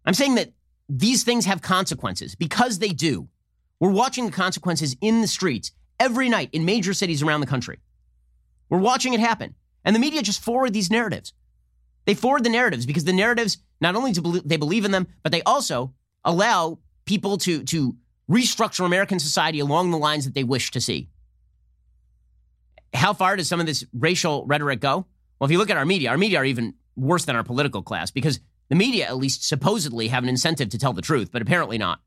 I'm 0.06 0.13
saying 0.13 0.36
that 0.36 0.52
these 0.89 1.24
things 1.24 1.46
have 1.46 1.62
consequences 1.62 2.36
because 2.36 2.80
they 2.80 2.89
do. 2.89 3.28
We're 3.80 3.91
watching 3.91 4.26
the 4.26 4.32
consequences 4.32 4.96
in 5.02 5.22
the 5.22 5.28
streets 5.28 5.72
every 6.00 6.30
night 6.30 6.50
in 6.54 6.65
major 6.65 6.93
cities 6.93 7.24
around 7.24 7.41
the 7.41 7.48
country. 7.48 7.80
We're 8.69 8.80
watching 8.80 9.13
it 9.13 9.19
happen. 9.19 9.56
And 9.86 9.96
the 9.96 10.00
media 10.00 10.22
just 10.22 10.43
forward 10.43 10.74
these 10.74 10.89
narratives. 10.89 11.34
They 12.06 12.13
forward 12.13 12.43
the 12.43 12.50
narratives 12.50 12.86
because 12.86 13.04
the 13.04 13.13
narratives, 13.13 13.58
not 13.82 13.96
only 13.96 14.12
do 14.12 14.41
they 14.43 14.58
believe 14.58 14.86
in 14.86 14.91
them, 14.91 15.08
but 15.22 15.32
they 15.32 15.41
also 15.43 15.93
allow 16.24 16.80
people 17.06 17.38
to, 17.39 17.63
to 17.63 17.96
restructure 18.30 18.86
American 18.86 19.19
society 19.19 19.60
along 19.60 19.91
the 19.91 19.98
lines 19.98 20.26
that 20.26 20.34
they 20.34 20.43
wish 20.43 20.72
to 20.72 20.82
see. 20.82 21.10
How 22.93 23.13
far 23.13 23.36
does 23.36 23.48
some 23.48 23.60
of 23.60 23.65
this 23.65 23.86
racial 23.93 24.46
rhetoric 24.46 24.80
go? 24.80 25.06
Well, 25.39 25.46
if 25.46 25.52
you 25.52 25.58
look 25.58 25.69
at 25.69 25.78
our 25.78 25.86
media, 25.86 26.10
our 26.10 26.17
media 26.17 26.39
are 26.39 26.46
even 26.46 26.76
worse 26.96 27.26
than 27.26 27.36
our 27.36 27.43
political 27.43 27.82
class 27.82 28.12
because 28.12 28.39
the 28.69 28.76
media, 28.76 29.06
at 29.06 29.17
least 29.17 29.47
supposedly, 29.47 30.08
have 30.08 30.23
an 30.23 30.30
incentive 30.30 30.69
to 30.69 30.78
tell 30.78 30.93
the 30.93 31.02
truth, 31.02 31.32
but 31.32 31.41
apparently 31.41 31.78
not. 31.78 31.99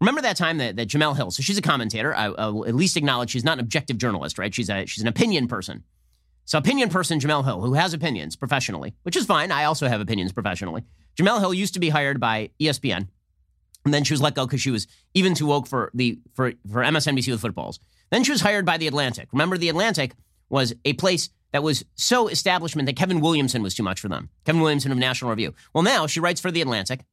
Remember 0.00 0.22
that 0.22 0.36
time 0.36 0.58
that, 0.58 0.76
that 0.76 0.88
Jemele 0.88 1.16
Hill, 1.16 1.30
so 1.30 1.42
she's 1.42 1.58
a 1.58 1.62
commentator. 1.62 2.14
I, 2.14 2.26
I, 2.26 2.48
will 2.48 2.66
at 2.66 2.74
least 2.74 2.96
acknowledge 2.96 3.30
she's 3.30 3.44
not 3.44 3.54
an 3.54 3.60
objective 3.60 3.98
journalist, 3.98 4.38
right? 4.38 4.54
She's, 4.54 4.70
a, 4.70 4.86
she's 4.86 5.02
an 5.02 5.08
opinion 5.08 5.46
person. 5.46 5.84
So, 6.46 6.58
opinion 6.58 6.88
person 6.88 7.20
Jemele 7.20 7.44
Hill, 7.44 7.60
who 7.60 7.74
has 7.74 7.92
opinions 7.92 8.34
professionally, 8.34 8.94
which 9.02 9.14
is 9.14 9.26
fine. 9.26 9.52
I 9.52 9.64
also 9.64 9.88
have 9.88 10.00
opinions 10.00 10.32
professionally. 10.32 10.82
Jemele 11.16 11.38
Hill 11.38 11.54
used 11.54 11.74
to 11.74 11.80
be 11.80 11.90
hired 11.90 12.18
by 12.18 12.50
ESPN, 12.58 13.08
and 13.84 13.94
then 13.94 14.04
she 14.04 14.14
was 14.14 14.22
let 14.22 14.34
go 14.34 14.46
because 14.46 14.62
she 14.62 14.70
was 14.70 14.86
even 15.14 15.34
too 15.34 15.46
woke 15.46 15.66
for, 15.66 15.90
the, 15.94 16.18
for, 16.34 16.54
for 16.70 16.82
MSNBC 16.82 17.30
with 17.30 17.40
footballs. 17.40 17.78
Then 18.10 18.24
she 18.24 18.32
was 18.32 18.40
hired 18.40 18.64
by 18.64 18.78
The 18.78 18.88
Atlantic. 18.88 19.28
Remember, 19.32 19.56
The 19.58 19.68
Atlantic 19.68 20.14
was 20.48 20.74
a 20.84 20.94
place 20.94 21.30
that 21.52 21.62
was 21.62 21.84
so 21.94 22.28
establishment 22.28 22.86
that 22.86 22.96
Kevin 22.96 23.20
Williamson 23.20 23.62
was 23.62 23.74
too 23.74 23.82
much 23.82 24.00
for 24.00 24.08
them. 24.08 24.30
Kevin 24.44 24.60
Williamson 24.60 24.92
of 24.92 24.98
National 24.98 25.30
Review. 25.30 25.54
Well, 25.74 25.82
now 25.82 26.06
she 26.06 26.20
writes 26.20 26.40
for 26.40 26.50
The 26.50 26.60
Atlantic, 26.60 27.04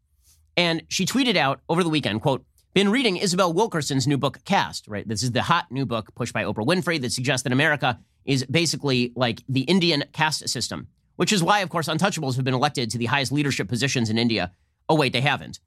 and 0.56 0.84
she 0.89 1.06
tweeted 1.06 1.36
out 1.36 1.62
over 1.69 1.84
the 1.84 1.89
weekend, 1.89 2.21
quote, 2.21 2.45
been 2.73 2.89
reading 2.89 3.17
Isabel 3.17 3.52
Wilkerson's 3.54 4.06
new 4.06 4.17
book, 4.17 4.43
Caste, 4.45 4.88
right? 4.88 5.08
This 5.08 5.23
is 5.23 5.32
the 5.32 5.41
hot 5.41 5.71
new 5.71 5.86
book 5.86 6.13
pushed 6.13 6.34
by 6.34 6.43
Oprah 6.43 6.65
Winfrey 6.65 7.02
that 7.02 7.12
suggests 7.12 7.43
that 7.43 7.52
America 7.52 8.00
is 8.23 8.45
basically 8.45 9.13
like 9.15 9.41
the 9.50 9.62
Indian 9.62 10.04
caste 10.13 10.47
system, 10.47 10.88
which 11.15 11.34
is 11.34 11.41
why, 11.41 11.62
of 11.62 11.69
course, 11.69 11.88
untouchables 11.88 12.36
have 12.36 12.45
been 12.45 12.54
elected 12.54 12.91
to 12.91 13.00
the 13.00 13.08
highest 13.08 13.32
leadership 13.32 13.67
positions 13.67 14.12
in 14.12 14.19
India. 14.19 14.52
Oh, 14.88 14.95
wait, 14.95 15.13
they 15.13 15.21
haven't. 15.21 15.60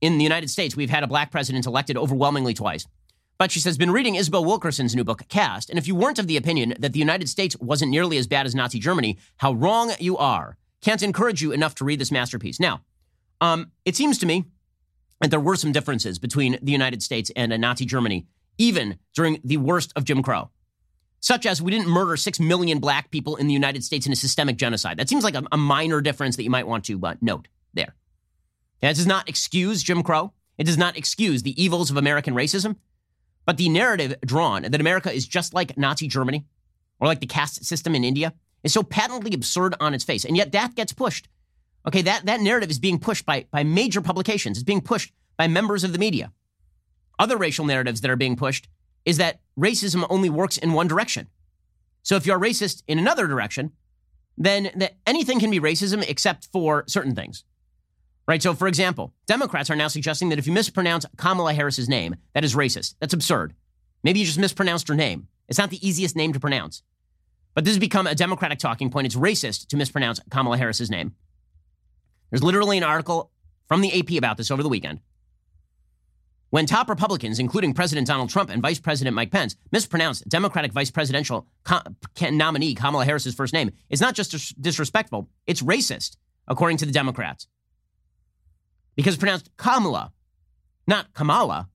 In 0.00 0.18
the 0.18 0.24
United 0.24 0.50
States, 0.50 0.76
we've 0.76 0.90
had 0.90 1.02
a 1.02 1.08
black 1.08 1.30
president 1.30 1.66
elected 1.66 1.96
overwhelmingly 1.96 2.52
twice. 2.52 2.86
But 3.38 3.52
she 3.52 3.60
says, 3.60 3.78
been 3.78 3.92
reading 3.92 4.16
Isabel 4.16 4.44
Wilkerson's 4.44 4.96
new 4.96 5.04
book, 5.04 5.22
Caste, 5.28 5.70
and 5.70 5.78
if 5.78 5.86
you 5.86 5.94
weren't 5.94 6.18
of 6.18 6.26
the 6.26 6.36
opinion 6.36 6.74
that 6.80 6.92
the 6.92 6.98
United 6.98 7.28
States 7.28 7.56
wasn't 7.60 7.92
nearly 7.92 8.18
as 8.18 8.26
bad 8.26 8.46
as 8.46 8.54
Nazi 8.54 8.80
Germany, 8.80 9.16
how 9.36 9.52
wrong 9.52 9.92
you 10.00 10.16
are. 10.18 10.56
Can't 10.80 11.02
encourage 11.02 11.40
you 11.40 11.52
enough 11.52 11.76
to 11.76 11.84
read 11.84 12.00
this 12.00 12.10
masterpiece. 12.10 12.58
Now, 12.58 12.80
um, 13.40 13.70
it 13.84 13.94
seems 13.94 14.18
to 14.18 14.26
me 14.26 14.46
that 15.20 15.30
there 15.30 15.40
were 15.40 15.56
some 15.56 15.70
differences 15.70 16.18
between 16.18 16.58
the 16.60 16.72
United 16.72 17.00
States 17.02 17.30
and 17.36 17.56
Nazi 17.60 17.84
Germany, 17.84 18.26
even 18.58 18.98
during 19.14 19.40
the 19.44 19.56
worst 19.56 19.92
of 19.94 20.04
Jim 20.04 20.22
Crow, 20.22 20.50
such 21.20 21.46
as 21.46 21.62
we 21.62 21.70
didn't 21.70 21.88
murder 21.88 22.16
six 22.16 22.40
million 22.40 22.80
black 22.80 23.10
people 23.12 23.36
in 23.36 23.46
the 23.46 23.54
United 23.54 23.84
States 23.84 24.06
in 24.06 24.12
a 24.12 24.16
systemic 24.16 24.56
genocide. 24.56 24.96
That 24.96 25.08
seems 25.08 25.22
like 25.22 25.36
a, 25.36 25.44
a 25.52 25.56
minor 25.56 26.00
difference 26.00 26.36
that 26.36 26.44
you 26.44 26.50
might 26.50 26.66
want 26.66 26.84
to 26.86 27.00
uh, 27.04 27.14
note 27.20 27.46
there. 27.72 27.94
That 28.80 28.96
does 28.96 29.06
not 29.06 29.28
excuse 29.28 29.84
Jim 29.84 30.02
Crow. 30.02 30.32
It 30.56 30.64
does 30.64 30.78
not 30.78 30.96
excuse 30.96 31.44
the 31.44 31.60
evils 31.60 31.90
of 31.90 31.96
American 31.96 32.34
racism. 32.34 32.76
But 33.48 33.56
the 33.56 33.70
narrative 33.70 34.14
drawn 34.24 34.62
that 34.62 34.80
America 34.80 35.10
is 35.10 35.26
just 35.26 35.54
like 35.54 35.76
Nazi 35.76 36.06
Germany 36.06 36.44
or 37.00 37.08
like 37.08 37.20
the 37.20 37.26
caste 37.26 37.64
system 37.64 37.94
in 37.94 38.04
India 38.04 38.34
is 38.62 38.74
so 38.74 38.82
patently 38.82 39.32
absurd 39.34 39.74
on 39.80 39.94
its 39.94 40.04
face. 40.04 40.24
And 40.24 40.36
yet 40.36 40.52
that 40.52 40.76
gets 40.76 40.92
pushed 40.92 41.28
Okay, 41.88 42.02
that, 42.02 42.26
that 42.26 42.42
narrative 42.42 42.70
is 42.70 42.78
being 42.78 42.98
pushed 42.98 43.24
by, 43.24 43.46
by 43.50 43.62
major 43.62 44.02
publications. 44.02 44.58
It's 44.58 44.64
being 44.64 44.82
pushed 44.82 45.12
by 45.38 45.48
members 45.48 45.84
of 45.84 45.92
the 45.94 45.98
media. 45.98 46.32
Other 47.18 47.38
racial 47.38 47.64
narratives 47.64 48.02
that 48.02 48.10
are 48.10 48.16
being 48.16 48.36
pushed 48.36 48.68
is 49.06 49.16
that 49.16 49.40
racism 49.58 50.06
only 50.10 50.28
works 50.28 50.58
in 50.58 50.74
one 50.74 50.86
direction. 50.86 51.28
So 52.02 52.16
if 52.16 52.26
you're 52.26 52.38
racist 52.38 52.82
in 52.86 52.98
another 52.98 53.26
direction, 53.26 53.72
then 54.36 54.70
anything 55.06 55.40
can 55.40 55.50
be 55.50 55.60
racism 55.60 56.04
except 56.06 56.48
for 56.52 56.84
certain 56.86 57.14
things. 57.14 57.44
Right? 58.28 58.42
So, 58.42 58.52
for 58.52 58.68
example, 58.68 59.14
Democrats 59.26 59.70
are 59.70 59.76
now 59.76 59.88
suggesting 59.88 60.28
that 60.28 60.38
if 60.38 60.46
you 60.46 60.52
mispronounce 60.52 61.06
Kamala 61.16 61.54
Harris's 61.54 61.88
name, 61.88 62.14
that 62.34 62.44
is 62.44 62.54
racist. 62.54 62.94
That's 63.00 63.14
absurd. 63.14 63.54
Maybe 64.04 64.20
you 64.20 64.26
just 64.26 64.38
mispronounced 64.38 64.86
her 64.88 64.94
name. 64.94 65.28
It's 65.48 65.58
not 65.58 65.70
the 65.70 65.86
easiest 65.86 66.14
name 66.14 66.34
to 66.34 66.40
pronounce. 66.40 66.82
But 67.54 67.64
this 67.64 67.72
has 67.72 67.78
become 67.78 68.06
a 68.06 68.14
Democratic 68.14 68.58
talking 68.58 68.90
point. 68.90 69.06
It's 69.06 69.16
racist 69.16 69.68
to 69.68 69.78
mispronounce 69.78 70.20
Kamala 70.30 70.58
Harris's 70.58 70.90
name. 70.90 71.14
There's 72.30 72.42
literally 72.42 72.76
an 72.76 72.84
article 72.84 73.32
from 73.66 73.80
the 73.80 73.98
AP 73.98 74.18
about 74.18 74.36
this 74.36 74.50
over 74.50 74.62
the 74.62 74.68
weekend. 74.68 75.00
When 76.50 76.66
top 76.66 76.90
Republicans, 76.90 77.38
including 77.38 77.72
President 77.72 78.06
Donald 78.06 78.28
Trump 78.28 78.50
and 78.50 78.60
Vice 78.60 78.78
President 78.78 79.16
Mike 79.16 79.30
Pence, 79.30 79.56
mispronounced 79.72 80.28
Democratic 80.28 80.72
vice 80.72 80.90
presidential 80.90 81.46
nominee 82.30 82.74
Kamala 82.74 83.06
Harris's 83.06 83.34
first 83.34 83.54
name, 83.54 83.70
it's 83.88 84.02
not 84.02 84.14
just 84.14 84.60
disrespectful, 84.60 85.30
it's 85.46 85.62
racist, 85.62 86.18
according 86.46 86.76
to 86.76 86.86
the 86.86 86.92
Democrats. 86.92 87.48
Because 88.98 89.14
it's 89.14 89.20
pronounced 89.20 89.56
Kamala, 89.56 90.12
not 90.88 91.14
Kamala. 91.14 91.68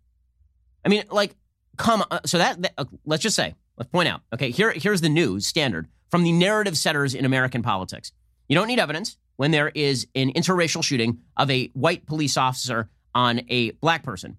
I 0.84 0.90
mean, 0.90 1.06
like, 1.10 1.38
come. 1.78 2.04
Uh, 2.12 2.20
so 2.26 2.38
that, 2.38 2.62
that 2.62 2.74
uh, 2.78 2.84
let's 3.06 3.24
just 3.24 3.38
say, 3.38 3.56
let's 3.78 3.90
point 3.90 4.10
out. 4.10 4.20
Okay, 4.34 4.52
here, 4.52 4.72
here's 4.72 5.00
the 5.00 5.08
news 5.08 5.48
standard 5.48 5.88
from 6.12 6.24
the 6.24 6.34
narrative 6.34 6.78
setters 6.78 7.16
in 7.16 7.24
American 7.24 7.64
politics. 7.64 8.12
You 8.50 8.56
don't 8.56 8.68
need 8.68 8.78
evidence 8.78 9.16
when 9.38 9.52
there 9.52 9.70
is 9.70 10.06
an 10.16 10.34
interracial 10.34 10.84
shooting 10.84 11.20
of 11.38 11.50
a 11.50 11.68
white 11.68 12.06
police 12.06 12.36
officer 12.36 12.90
on 13.16 13.40
a 13.48 13.72
black 13.72 14.04
person. 14.04 14.36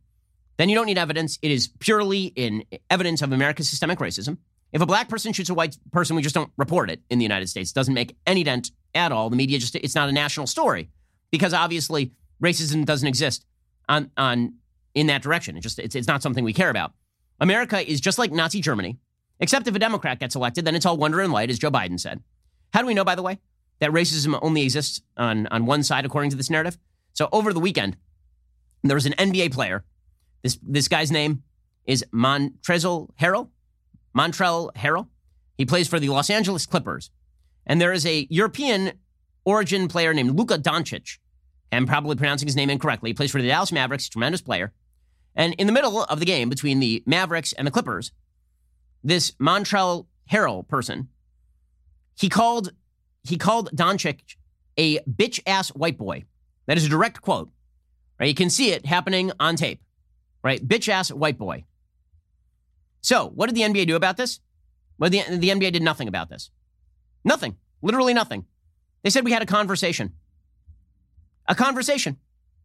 Then 0.58 0.68
you 0.68 0.74
don't 0.74 0.84
need 0.84 0.98
evidence. 0.98 1.38
It 1.40 1.52
is 1.52 1.68
purely 1.78 2.24
in 2.36 2.64
evidence 2.90 3.22
of 3.22 3.32
America's 3.32 3.70
systemic 3.70 3.98
racism. 3.98 4.36
If 4.74 4.82
a 4.82 4.86
black 4.86 5.08
person 5.08 5.32
shoots 5.32 5.48
a 5.48 5.54
white 5.54 5.78
person, 5.90 6.16
we 6.16 6.22
just 6.22 6.34
don't 6.34 6.52
report 6.58 6.90
it 6.90 7.00
in 7.08 7.18
the 7.18 7.24
United 7.24 7.48
States. 7.48 7.70
It 7.70 7.74
doesn't 7.74 7.94
make 7.94 8.14
any 8.26 8.44
dent 8.44 8.72
at 8.94 9.10
all. 9.10 9.30
The 9.30 9.36
media 9.36 9.58
just 9.58 9.74
it's 9.74 9.94
not 9.94 10.10
a 10.10 10.12
national 10.12 10.48
story 10.48 10.90
because 11.30 11.54
obviously 11.54 12.12
racism 12.42 12.84
doesn't 12.84 13.08
exist 13.08 13.44
on 13.88 14.10
on 14.16 14.54
in 14.94 15.06
that 15.08 15.22
direction. 15.22 15.56
It 15.56 15.60
just 15.60 15.78
it's, 15.78 15.94
it's 15.94 16.08
not 16.08 16.22
something 16.22 16.44
we 16.44 16.52
care 16.52 16.70
about. 16.70 16.92
America 17.40 17.88
is 17.88 18.00
just 18.00 18.18
like 18.18 18.32
Nazi 18.32 18.60
Germany, 18.60 18.98
except 19.40 19.66
if 19.66 19.74
a 19.74 19.78
Democrat 19.78 20.20
gets 20.20 20.36
elected, 20.36 20.64
then 20.64 20.74
it's 20.74 20.86
all 20.86 20.96
wonder 20.96 21.20
and 21.20 21.32
light, 21.32 21.50
as 21.50 21.58
Joe 21.58 21.70
Biden 21.70 21.98
said. 21.98 22.22
How 22.72 22.80
do 22.80 22.86
we 22.86 22.94
know, 22.94 23.04
by 23.04 23.14
the 23.14 23.22
way? 23.22 23.38
that 23.80 23.90
racism 23.90 24.38
only 24.42 24.62
exists 24.62 25.02
on, 25.16 25.46
on 25.48 25.66
one 25.66 25.82
side, 25.82 26.04
according 26.04 26.30
to 26.30 26.36
this 26.36 26.50
narrative. 26.50 26.78
So 27.12 27.28
over 27.32 27.52
the 27.52 27.60
weekend, 27.60 27.96
there 28.82 28.94
was 28.94 29.06
an 29.06 29.14
NBA 29.14 29.52
player. 29.52 29.84
This, 30.42 30.58
this 30.62 30.88
guy's 30.88 31.10
name 31.10 31.42
is 31.84 32.04
Montrezl 32.12 33.10
Harrell. 33.20 33.50
Montrell 34.16 34.72
Harrell. 34.74 35.08
He 35.56 35.66
plays 35.66 35.88
for 35.88 35.98
the 35.98 36.08
Los 36.08 36.30
Angeles 36.30 36.66
Clippers. 36.66 37.10
And 37.66 37.80
there 37.80 37.92
is 37.92 38.04
a 38.06 38.26
European 38.30 38.92
origin 39.44 39.88
player 39.88 40.12
named 40.12 40.36
Luka 40.36 40.58
Doncic. 40.58 41.18
I'm 41.74 41.86
probably 41.86 42.16
pronouncing 42.16 42.48
his 42.48 42.56
name 42.56 42.70
incorrectly. 42.70 43.14
Plays 43.14 43.30
for 43.30 43.40
the 43.40 43.48
Dallas 43.48 43.72
Mavericks, 43.72 44.08
tremendous 44.08 44.40
player. 44.40 44.72
And 45.36 45.54
in 45.54 45.66
the 45.66 45.72
middle 45.72 46.04
of 46.04 46.20
the 46.20 46.26
game 46.26 46.48
between 46.48 46.80
the 46.80 47.02
Mavericks 47.06 47.52
and 47.52 47.66
the 47.66 47.70
Clippers, 47.70 48.12
this 49.02 49.32
Montrell 49.32 50.06
Harrell 50.30 50.66
person, 50.66 51.08
he 52.16 52.28
called 52.28 52.72
he 53.24 53.36
called 53.38 53.70
Doncic 53.74 54.36
a 54.76 54.98
bitch 55.00 55.40
ass 55.46 55.68
white 55.70 55.98
boy. 55.98 56.24
That 56.66 56.76
is 56.76 56.86
a 56.86 56.88
direct 56.88 57.20
quote. 57.20 57.50
Right? 58.18 58.28
You 58.28 58.34
can 58.34 58.50
see 58.50 58.70
it 58.70 58.86
happening 58.86 59.32
on 59.40 59.56
tape. 59.56 59.80
Right? 60.42 60.66
Bitch 60.66 60.88
ass 60.88 61.10
white 61.10 61.38
boy. 61.38 61.64
So, 63.00 63.28
what 63.34 63.46
did 63.46 63.56
the 63.56 63.62
NBA 63.62 63.86
do 63.86 63.96
about 63.96 64.16
this? 64.16 64.40
Well, 64.98 65.10
the, 65.10 65.22
the 65.28 65.50
NBA 65.50 65.72
did 65.72 65.82
nothing 65.82 66.08
about 66.08 66.28
this. 66.28 66.50
Nothing. 67.24 67.56
Literally 67.82 68.14
nothing. 68.14 68.46
They 69.02 69.10
said 69.10 69.24
we 69.24 69.32
had 69.32 69.42
a 69.42 69.46
conversation. 69.46 70.12
A 71.46 71.54
conversation. 71.54 72.16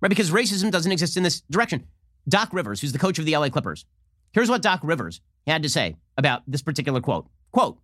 Right? 0.01 0.09
Because 0.09 0.31
racism 0.31 0.71
doesn't 0.71 0.91
exist 0.91 1.17
in 1.17 1.23
this 1.23 1.41
direction. 1.41 1.85
Doc 2.27 2.49
Rivers, 2.53 2.81
who's 2.81 2.91
the 2.91 2.99
coach 2.99 3.19
of 3.19 3.25
the 3.25 3.35
LA 3.35 3.49
Clippers, 3.49 3.85
here's 4.31 4.49
what 4.49 4.61
Doc 4.61 4.79
Rivers 4.83 5.21
had 5.47 5.63
to 5.63 5.69
say 5.69 5.95
about 6.17 6.43
this 6.47 6.61
particular 6.61 7.01
quote. 7.01 7.27
Quote, 7.51 7.79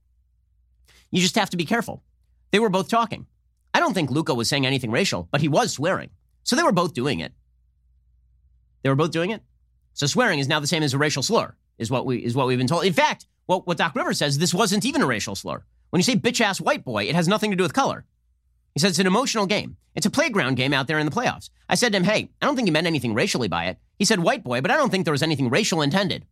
you 1.12 1.22
just 1.22 1.36
have 1.36 1.50
to 1.50 1.58
be 1.58 1.66
careful. 1.66 2.04
They 2.52 2.60
were 2.60 2.70
both 2.70 2.90
talking. 2.90 3.26
I 3.74 3.80
don't 3.80 3.94
think 3.94 4.12
Luka 4.12 4.34
was 4.34 4.48
saying 4.48 4.66
anything 4.66 4.92
racial, 4.92 5.28
but 5.32 5.42
he 5.42 5.48
was 5.48 5.74
swearing. 5.74 6.10
So 6.44 6.56
they 6.56 6.64
were 6.64 6.72
both 6.72 6.94
doing 6.94 7.20
it. 7.20 7.34
They 8.84 8.90
were 8.90 8.96
both 8.96 9.12
doing 9.12 9.32
it. 9.32 9.42
So 9.94 10.06
swearing 10.08 10.40
is 10.40 10.48
now 10.48 10.60
the 10.60 10.68
same 10.68 10.84
as 10.84 10.94
a 10.94 10.98
racial 10.98 11.24
slur, 11.24 11.56
is 11.78 11.90
what 11.90 12.06
we 12.06 12.18
is 12.18 12.36
what 12.36 12.48
we've 12.48 12.58
been 12.58 12.68
told. 12.68 12.86
In 12.86 12.94
fact, 12.94 13.26
what, 13.48 13.66
what 13.66 13.78
Doc 13.78 13.96
Rivers 13.96 14.20
says, 14.20 14.38
this 14.38 14.54
wasn't 14.54 14.86
even 14.86 15.02
a 15.02 15.06
racial 15.06 15.36
slur. 15.36 15.64
When 15.90 16.00
you 16.00 16.04
say 16.04 16.16
bitch 16.16 16.42
ass 16.42 16.62
white 16.62 16.84
boy, 16.84 17.06
it 17.06 17.16
has 17.16 17.28
nothing 17.28 17.52
to 17.52 17.58
do 17.58 17.64
with 17.64 17.74
color. 17.74 18.06
He 18.76 18.80
said 18.82 18.90
it's 18.90 19.00
an 19.00 19.08
emotional 19.08 19.46
game. 19.46 19.78
It's 19.96 20.06
a 20.06 20.12
playground 20.12 20.56
game 20.56 20.74
out 20.74 20.88
there 20.88 21.00
in 21.00 21.06
the 21.06 21.12
playoffs. 21.12 21.50
I 21.70 21.76
said 21.76 21.94
to 21.94 21.98
him, 21.98 22.04
hey, 22.04 22.30
I 22.42 22.46
don't 22.46 22.58
think 22.58 22.68
you 22.68 22.74
meant 22.74 22.88
anything 22.88 23.14
racially 23.14 23.48
by 23.48 23.68
it. 23.68 23.80
He 23.98 24.04
said 24.04 24.20
white 24.20 24.44
boy, 24.44 24.60
but 24.60 24.70
I 24.70 24.76
don't 24.76 24.90
think 24.90 25.06
there 25.06 25.14
was 25.14 25.24
anything 25.24 25.50
racial 25.50 25.82
intended, 25.82 26.26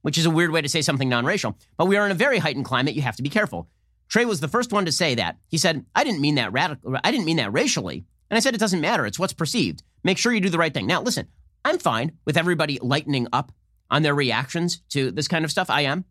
which 0.00 0.16
is 0.16 0.24
a 0.24 0.30
weird 0.30 0.52
way 0.52 0.62
to 0.62 0.70
say 0.70 0.80
something 0.80 1.10
non 1.10 1.26
racial. 1.26 1.58
But 1.76 1.86
we 1.86 1.98
are 1.98 2.06
in 2.06 2.10
a 2.10 2.14
very 2.16 2.38
heightened 2.38 2.64
climate. 2.64 2.94
You 2.94 3.02
have 3.02 3.16
to 3.16 3.22
be 3.22 3.28
careful. 3.28 3.68
Trey 4.08 4.24
was 4.24 4.40
the 4.40 4.48
first 4.48 4.72
one 4.72 4.86
to 4.86 4.92
say 4.92 5.14
that. 5.16 5.36
He 5.48 5.58
said, 5.58 5.84
I 5.94 6.02
didn't 6.02 6.22
mean 6.22 6.36
that 6.36 6.52
radical. 6.52 6.96
I 7.04 7.10
didn't 7.10 7.26
mean 7.26 7.36
that 7.36 7.52
racially. 7.52 8.06
And 8.30 8.38
I 8.38 8.40
said, 8.40 8.54
it 8.54 8.58
doesn't 8.60 8.80
matter. 8.80 9.04
It's 9.04 9.18
what's 9.18 9.34
perceived. 9.34 9.82
Make 10.02 10.16
sure 10.16 10.32
you 10.32 10.40
do 10.40 10.48
the 10.48 10.58
right 10.58 10.72
thing. 10.72 10.86
Now, 10.86 11.02
listen, 11.02 11.28
I'm 11.62 11.78
fine 11.78 12.12
with 12.24 12.38
everybody 12.38 12.78
lightening 12.80 13.26
up 13.34 13.52
on 13.90 14.00
their 14.02 14.14
reactions 14.14 14.80
to 14.90 15.10
this 15.10 15.28
kind 15.28 15.44
of 15.44 15.50
stuff. 15.50 15.68
I 15.68 15.82
am. 15.82 16.06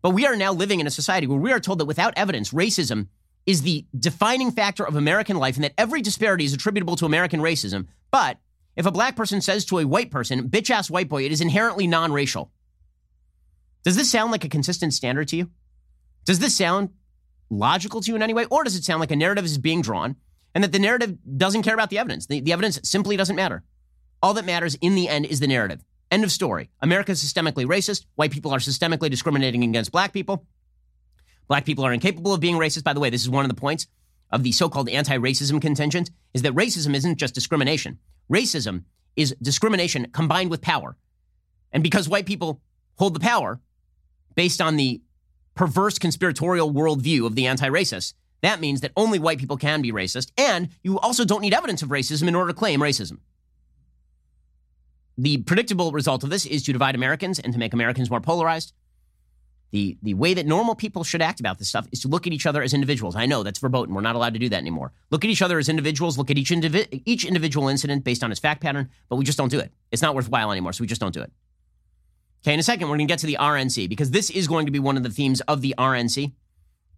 But 0.00 0.10
we 0.10 0.26
are 0.26 0.36
now 0.36 0.52
living 0.52 0.80
in 0.80 0.86
a 0.86 0.90
society 0.90 1.26
where 1.26 1.38
we 1.38 1.52
are 1.52 1.60
told 1.60 1.80
that 1.80 1.84
without 1.84 2.14
evidence, 2.16 2.52
racism 2.52 3.08
is 3.46 3.62
the 3.62 3.86
defining 3.98 4.50
factor 4.50 4.84
of 4.84 4.96
American 4.96 5.36
life 5.36 5.54
and 5.54 5.64
that 5.64 5.74
every 5.78 6.02
disparity 6.02 6.44
is 6.44 6.52
attributable 6.52 6.96
to 6.96 7.06
American 7.06 7.40
racism. 7.40 7.86
But 8.10 8.38
if 8.74 8.86
a 8.86 8.90
black 8.90 9.16
person 9.16 9.40
says 9.40 9.64
to 9.66 9.78
a 9.78 9.86
white 9.86 10.10
person, 10.10 10.48
bitch 10.48 10.70
ass 10.70 10.90
white 10.90 11.08
boy, 11.08 11.24
it 11.24 11.32
is 11.32 11.40
inherently 11.40 11.86
non 11.86 12.12
racial. 12.12 12.50
Does 13.84 13.96
this 13.96 14.10
sound 14.10 14.32
like 14.32 14.44
a 14.44 14.48
consistent 14.48 14.94
standard 14.94 15.28
to 15.28 15.36
you? 15.36 15.50
Does 16.24 16.40
this 16.40 16.56
sound 16.56 16.90
logical 17.48 18.00
to 18.00 18.10
you 18.10 18.16
in 18.16 18.22
any 18.22 18.34
way? 18.34 18.46
Or 18.46 18.64
does 18.64 18.74
it 18.74 18.84
sound 18.84 19.00
like 19.00 19.12
a 19.12 19.16
narrative 19.16 19.44
is 19.44 19.58
being 19.58 19.80
drawn 19.80 20.16
and 20.54 20.64
that 20.64 20.72
the 20.72 20.80
narrative 20.80 21.16
doesn't 21.36 21.62
care 21.62 21.74
about 21.74 21.90
the 21.90 21.98
evidence? 21.98 22.26
The, 22.26 22.40
the 22.40 22.52
evidence 22.52 22.80
simply 22.82 23.16
doesn't 23.16 23.36
matter. 23.36 23.62
All 24.22 24.34
that 24.34 24.44
matters 24.44 24.74
in 24.80 24.96
the 24.96 25.08
end 25.08 25.26
is 25.26 25.38
the 25.38 25.46
narrative. 25.46 25.84
End 26.10 26.24
of 26.24 26.32
story. 26.32 26.70
America 26.80 27.12
is 27.12 27.22
systemically 27.22 27.64
racist. 27.64 28.06
White 28.16 28.32
people 28.32 28.52
are 28.52 28.58
systemically 28.58 29.10
discriminating 29.10 29.62
against 29.62 29.92
black 29.92 30.12
people. 30.12 30.44
Black 31.48 31.64
people 31.64 31.84
are 31.84 31.92
incapable 31.92 32.34
of 32.34 32.40
being 32.40 32.56
racist. 32.56 32.84
By 32.84 32.92
the 32.92 33.00
way, 33.00 33.10
this 33.10 33.22
is 33.22 33.30
one 33.30 33.44
of 33.44 33.48
the 33.48 33.60
points 33.60 33.86
of 34.30 34.42
the 34.42 34.52
so-called 34.52 34.88
anti-racism 34.88 35.60
contingent 35.60 36.10
is 36.34 36.42
that 36.42 36.54
racism 36.54 36.94
isn't 36.94 37.16
just 37.16 37.34
discrimination. 37.34 37.98
Racism 38.30 38.84
is 39.14 39.36
discrimination 39.40 40.08
combined 40.12 40.50
with 40.50 40.60
power. 40.60 40.96
And 41.72 41.82
because 41.82 42.08
white 42.08 42.26
people 42.26 42.60
hold 42.96 43.14
the 43.14 43.20
power 43.20 43.60
based 44.34 44.60
on 44.60 44.76
the 44.76 45.00
perverse 45.54 45.98
conspiratorial 45.98 46.72
worldview 46.72 47.26
of 47.26 47.34
the 47.34 47.46
anti 47.46 47.68
racists. 47.68 48.14
That 48.42 48.60
means 48.60 48.82
that 48.82 48.92
only 48.96 49.18
white 49.18 49.38
people 49.38 49.56
can 49.56 49.80
be 49.80 49.90
racist, 49.90 50.30
and 50.36 50.68
you 50.82 50.98
also 50.98 51.24
don't 51.24 51.40
need 51.40 51.54
evidence 51.54 51.82
of 51.82 51.88
racism 51.88 52.28
in 52.28 52.34
order 52.34 52.52
to 52.52 52.58
claim 52.58 52.80
racism. 52.80 53.18
the 55.18 55.38
predictable 55.38 55.92
result 55.92 56.22
of 56.24 56.30
this 56.30 56.44
is 56.44 56.62
to 56.64 56.72
divide 56.72 56.94
Americans 56.94 57.38
and 57.38 57.52
to 57.52 57.58
make 57.58 57.72
Americans 57.72 58.10
more 58.10 58.20
polarized. 58.20 58.74
The, 59.72 59.98
the 60.02 60.14
way 60.14 60.32
that 60.34 60.46
normal 60.46 60.74
people 60.74 61.02
should 61.04 61.20
act 61.20 61.40
about 61.40 61.58
this 61.58 61.68
stuff 61.68 61.88
is 61.90 62.00
to 62.00 62.08
look 62.08 62.26
at 62.26 62.32
each 62.32 62.46
other 62.46 62.62
as 62.62 62.72
individuals. 62.72 63.16
I 63.16 63.26
know 63.26 63.42
that's 63.42 63.58
verboten. 63.58 63.94
We're 63.94 64.00
not 64.00 64.14
allowed 64.14 64.34
to 64.34 64.38
do 64.38 64.48
that 64.48 64.58
anymore. 64.58 64.92
Look 65.10 65.24
at 65.24 65.30
each 65.30 65.42
other 65.42 65.58
as 65.58 65.68
individuals. 65.68 66.16
Look 66.16 66.30
at 66.30 66.38
each, 66.38 66.50
indivi- 66.50 67.02
each 67.04 67.24
individual 67.24 67.68
incident 67.68 68.04
based 68.04 68.22
on 68.22 68.30
its 68.30 68.40
fact 68.40 68.62
pattern, 68.62 68.88
but 69.08 69.16
we 69.16 69.24
just 69.24 69.36
don't 69.36 69.50
do 69.50 69.58
it. 69.58 69.72
It's 69.90 70.02
not 70.02 70.14
worthwhile 70.14 70.52
anymore, 70.52 70.72
so 70.72 70.82
we 70.82 70.86
just 70.86 71.00
don't 71.00 71.12
do 71.12 71.20
it. 71.20 71.32
Okay, 72.44 72.54
in 72.54 72.60
a 72.60 72.62
second, 72.62 72.88
we're 72.88 72.96
going 72.96 73.08
to 73.08 73.12
get 73.12 73.18
to 73.20 73.26
the 73.26 73.38
RNC 73.40 73.88
because 73.88 74.12
this 74.12 74.30
is 74.30 74.46
going 74.46 74.66
to 74.66 74.72
be 74.72 74.78
one 74.78 74.96
of 74.96 75.02
the 75.02 75.10
themes 75.10 75.40
of 75.42 75.62
the 75.62 75.74
RNC. 75.76 76.32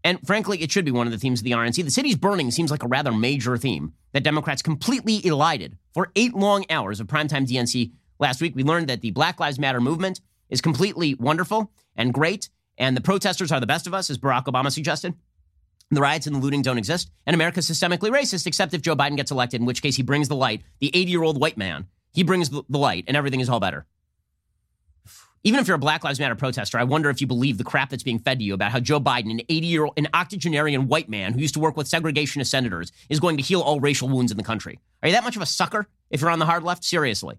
And 0.05 0.25
frankly, 0.27 0.63
it 0.63 0.71
should 0.71 0.85
be 0.85 0.91
one 0.91 1.07
of 1.07 1.13
the 1.13 1.19
themes 1.19 1.41
of 1.41 1.45
the 1.45 1.53
RNC. 1.53 1.85
The 1.85 1.91
city's 1.91 2.17
burning 2.17 2.51
seems 2.51 2.71
like 2.71 2.83
a 2.83 2.89
rather 2.89 3.13
major 3.13 3.57
theme 3.57 3.95
that 4.13 4.23
Democrats 4.23 4.63
completely 4.63 5.25
elided 5.27 5.77
for 5.93 6.11
eight 6.17 6.35
long 6.35 6.65
hours 6.71 7.01
of 7.01 7.07
primetime 7.07 7.47
DNC 7.47 7.93
last 8.19 8.41
week. 8.41 8.55
We 8.55 8.63
learned 8.63 8.89
that 8.89 9.01
the 9.01 9.11
Black 9.11 9.41
Lives 9.41 9.59
Matter 9.59 9.81
movement 9.81 10.21
is 10.51 10.61
completely 10.61 11.15
wonderful 11.15 11.73
and 11.97 12.15
great, 12.15 12.49
and 12.79 12.97
the 12.97 13.03
protesters 13.03 13.53
are 13.53 13.61
the 13.61 13.67
best 13.67 13.87
of 13.87 13.93
us, 13.93 14.09
as 14.09 14.17
Barack 14.17 14.45
Obama 14.45 14.73
suggested. 14.73 15.15
The 15.91 16.01
riots 16.01 16.27
and 16.27 16.37
the 16.37 16.41
looting 16.41 16.63
don't 16.63 16.79
exist, 16.79 17.11
and 17.27 17.35
America's 17.35 17.69
systemically 17.69 18.11
racist, 18.11 18.47
except 18.47 18.75
if 18.75 18.83
Joe 18.83 18.95
Biden 18.95 19.17
gets 19.17 19.31
elected, 19.31 19.61
in 19.61 19.67
which 19.67 19.83
case 19.83 19.97
he 19.97 20.03
brings 20.03 20.29
the 20.29 20.37
light. 20.37 20.63
The 20.81 20.91
80 20.95 21.11
year 21.11 21.23
old 21.23 21.41
white 21.41 21.57
man, 21.57 21.87
he 22.13 22.23
brings 22.23 22.51
the 22.51 22.63
light, 22.71 23.05
and 23.09 23.17
everything 23.17 23.41
is 23.41 23.49
all 23.49 23.61
better. 23.61 23.87
Even 25.45 25.61
if 25.61 25.69
you're 25.69 25.77
a 25.77 25.79
Black 25.79 26.05
Lives 26.05 26.19
Matter 26.19 26.35
protester, 26.35 26.79
I 26.79 26.85
wonder 26.85 27.11
if 27.11 27.21
you 27.21 27.27
believe 27.27 27.59
the 27.59 27.65
crap 27.65 27.91
that's 27.91 28.03
being 28.03 28.19
fed 28.19 28.41
to 28.41 28.45
you 28.45 28.55
about 28.55 28.73
how 28.73 28.81
Joe 28.81 29.01
Biden, 29.01 29.31
an 29.31 29.41
80 29.49 29.67
year 29.67 29.85
old, 29.85 29.95
an 29.97 30.09
octogenarian 30.13 30.89
white 30.89 31.09
man 31.09 31.33
who 31.33 31.41
used 31.41 31.55
to 31.55 31.61
work 31.61 31.77
with 31.77 31.89
segregationist 31.89 32.49
senators, 32.49 32.93
is 33.09 33.21
going 33.21 33.37
to 33.37 33.43
heal 33.43 33.61
all 33.61 33.81
racial 33.81 34.09
wounds 34.09 34.33
in 34.33 34.37
the 34.37 34.43
country. 34.43 34.79
Are 35.03 35.09
you 35.09 35.15
that 35.15 35.25
much 35.25 35.37
of 35.37 35.43
a 35.43 35.47
sucker 35.47 35.87
if 36.11 36.21
you're 36.21 36.31
on 36.31 36.39
the 36.39 36.47
hard 36.47 36.65
left? 36.65 36.85
Seriously. 36.85 37.39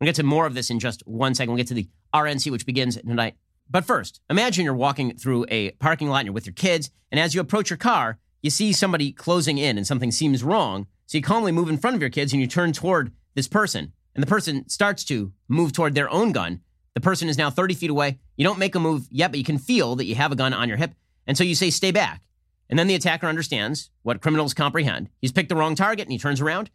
We'll 0.00 0.06
get 0.06 0.14
to 0.16 0.22
more 0.22 0.46
of 0.46 0.54
this 0.54 0.70
in 0.70 0.78
just 0.78 1.06
one 1.06 1.34
second. 1.34 1.52
We'll 1.52 1.58
get 1.58 1.68
to 1.68 1.74
the 1.74 1.88
RNC, 2.14 2.50
which 2.52 2.64
begins 2.64 2.96
tonight. 2.96 3.34
But 3.68 3.84
first, 3.84 4.20
imagine 4.30 4.64
you're 4.64 4.74
walking 4.74 5.16
through 5.16 5.46
a 5.48 5.72
parking 5.72 6.08
lot 6.08 6.18
and 6.18 6.26
you're 6.26 6.34
with 6.34 6.46
your 6.46 6.54
kids, 6.54 6.90
and 7.10 7.18
as 7.18 7.34
you 7.34 7.40
approach 7.40 7.70
your 7.70 7.76
car, 7.76 8.18
you 8.42 8.50
see 8.50 8.72
somebody 8.72 9.12
closing 9.12 9.58
in 9.58 9.76
and 9.76 9.86
something 9.86 10.12
seems 10.12 10.44
wrong. 10.44 10.86
So 11.06 11.18
you 11.18 11.22
calmly 11.22 11.52
move 11.52 11.68
in 11.68 11.78
front 11.78 11.96
of 11.96 12.00
your 12.02 12.10
kids 12.10 12.32
and 12.32 12.40
you 12.40 12.46
turn 12.46 12.72
toward 12.72 13.12
this 13.34 13.48
person, 13.48 13.92
and 14.14 14.22
the 14.22 14.28
person 14.28 14.68
starts 14.68 15.04
to 15.04 15.32
move 15.48 15.72
toward 15.72 15.94
their 15.94 16.10
own 16.10 16.32
gun. 16.32 16.60
The 16.94 17.00
person 17.00 17.28
is 17.28 17.36
now 17.36 17.50
30 17.50 17.74
feet 17.74 17.90
away. 17.90 18.18
You 18.36 18.44
don't 18.44 18.58
make 18.58 18.74
a 18.74 18.80
move 18.80 19.06
yet, 19.10 19.30
but 19.30 19.38
you 19.38 19.44
can 19.44 19.58
feel 19.58 19.96
that 19.96 20.06
you 20.06 20.14
have 20.14 20.32
a 20.32 20.36
gun 20.36 20.54
on 20.54 20.68
your 20.68 20.78
hip. 20.78 20.94
And 21.26 21.36
so 21.36 21.44
you 21.44 21.54
say, 21.54 21.70
stay 21.70 21.90
back. 21.90 22.22
And 22.70 22.78
then 22.78 22.86
the 22.86 22.94
attacker 22.94 23.26
understands 23.26 23.90
what 24.02 24.22
criminals 24.22 24.54
comprehend. 24.54 25.10
He's 25.20 25.32
picked 25.32 25.48
the 25.48 25.56
wrong 25.56 25.74
target 25.74 26.06
and 26.06 26.12
he 26.12 26.18
turns 26.18 26.40
around, 26.40 26.70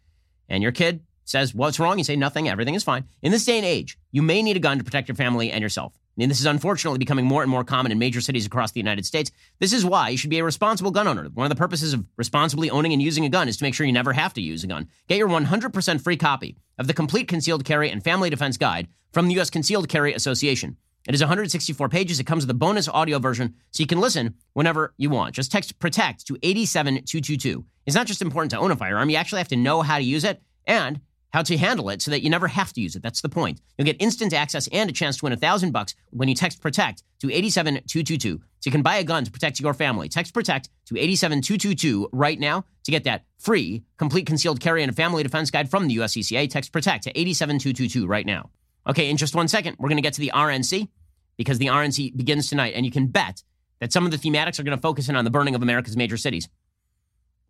and 0.48 0.62
your 0.62 0.72
kid 0.72 1.04
says, 1.26 1.54
What's 1.56 1.80
wrong? 1.80 1.98
You 1.98 2.04
say, 2.04 2.16
Nothing. 2.16 2.48
Everything 2.48 2.76
is 2.76 2.84
fine. 2.84 3.06
In 3.22 3.32
this 3.32 3.46
day 3.46 3.58
and 3.58 3.66
age, 3.66 3.98
you 4.12 4.22
may 4.22 4.42
need 4.42 4.58
a 4.58 4.62
gun 4.62 4.78
to 4.78 4.84
protect 4.84 5.08
your 5.08 5.16
family 5.16 5.52
and 5.52 5.62
yourself. 5.62 5.94
And 6.20 6.30
this 6.30 6.40
is 6.40 6.46
unfortunately 6.46 7.00
becoming 7.00 7.26
more 7.26 7.42
and 7.42 7.50
more 7.50 7.64
common 7.64 7.92
in 7.92 8.00
major 8.00 8.22
cities 8.22 8.46
across 8.46 8.72
the 8.72 8.80
United 8.80 9.06
States. 9.06 9.32
This 9.60 9.74
is 9.74 9.86
why 9.86 10.10
you 10.10 10.18
should 10.18 10.30
be 10.30 10.40
a 10.40 10.44
responsible 10.44 10.92
gun 10.92 11.08
owner. 11.08 11.30
One 11.34 11.46
of 11.46 11.50
the 11.50 11.56
purposes 11.56 11.94
of 11.94 12.06
responsibly 12.18 12.70
owning 12.70 12.94
and 12.94 13.02
using 13.02 13.26
a 13.26 13.30
gun 13.30 13.48
is 13.48 13.58
to 13.58 13.64
make 13.64 13.74
sure 13.74 13.86
you 13.86 13.94
never 13.94 14.14
have 14.14 14.34
to 14.34 14.42
use 14.42 14.64
a 14.64 14.68
gun. 14.68 14.88
Get 15.08 15.18
your 15.18 15.30
100% 15.30 16.02
free 16.02 16.18
copy 16.18 16.58
of 16.78 16.88
the 16.88 16.94
Complete 16.94 17.28
Concealed 17.28 17.66
Carry 17.66 17.90
and 17.90 18.04
Family 18.04 18.30
Defense 18.30 18.58
Guide 18.58 18.88
from 19.12 19.28
the 19.28 19.36
U.S. 19.36 19.50
Concealed 19.50 19.88
Carry 19.90 20.14
Association. 20.14 20.78
It 21.08 21.16
is 21.16 21.22
164 21.22 21.90
pages. 21.90 22.20
It 22.20 22.26
comes 22.26 22.44
with 22.44 22.52
a 22.52 22.56
bonus 22.56 22.88
audio 22.88 23.18
version 23.18 23.56
so 23.72 23.82
you 23.82 23.88
can 23.88 24.00
listen 24.00 24.36
whenever 24.54 24.94
you 24.98 25.10
want. 25.10 25.34
Just 25.34 25.52
text 25.52 25.80
PROTECT 25.80 26.26
to 26.28 26.38
87222. 26.44 27.66
It's 27.88 27.96
not 27.96 28.06
just 28.06 28.22
important 28.22 28.52
to 28.52 28.60
own 28.60 28.70
a 28.70 28.76
firearm, 28.76 29.10
you 29.10 29.16
actually 29.16 29.40
have 29.40 29.48
to 29.48 29.56
know 29.56 29.82
how 29.82 29.98
to 29.98 30.04
use 30.04 30.24
it 30.24 30.42
and 30.68 31.02
how 31.34 31.42
to 31.44 31.58
handle 31.58 31.90
it 31.90 32.02
so 32.02 32.12
that 32.12 32.22
you 32.22 32.30
never 32.30 32.48
have 32.48 32.74
to 32.74 32.82
use 32.82 32.96
it. 32.96 33.02
That's 33.02 33.22
the 33.22 33.30
point. 33.30 33.62
You'll 33.78 33.86
get 33.86 34.02
instant 34.02 34.34
access 34.34 34.68
and 34.72 34.90
a 34.90 34.94
chance 34.94 35.18
to 35.18 35.26
win 35.26 35.34
a 35.34 35.38
thousand 35.38 35.72
bucks 35.72 35.96
when 36.12 36.28
you 36.28 36.36
text 36.36 36.62
protect 36.62 37.04
to 37.20 37.32
87222. 37.32 38.38
So 38.38 38.68
you 38.68 38.72
can 38.72 38.82
buy 38.82 38.98
a 38.98 39.04
gun 39.04 39.24
to 39.24 39.32
protect 39.32 39.60
your 39.60 39.74
family. 39.74 40.10
Text 40.10 40.34
protect 40.34 40.70
to 40.86 41.00
87222 41.00 42.10
right 42.12 42.40
now 42.40 42.66
to 42.84 42.92
get 42.92 43.06
that 43.06 43.26
free 43.40 43.84
complete 43.98 44.26
concealed 44.26 44.60
carry 44.60 44.84
and 44.84 44.96
family 44.96 45.24
defense 45.24 45.50
guide 45.50 45.70
from 45.70 45.88
the 45.88 45.98
USCCA. 45.98 46.50
Text 46.50 46.72
protect 46.72 47.06
to 47.06 47.18
87222 47.18 48.06
right 48.06 48.26
now. 48.26 48.50
Okay, 48.88 49.10
in 49.10 49.18
just 49.18 49.36
one 49.36 49.48
second, 49.48 49.78
we're 49.80 49.90
going 49.90 49.98
to 49.98 50.04
get 50.04 50.14
to 50.14 50.22
the 50.22 50.32
RNC 50.34 50.90
because 51.38 51.60
the 51.60 51.68
RNC 51.68 52.18
begins 52.18 52.50
tonight 52.50 52.74
and 52.76 52.86
you 52.86 52.92
can 52.92 53.08
bet 53.08 53.44
that 53.80 53.92
some 53.92 54.06
of 54.06 54.12
the 54.12 54.18
thematics 54.18 54.60
are 54.60 54.64
going 54.64 54.78
to 54.78 54.82
focus 54.82 55.10
in 55.10 55.16
on 55.16 55.26
the 55.26 55.32
burning 55.32 55.56
of 55.56 55.62
America's 55.62 55.98
major 55.98 56.18
cities. 56.18 56.50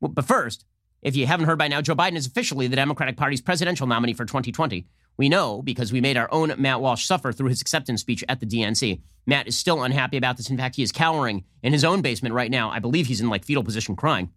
But 0.01 0.25
first, 0.25 0.65
if 1.01 1.15
you 1.15 1.25
haven't 1.25 1.47
heard 1.47 1.57
by 1.57 1.67
now, 1.67 1.81
Joe 1.81 1.95
Biden 1.95 2.15
is 2.15 2.27
officially 2.27 2.67
the 2.67 2.75
Democratic 2.75 3.17
Party's 3.17 3.41
presidential 3.41 3.87
nominee 3.87 4.13
for 4.13 4.25
2020. 4.25 4.85
We 5.17 5.29
know 5.29 5.61
because 5.61 5.91
we 5.91 6.01
made 6.01 6.17
our 6.17 6.31
own 6.31 6.53
Matt 6.57 6.81
Walsh 6.81 7.05
suffer 7.05 7.31
through 7.31 7.49
his 7.49 7.61
acceptance 7.61 8.01
speech 8.01 8.23
at 8.29 8.39
the 8.39 8.45
DNC. 8.45 9.01
Matt 9.25 9.47
is 9.47 9.57
still 9.57 9.83
unhappy 9.83 10.17
about 10.17 10.37
this. 10.37 10.49
In 10.49 10.57
fact, 10.57 10.75
he 10.75 10.83
is 10.83 10.91
cowering 10.91 11.43
in 11.63 11.73
his 11.73 11.83
own 11.83 12.01
basement 12.01 12.35
right 12.35 12.51
now. 12.51 12.69
I 12.69 12.79
believe 12.79 13.07
he's 13.07 13.21
in 13.21 13.29
like 13.29 13.45
fetal 13.45 13.63
position 13.63 13.95
crying. 13.95 14.31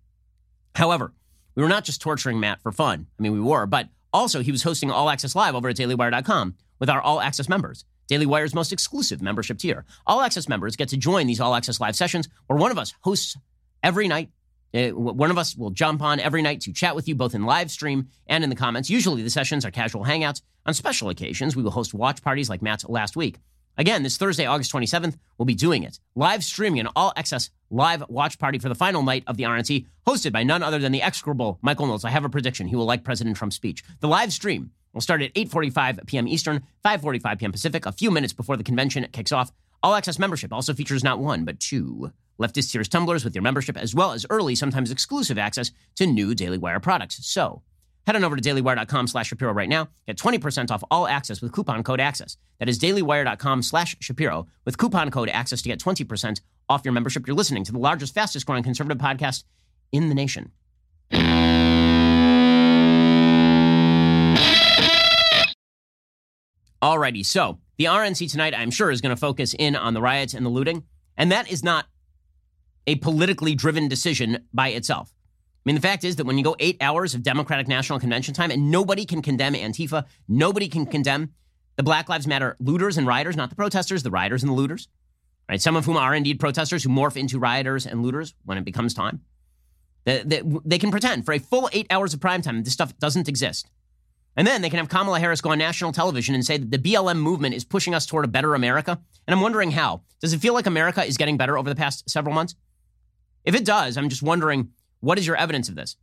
However, 0.74 1.12
we 1.54 1.62
were 1.62 1.68
not 1.68 1.84
just 1.84 2.00
torturing 2.00 2.40
Matt 2.40 2.60
for 2.60 2.72
fun. 2.72 3.06
I 3.18 3.22
mean, 3.22 3.32
we 3.32 3.40
were, 3.40 3.66
but 3.66 3.88
also 4.12 4.42
he 4.42 4.52
was 4.52 4.62
hosting 4.62 4.90
All 4.90 5.10
Access 5.10 5.34
Live 5.36 5.54
over 5.54 5.68
at 5.68 5.76
dailywire.com 5.76 6.54
with 6.78 6.90
our 6.90 7.00
All 7.00 7.20
Access 7.20 7.48
members. 7.48 7.84
Daily 8.06 8.26
Wire's 8.26 8.54
most 8.54 8.72
exclusive 8.72 9.22
membership 9.22 9.58
tier. 9.58 9.84
All 10.06 10.20
Access 10.20 10.48
members 10.48 10.76
get 10.76 10.88
to 10.90 10.96
join 10.96 11.26
these 11.26 11.40
All 11.40 11.54
Access 11.54 11.80
Live 11.80 11.96
sessions 11.96 12.28
where 12.46 12.58
one 12.58 12.70
of 12.70 12.78
us 12.78 12.92
hosts 13.00 13.36
every 13.82 14.08
night 14.08 14.30
uh, 14.74 14.88
one 14.88 15.30
of 15.30 15.38
us 15.38 15.56
will 15.56 15.70
jump 15.70 16.02
on 16.02 16.18
every 16.18 16.42
night 16.42 16.60
to 16.62 16.72
chat 16.72 16.96
with 16.96 17.06
you 17.06 17.14
both 17.14 17.34
in 17.34 17.44
live 17.44 17.70
stream 17.70 18.08
and 18.26 18.42
in 18.42 18.50
the 18.50 18.56
comments. 18.56 18.90
Usually 18.90 19.22
the 19.22 19.30
sessions 19.30 19.64
are 19.64 19.70
casual 19.70 20.04
hangouts. 20.04 20.42
On 20.66 20.74
special 20.74 21.10
occasions, 21.10 21.54
we 21.54 21.62
will 21.62 21.70
host 21.70 21.94
watch 21.94 22.22
parties 22.22 22.50
like 22.50 22.62
Matt's 22.62 22.84
last 22.88 23.16
week. 23.16 23.38
Again, 23.76 24.02
this 24.02 24.16
Thursday, 24.16 24.46
August 24.46 24.72
27th, 24.72 25.16
we'll 25.36 25.46
be 25.46 25.54
doing 25.54 25.82
it. 25.82 25.98
Live 26.14 26.44
streaming 26.44 26.80
an 26.80 26.88
all 26.94 27.12
access 27.16 27.50
live 27.70 28.04
watch 28.08 28.38
party 28.38 28.58
for 28.58 28.68
the 28.68 28.74
final 28.74 29.02
night 29.02 29.24
of 29.26 29.36
the 29.36 29.42
RNC, 29.44 29.86
hosted 30.06 30.32
by 30.32 30.44
none 30.44 30.62
other 30.62 30.78
than 30.78 30.92
the 30.92 31.02
execrable 31.02 31.58
Michael 31.60 31.86
Knowles. 31.86 32.04
I 32.04 32.10
have 32.10 32.24
a 32.24 32.28
prediction. 32.28 32.68
He 32.68 32.76
will 32.76 32.84
like 32.84 33.04
President 33.04 33.36
Trump's 33.36 33.56
speech. 33.56 33.82
The 34.00 34.08
live 34.08 34.32
stream 34.32 34.70
will 34.92 35.00
start 35.00 35.22
at 35.22 35.34
8.45 35.34 36.06
p.m. 36.06 36.28
Eastern, 36.28 36.62
5.45 36.84 37.38
p.m. 37.38 37.52
Pacific, 37.52 37.84
a 37.84 37.92
few 37.92 38.12
minutes 38.12 38.32
before 38.32 38.56
the 38.56 38.62
convention 38.62 39.06
kicks 39.12 39.32
off. 39.32 39.50
All 39.82 39.94
access 39.94 40.18
membership 40.18 40.52
also 40.52 40.72
features 40.72 41.02
not 41.02 41.18
one, 41.18 41.44
but 41.44 41.58
two 41.58 42.12
leftist 42.40 42.72
tears 42.72 42.88
tumblers 42.88 43.24
with 43.24 43.34
your 43.34 43.42
membership, 43.42 43.76
as 43.76 43.94
well 43.94 44.12
as 44.12 44.26
early, 44.30 44.54
sometimes 44.54 44.90
exclusive 44.90 45.38
access 45.38 45.70
to 45.96 46.06
new 46.06 46.34
Daily 46.34 46.58
Wire 46.58 46.80
products. 46.80 47.26
So 47.26 47.62
head 48.06 48.16
on 48.16 48.24
over 48.24 48.36
to 48.36 48.42
dailywire.com 48.42 49.06
slash 49.06 49.28
Shapiro 49.28 49.52
right 49.52 49.68
now. 49.68 49.88
Get 50.06 50.16
20% 50.16 50.70
off 50.70 50.84
all 50.90 51.06
access 51.06 51.40
with 51.40 51.52
coupon 51.52 51.82
code 51.82 52.00
ACCESS. 52.00 52.36
That 52.58 52.68
is 52.68 52.78
dailywire.com 52.78 53.62
slash 53.62 53.96
Shapiro 54.00 54.46
with 54.64 54.78
coupon 54.78 55.10
code 55.10 55.28
ACCESS 55.28 55.62
to 55.62 55.68
get 55.68 55.80
20% 55.80 56.40
off 56.68 56.82
your 56.84 56.92
membership. 56.92 57.26
You're 57.26 57.36
listening 57.36 57.64
to 57.64 57.72
the 57.72 57.78
largest, 57.78 58.14
fastest 58.14 58.46
growing 58.46 58.62
conservative 58.62 58.98
podcast 58.98 59.44
in 59.92 60.08
the 60.08 60.14
nation. 60.14 60.52
Alrighty, 66.82 67.24
so 67.24 67.58
the 67.78 67.84
RNC 67.84 68.30
tonight, 68.30 68.54
I'm 68.54 68.70
sure, 68.70 68.90
is 68.90 69.00
going 69.00 69.14
to 69.14 69.20
focus 69.20 69.54
in 69.58 69.74
on 69.74 69.94
the 69.94 70.02
riots 70.02 70.34
and 70.34 70.44
the 70.44 70.50
looting. 70.50 70.84
And 71.16 71.32
that 71.32 71.50
is 71.50 71.64
not 71.64 71.86
a 72.86 72.96
politically 72.96 73.54
driven 73.54 73.88
decision 73.88 74.46
by 74.52 74.68
itself. 74.68 75.12
I 75.14 75.70
mean, 75.70 75.76
the 75.76 75.82
fact 75.82 76.04
is 76.04 76.16
that 76.16 76.26
when 76.26 76.36
you 76.36 76.44
go 76.44 76.56
eight 76.58 76.76
hours 76.82 77.14
of 77.14 77.22
Democratic 77.22 77.68
National 77.68 77.98
Convention 77.98 78.34
time 78.34 78.50
and 78.50 78.70
nobody 78.70 79.06
can 79.06 79.22
condemn 79.22 79.54
Antifa, 79.54 80.04
nobody 80.28 80.68
can 80.68 80.84
condemn 80.84 81.32
the 81.76 81.82
Black 81.82 82.08
Lives 82.08 82.26
Matter 82.26 82.56
looters 82.60 82.98
and 82.98 83.06
rioters, 83.06 83.36
not 83.36 83.48
the 83.48 83.56
protesters, 83.56 84.02
the 84.02 84.10
rioters 84.10 84.42
and 84.42 84.50
the 84.50 84.56
looters, 84.56 84.88
right? 85.48 85.60
Some 85.60 85.76
of 85.76 85.86
whom 85.86 85.96
are 85.96 86.14
indeed 86.14 86.38
protesters 86.38 86.84
who 86.84 86.90
morph 86.90 87.16
into 87.16 87.38
rioters 87.38 87.86
and 87.86 88.02
looters 88.02 88.34
when 88.44 88.58
it 88.58 88.64
becomes 88.64 88.92
time. 88.92 89.22
They, 90.04 90.22
they, 90.22 90.42
they 90.66 90.78
can 90.78 90.90
pretend 90.90 91.24
for 91.24 91.32
a 91.32 91.38
full 91.38 91.70
eight 91.72 91.86
hours 91.90 92.12
of 92.12 92.20
prime 92.20 92.42
time 92.42 92.62
this 92.62 92.74
stuff 92.74 92.96
doesn't 92.98 93.28
exist. 93.28 93.70
And 94.36 94.46
then 94.46 94.62
they 94.62 94.68
can 94.68 94.78
have 94.78 94.88
Kamala 94.88 95.20
Harris 95.20 95.40
go 95.40 95.50
on 95.50 95.58
national 95.58 95.92
television 95.92 96.34
and 96.34 96.44
say 96.44 96.58
that 96.58 96.70
the 96.70 96.78
BLM 96.78 97.18
movement 97.18 97.54
is 97.54 97.64
pushing 97.64 97.94
us 97.94 98.04
toward 98.04 98.24
a 98.24 98.28
better 98.28 98.54
America. 98.54 99.00
And 99.26 99.34
I'm 99.34 99.40
wondering 99.40 99.70
how. 99.70 100.02
Does 100.20 100.32
it 100.32 100.40
feel 100.40 100.54
like 100.54 100.66
America 100.66 101.04
is 101.04 101.16
getting 101.16 101.36
better 101.36 101.56
over 101.56 101.70
the 101.70 101.76
past 101.76 102.10
several 102.10 102.34
months? 102.34 102.56
If 103.44 103.54
it 103.54 103.64
does, 103.64 103.96
I'm 103.96 104.08
just 104.08 104.22
wondering 104.22 104.70
what 105.00 105.18
is 105.18 105.26
your 105.26 105.36
evidence 105.36 105.68
of 105.68 105.74
this? 105.74 105.96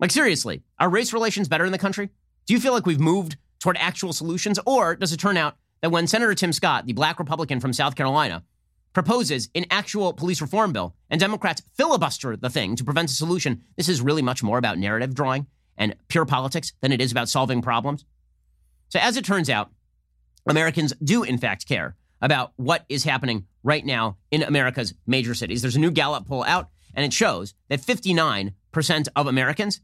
Like, 0.00 0.10
seriously, 0.10 0.62
are 0.78 0.88
race 0.88 1.12
relations 1.12 1.48
better 1.48 1.64
in 1.64 1.72
the 1.72 1.78
country? 1.78 2.10
Do 2.46 2.54
you 2.54 2.60
feel 2.60 2.72
like 2.72 2.86
we've 2.86 3.00
moved 3.00 3.36
toward 3.60 3.76
actual 3.78 4.12
solutions? 4.12 4.58
Or 4.66 4.96
does 4.96 5.12
it 5.12 5.18
turn 5.18 5.36
out 5.36 5.56
that 5.82 5.90
when 5.90 6.06
Senator 6.06 6.34
Tim 6.34 6.52
Scott, 6.52 6.86
the 6.86 6.92
black 6.92 7.18
Republican 7.18 7.60
from 7.60 7.72
South 7.72 7.94
Carolina, 7.94 8.44
proposes 8.92 9.48
an 9.54 9.66
actual 9.70 10.12
police 10.12 10.40
reform 10.40 10.72
bill 10.72 10.94
and 11.10 11.20
Democrats 11.20 11.62
filibuster 11.76 12.36
the 12.36 12.50
thing 12.50 12.74
to 12.76 12.84
prevent 12.84 13.10
a 13.10 13.14
solution, 13.14 13.62
this 13.76 13.88
is 13.88 14.00
really 14.00 14.22
much 14.22 14.42
more 14.42 14.58
about 14.58 14.78
narrative 14.78 15.14
drawing 15.14 15.46
and 15.76 15.94
pure 16.08 16.26
politics 16.26 16.72
than 16.80 16.90
it 16.90 17.00
is 17.00 17.12
about 17.12 17.28
solving 17.28 17.62
problems? 17.62 18.04
So, 18.88 18.98
as 18.98 19.16
it 19.16 19.24
turns 19.24 19.50
out, 19.50 19.70
Americans 20.48 20.92
do, 21.04 21.22
in 21.22 21.38
fact, 21.38 21.68
care 21.68 21.96
about 22.20 22.52
what 22.56 22.84
is 22.88 23.04
happening 23.04 23.46
right 23.68 23.84
now 23.84 24.16
in 24.30 24.42
America's 24.42 24.94
major 25.06 25.34
cities. 25.34 25.60
There's 25.60 25.76
a 25.76 25.80
new 25.80 25.90
Gallup 25.90 26.26
poll 26.26 26.42
out, 26.44 26.70
and 26.94 27.04
it 27.04 27.12
shows 27.12 27.52
that 27.68 27.82
59% 27.82 28.52
of 29.14 29.26
Americans 29.26 29.82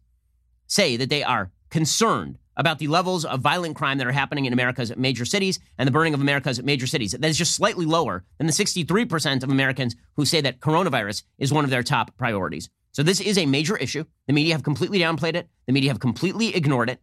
say 0.66 0.96
that 0.96 1.10
they 1.10 1.22
are 1.22 1.52
concerned 1.68 2.38
about 2.56 2.78
the 2.78 2.88
levels 2.88 3.26
of 3.26 3.40
violent 3.40 3.76
crime 3.76 3.98
that 3.98 4.06
are 4.06 4.12
happening 4.12 4.46
in 4.46 4.54
America's 4.54 4.96
major 4.96 5.26
cities 5.26 5.60
and 5.76 5.86
the 5.86 5.92
burning 5.92 6.14
of 6.14 6.22
America's 6.22 6.62
major 6.62 6.86
cities. 6.86 7.12
That 7.12 7.28
is 7.28 7.36
just 7.36 7.54
slightly 7.54 7.84
lower 7.84 8.24
than 8.38 8.46
the 8.46 8.54
63% 8.54 9.42
of 9.42 9.50
Americans 9.50 9.94
who 10.16 10.24
say 10.24 10.40
that 10.40 10.60
coronavirus 10.60 11.24
is 11.38 11.52
one 11.52 11.64
of 11.64 11.70
their 11.70 11.82
top 11.82 12.16
priorities. 12.16 12.70
So 12.92 13.02
this 13.02 13.20
is 13.20 13.36
a 13.36 13.44
major 13.44 13.76
issue. 13.76 14.04
The 14.28 14.32
media 14.32 14.54
have 14.54 14.62
completely 14.62 15.00
downplayed 15.00 15.34
it. 15.34 15.48
The 15.66 15.74
media 15.74 15.90
have 15.90 16.00
completely 16.00 16.56
ignored 16.56 16.88
it. 16.88 17.00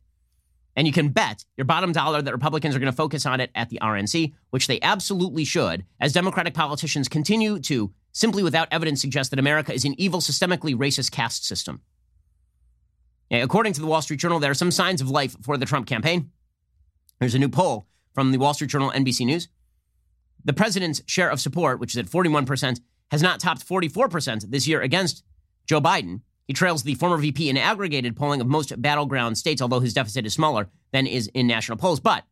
And 0.75 0.87
you 0.87 0.93
can 0.93 1.09
bet 1.09 1.43
your 1.57 1.65
bottom 1.65 1.91
dollar 1.91 2.21
that 2.21 2.31
Republicans 2.31 2.75
are 2.75 2.79
going 2.79 2.91
to 2.91 2.95
focus 2.95 3.25
on 3.25 3.41
it 3.41 3.51
at 3.55 3.69
the 3.69 3.79
RNC, 3.81 4.33
which 4.51 4.67
they 4.67 4.79
absolutely 4.81 5.43
should, 5.43 5.85
as 5.99 6.13
Democratic 6.13 6.53
politicians 6.53 7.09
continue 7.09 7.59
to, 7.59 7.91
simply 8.13 8.41
without 8.41 8.69
evidence, 8.71 9.01
suggest 9.01 9.31
that 9.31 9.39
America 9.39 9.73
is 9.73 9.83
an 9.83 9.95
evil, 9.99 10.21
systemically 10.21 10.75
racist 10.75 11.11
caste 11.11 11.45
system. 11.45 11.81
According 13.29 13.73
to 13.73 13.81
the 13.81 13.87
Wall 13.87 14.01
Street 14.01 14.19
Journal, 14.19 14.39
there 14.39 14.51
are 14.51 14.55
some 14.55 14.71
signs 14.71 15.01
of 15.01 15.09
life 15.09 15.35
for 15.41 15.57
the 15.57 15.65
Trump 15.65 15.87
campaign. 15.87 16.31
There's 17.19 17.35
a 17.35 17.39
new 17.39 17.49
poll 17.49 17.87
from 18.13 18.31
the 18.31 18.37
Wall 18.37 18.53
Street 18.53 18.69
Journal, 18.69 18.91
NBC 18.91 19.25
News. 19.25 19.47
The 20.43 20.53
president's 20.53 21.01
share 21.05 21.29
of 21.29 21.39
support, 21.39 21.79
which 21.79 21.93
is 21.93 21.97
at 21.97 22.07
41%, 22.07 22.79
has 23.11 23.21
not 23.21 23.39
topped 23.39 23.67
44% 23.67 24.49
this 24.49 24.67
year 24.67 24.81
against 24.81 25.23
Joe 25.65 25.79
Biden. 25.79 26.21
He 26.51 26.53
trails 26.53 26.83
the 26.83 26.95
former 26.95 27.15
VP 27.15 27.49
in 27.49 27.55
aggregated 27.55 28.17
polling 28.17 28.41
of 28.41 28.47
most 28.47 28.81
battleground 28.81 29.37
states, 29.37 29.61
although 29.61 29.79
his 29.79 29.93
deficit 29.93 30.25
is 30.25 30.33
smaller 30.33 30.67
than 30.91 31.07
is 31.07 31.27
in 31.27 31.47
national 31.47 31.77
polls. 31.77 32.01
But 32.01 32.25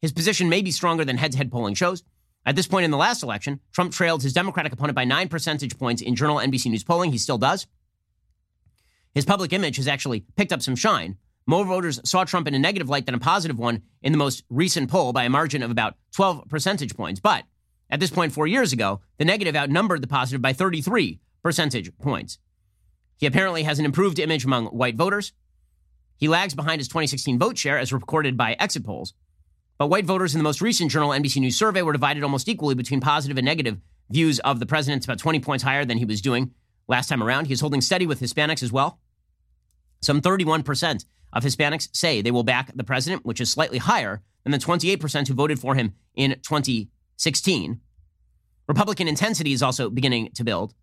his 0.00 0.14
position 0.14 0.48
may 0.48 0.62
be 0.62 0.70
stronger 0.70 1.04
than 1.04 1.18
head 1.18 1.32
to 1.32 1.36
head 1.36 1.52
polling 1.52 1.74
shows. 1.74 2.02
At 2.46 2.56
this 2.56 2.66
point 2.66 2.86
in 2.86 2.90
the 2.90 2.96
last 2.96 3.22
election, 3.22 3.60
Trump 3.72 3.92
trailed 3.92 4.22
his 4.22 4.32
Democratic 4.32 4.72
opponent 4.72 4.96
by 4.96 5.04
nine 5.04 5.28
percentage 5.28 5.78
points 5.78 6.00
in 6.00 6.16
Journal 6.16 6.38
NBC 6.38 6.70
News 6.70 6.84
polling. 6.84 7.12
He 7.12 7.18
still 7.18 7.36
does. 7.36 7.66
His 9.14 9.26
public 9.26 9.52
image 9.52 9.76
has 9.76 9.88
actually 9.88 10.20
picked 10.36 10.54
up 10.54 10.62
some 10.62 10.74
shine. 10.74 11.18
More 11.46 11.66
voters 11.66 12.00
saw 12.02 12.24
Trump 12.24 12.48
in 12.48 12.54
a 12.54 12.58
negative 12.58 12.88
light 12.88 13.04
than 13.04 13.14
a 13.14 13.18
positive 13.18 13.58
one 13.58 13.82
in 14.00 14.10
the 14.10 14.16
most 14.16 14.42
recent 14.48 14.90
poll 14.90 15.12
by 15.12 15.24
a 15.24 15.28
margin 15.28 15.62
of 15.62 15.70
about 15.70 15.96
12 16.12 16.48
percentage 16.48 16.96
points. 16.96 17.20
But 17.20 17.44
at 17.90 18.00
this 18.00 18.08
point, 18.08 18.32
four 18.32 18.46
years 18.46 18.72
ago, 18.72 19.02
the 19.18 19.26
negative 19.26 19.54
outnumbered 19.54 20.00
the 20.00 20.06
positive 20.06 20.40
by 20.40 20.54
33 20.54 21.20
percentage 21.42 21.94
points. 21.98 22.38
He 23.18 23.26
apparently 23.26 23.62
has 23.62 23.78
an 23.78 23.84
improved 23.84 24.18
image 24.18 24.44
among 24.44 24.66
white 24.66 24.96
voters. 24.96 25.32
He 26.18 26.28
lags 26.28 26.54
behind 26.54 26.80
his 26.80 26.88
2016 26.88 27.38
vote 27.38 27.58
share 27.58 27.78
as 27.78 27.92
recorded 27.92 28.36
by 28.36 28.54
exit 28.54 28.84
polls. 28.84 29.14
But 29.78 29.88
white 29.88 30.06
voters 30.06 30.34
in 30.34 30.38
the 30.38 30.44
most 30.44 30.62
recent 30.62 30.90
Journal 30.90 31.10
NBC 31.10 31.40
News 31.40 31.56
survey 31.56 31.82
were 31.82 31.92
divided 31.92 32.22
almost 32.22 32.48
equally 32.48 32.74
between 32.74 33.00
positive 33.00 33.36
and 33.36 33.44
negative 33.44 33.78
views 34.10 34.38
of 34.40 34.60
the 34.60 34.66
president. 34.66 35.00
It's 35.00 35.06
about 35.06 35.18
20 35.18 35.40
points 35.40 35.64
higher 35.64 35.84
than 35.84 35.98
he 35.98 36.04
was 36.04 36.22
doing 36.22 36.52
last 36.88 37.08
time 37.08 37.22
around. 37.22 37.46
He's 37.46 37.60
holding 37.60 37.80
steady 37.80 38.06
with 38.06 38.20
Hispanics 38.20 38.62
as 38.62 38.72
well. 38.72 39.00
Some 40.00 40.20
31% 40.20 41.04
of 41.32 41.42
Hispanics 41.42 41.94
say 41.94 42.22
they 42.22 42.30
will 42.30 42.42
back 42.42 42.74
the 42.74 42.84
president, 42.84 43.26
which 43.26 43.40
is 43.40 43.50
slightly 43.50 43.78
higher 43.78 44.22
than 44.44 44.52
the 44.52 44.58
28% 44.58 45.28
who 45.28 45.34
voted 45.34 45.58
for 45.58 45.74
him 45.74 45.94
in 46.14 46.32
2016. 46.42 47.80
Republican 48.68 49.08
intensity 49.08 49.52
is 49.52 49.62
also 49.62 49.90
beginning 49.90 50.30
to 50.34 50.44
build. 50.44 50.74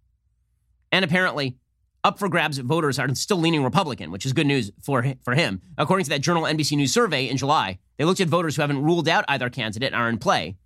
And 0.92 1.04
apparently, 1.04 1.58
up 2.04 2.20
for 2.20 2.28
grabs 2.30 2.58
voters 2.58 3.00
are 3.00 3.14
still 3.16 3.38
leaning 3.38 3.64
Republican, 3.64 4.12
which 4.12 4.26
is 4.26 4.34
good 4.34 4.48
news 4.48 4.72
for, 4.82 5.06
for 5.24 5.36
him. 5.36 5.62
According 5.78 6.04
to 6.06 6.10
that 6.12 6.22
Journal 6.22 6.44
NBC 6.44 6.76
News 6.78 6.94
survey 6.94 7.30
in 7.30 7.38
July, 7.38 7.80
they 7.98 8.06
looked 8.06 8.20
at 8.20 8.28
voters 8.28 8.56
who 8.56 8.62
haven't 8.62 8.84
ruled 8.84 9.08
out 9.08 9.26
either 9.28 9.50
candidate 9.50 9.94
and 9.94 10.02
are 10.02 10.10
in 10.10 10.18
play. 10.18 10.58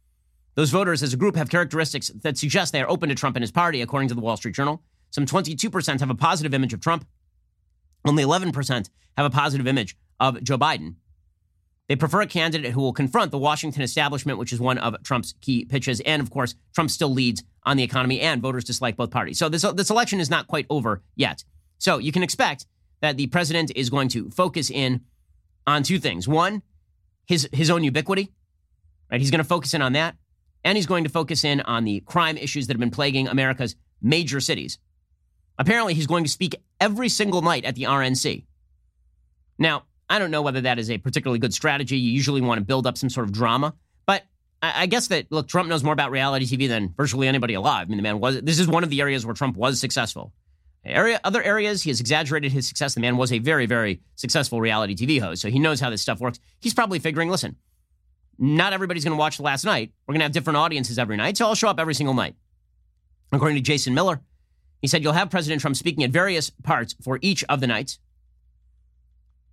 Those 0.56 0.72
voters, 0.72 1.04
as 1.04 1.14
a 1.14 1.18
group, 1.18 1.36
have 1.36 1.50
characteristics 1.50 2.10
that 2.24 2.38
suggest 2.38 2.74
they 2.74 2.82
are 2.82 2.90
open 2.90 3.10
to 3.10 3.16
Trump 3.16 3.36
and 3.36 3.44
his 3.44 3.52
party, 3.52 3.82
according 3.82 4.10
to 4.10 4.16
the 4.16 4.22
Wall 4.22 4.38
Street 4.38 4.56
Journal. 4.56 4.82
Some 5.12 5.26
22% 5.26 6.00
have 6.00 6.10
a 6.10 6.16
positive 6.16 6.54
image 6.54 6.74
of 6.74 6.82
Trump, 6.82 7.06
only 8.06 8.24
11% 8.24 8.90
have 9.16 9.26
a 9.26 9.30
positive 9.30 9.68
image 9.68 9.96
of 10.20 10.42
Joe 10.44 10.58
Biden. 10.58 10.96
They 11.88 11.96
prefer 11.96 12.22
a 12.22 12.28
candidate 12.28 12.74
who 12.74 12.82
will 12.82 12.94
confront 12.94 13.32
the 13.32 13.38
Washington 13.38 13.82
establishment, 13.82 14.38
which 14.38 14.52
is 14.52 14.60
one 14.60 14.78
of 14.78 15.02
Trump's 15.04 15.34
key 15.40 15.66
pitches. 15.66 16.02
And 16.02 16.22
of 16.22 16.30
course, 16.30 16.56
Trump 16.76 16.92
still 16.92 17.10
leads 17.10 17.44
on 17.64 17.78
the 17.78 17.84
economy, 17.84 18.20
and 18.20 18.42
voters 18.42 18.66
dislike 18.66 18.98
both 18.98 19.12
parties. 19.12 19.40
So 19.40 19.50
this, 19.50 19.62
this 19.62 19.90
election 19.90 20.20
is 20.20 20.30
not 20.30 20.48
quite 20.48 20.66
over 20.70 21.02
yet. 21.16 21.44
So 21.78 21.98
you 21.98 22.12
can 22.12 22.24
expect 22.24 22.66
that 23.02 23.18
the 23.18 23.28
president 23.28 23.72
is 23.76 23.90
going 23.90 24.10
to 24.10 24.30
focus 24.32 24.70
in 24.70 25.02
on 25.66 25.84
two 25.84 26.00
things. 26.00 26.28
One, 26.28 26.62
his, 27.26 27.48
his 27.54 27.70
own 27.70 27.84
ubiquity, 27.84 28.32
right? 29.12 29.20
He's 29.20 29.32
going 29.32 29.40
to 29.40 29.48
focus 29.48 29.74
in 29.74 29.82
on 29.82 29.94
that. 29.94 30.16
And 30.64 30.76
he's 30.76 30.88
going 30.88 31.04
to 31.06 31.10
focus 31.10 31.44
in 31.44 31.62
on 31.62 31.86
the 31.86 32.02
crime 32.02 32.36
issues 32.36 32.68
that 32.68 32.74
have 32.74 32.80
been 32.80 32.92
plaguing 32.92 33.28
America's 33.28 33.76
major 34.02 34.40
cities. 34.40 34.80
Apparently, 35.58 35.94
he's 35.94 36.08
going 36.08 36.24
to 36.24 36.30
speak 36.30 36.56
every 36.80 37.10
single 37.10 37.42
night 37.42 37.64
at 37.64 37.76
the 37.76 37.84
RNC. 37.84 38.46
Now, 39.58 39.84
I 40.10 40.20
don't 40.20 40.32
know 40.32 40.41
whether 40.41 40.62
that 40.62 40.80
is 40.80 40.89
a 40.89 40.97
particularly 40.97 41.39
good 41.39 41.53
strategy. 41.53 41.97
You 41.97 42.12
usually 42.12 42.41
want 42.41 42.60
to 42.60 42.66
build 42.66 42.88
up 42.88 42.97
some 42.97 43.10
sort 43.10 43.26
of 43.26 43.34
drama. 43.34 43.74
But 44.05 44.24
I, 44.62 44.86
guess 44.86 45.08
that, 45.08 45.32
look, 45.32 45.47
Trump 45.47 45.70
knows 45.70 45.84
more 45.84 45.93
about 45.93 46.12
reality 46.12 46.45
TV 46.45 46.68
than 46.68 46.93
virtually 46.95 47.28
anybody 47.28 47.53
alive. 47.53 47.88
I 47.88 47.89
mean, 47.89 47.97
the 47.97 48.03
man 48.03 48.20
was, 48.20 48.41
this 48.41 48.60
is 48.60 48.68
one 48.68 48.84
of 48.84 48.89
the 48.89 49.01
areas 49.01 49.26
where 49.26 49.36
Trump 49.36 49.58
was 49.58 49.80
successful. 49.80 50.34
Area, 50.86 51.20
other 51.24 51.43
areas, 51.43 51.84
he 51.84 51.89
has 51.89 51.99
exaggerated 51.99 52.51
his 52.51 52.68
success. 52.68 52.93
The 52.93 53.01
man 53.01 53.18
was 53.18 53.34
a 53.34 53.39
very, 53.39 53.66
very 53.66 54.01
successful 54.16 54.62
reality 54.62 54.95
TV 54.95 55.20
host, 55.20 55.41
so 55.41 55.49
he 55.49 55.60
knows 55.60 55.82
how 55.82 55.89
this 55.89 56.01
stuff 56.01 56.22
works. 56.22 56.39
He's 56.60 56.74
probably 56.74 56.99
figuring, 56.99 57.30
listen, 57.30 57.58
not 58.39 58.72
everybody's 58.72 59.03
going 59.03 59.16
to 59.16 59.20
watch 59.20 59.38
the 59.38 59.43
last 59.43 59.66
night. 59.66 59.91
We're 60.08 60.14
going 60.14 60.22
to 60.22 60.26
have 60.26 60.32
different 60.32 60.58
audiences 60.58 60.97
every 60.97 61.18
night, 61.18 61.36
so 61.36 61.45
I'll 61.45 61.55
show 61.55 61.68
up 61.68 61.80
every 61.80 61.95
single 61.95 62.14
night. 62.14 62.36
According 63.34 63.58
to 63.58 63.62
Jason 63.62 63.93
Miller, 63.93 64.22
he 64.82 64.88
said 64.88 65.03
you'll 65.03 65.14
have 65.14 65.30
President 65.30 65.62
Trump 65.62 65.76
speaking 65.76 66.03
at 66.03 66.12
various 66.12 66.49
parts 66.49 66.95
for 67.01 67.20
each 67.22 67.43
of 67.49 67.60
the 67.60 67.68
nights. 67.68 67.99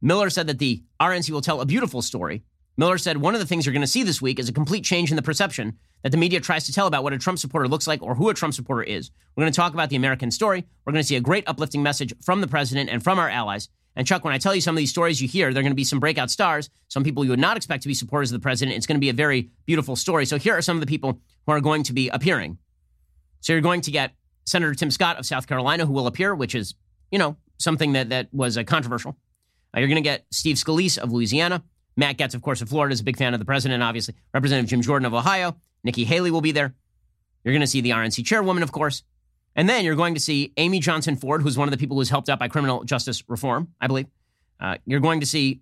Miller 0.04 0.28
said 0.28 0.46
that 0.48 0.58
the 0.58 0.82
RNC 1.00 1.30
will 1.30 1.40
tell 1.40 1.62
a 1.62 1.66
beautiful 1.66 2.02
story. 2.02 2.42
Miller 2.76 2.98
said 2.98 3.16
one 3.16 3.34
of 3.34 3.40
the 3.40 3.46
things 3.46 3.64
you're 3.64 3.72
going 3.72 3.80
to 3.80 3.86
see 3.86 4.02
this 4.02 4.20
week 4.20 4.38
is 4.38 4.50
a 4.50 4.52
complete 4.52 4.84
change 4.84 5.10
in 5.10 5.16
the 5.16 5.22
perception 5.22 5.78
that 6.02 6.10
the 6.10 6.18
media 6.18 6.40
tries 6.40 6.66
to 6.66 6.74
tell 6.74 6.86
about 6.86 7.02
what 7.02 7.14
a 7.14 7.18
Trump 7.18 7.38
supporter 7.38 7.66
looks 7.66 7.86
like 7.86 8.02
or 8.02 8.14
who 8.14 8.28
a 8.28 8.34
Trump 8.34 8.52
supporter 8.52 8.82
is. 8.82 9.10
We're 9.34 9.44
going 9.44 9.52
to 9.52 9.56
talk 9.56 9.72
about 9.72 9.88
the 9.88 9.96
American 9.96 10.30
story. 10.30 10.66
We're 10.84 10.92
going 10.92 11.02
to 11.02 11.08
see 11.08 11.16
a 11.16 11.22
great 11.22 11.44
uplifting 11.46 11.82
message 11.82 12.12
from 12.22 12.42
the 12.42 12.46
president 12.46 12.90
and 12.90 13.02
from 13.02 13.18
our 13.18 13.30
allies. 13.30 13.70
And 13.96 14.06
Chuck, 14.06 14.24
when 14.24 14.34
I 14.34 14.38
tell 14.38 14.54
you 14.54 14.60
some 14.60 14.74
of 14.74 14.78
these 14.78 14.90
stories 14.90 15.22
you 15.22 15.28
hear, 15.28 15.54
they're 15.54 15.62
going 15.62 15.72
to 15.72 15.76
be 15.76 15.84
some 15.84 16.00
breakout 16.00 16.30
stars, 16.30 16.68
some 16.88 17.02
people 17.02 17.24
you 17.24 17.30
would 17.30 17.38
not 17.38 17.56
expect 17.56 17.82
to 17.84 17.88
be 17.88 17.94
supporters 17.94 18.30
of 18.30 18.38
the 18.38 18.42
president. 18.42 18.76
It's 18.76 18.86
going 18.86 18.96
to 18.96 19.00
be 19.00 19.08
a 19.08 19.14
very 19.14 19.48
beautiful 19.64 19.96
story. 19.96 20.26
So 20.26 20.36
here 20.36 20.54
are 20.54 20.60
some 20.60 20.76
of 20.76 20.82
the 20.82 20.86
people 20.86 21.18
who 21.46 21.52
are 21.52 21.62
going 21.62 21.82
to 21.84 21.94
be 21.94 22.10
appearing. 22.10 22.58
So 23.40 23.54
you're 23.54 23.62
going 23.62 23.80
to 23.80 23.90
get 23.90 24.12
Senator 24.44 24.74
Tim 24.74 24.90
Scott 24.90 25.18
of 25.18 25.24
South 25.24 25.46
Carolina, 25.46 25.86
who 25.86 25.94
will 25.94 26.06
appear, 26.06 26.34
which 26.34 26.54
is, 26.54 26.74
you 27.10 27.18
know, 27.18 27.36
something 27.56 27.92
that, 27.94 28.10
that 28.10 28.28
was 28.34 28.58
uh, 28.58 28.64
controversial. 28.64 29.16
You're 29.76 29.88
going 29.88 29.96
to 29.96 30.02
get 30.02 30.24
Steve 30.30 30.56
Scalise 30.56 30.98
of 30.98 31.12
Louisiana. 31.12 31.62
Matt 31.96 32.16
Gaetz, 32.16 32.34
of 32.34 32.42
course, 32.42 32.60
of 32.60 32.68
Florida, 32.68 32.92
is 32.92 33.00
a 33.00 33.04
big 33.04 33.16
fan 33.16 33.34
of 33.34 33.40
the 33.40 33.46
president, 33.46 33.82
obviously. 33.82 34.14
Representative 34.32 34.68
Jim 34.68 34.82
Jordan 34.82 35.06
of 35.06 35.14
Ohio. 35.14 35.56
Nikki 35.84 36.04
Haley 36.04 36.30
will 36.30 36.40
be 36.40 36.52
there. 36.52 36.74
You're 37.44 37.52
going 37.52 37.60
to 37.60 37.66
see 37.66 37.80
the 37.80 37.90
RNC 37.90 38.24
chairwoman, 38.24 38.62
of 38.62 38.72
course. 38.72 39.02
And 39.56 39.68
then 39.68 39.84
you're 39.84 39.94
going 39.94 40.14
to 40.14 40.20
see 40.20 40.52
Amy 40.56 40.80
Johnson 40.80 41.16
Ford, 41.16 41.42
who's 41.42 41.56
one 41.56 41.68
of 41.68 41.72
the 41.72 41.78
people 41.78 41.96
who's 41.96 42.10
helped 42.10 42.28
out 42.28 42.38
by 42.38 42.48
criminal 42.48 42.84
justice 42.84 43.22
reform, 43.28 43.68
I 43.80 43.86
believe. 43.86 44.06
Uh, 44.58 44.78
you're 44.86 45.00
going 45.00 45.20
to 45.20 45.26
see 45.26 45.60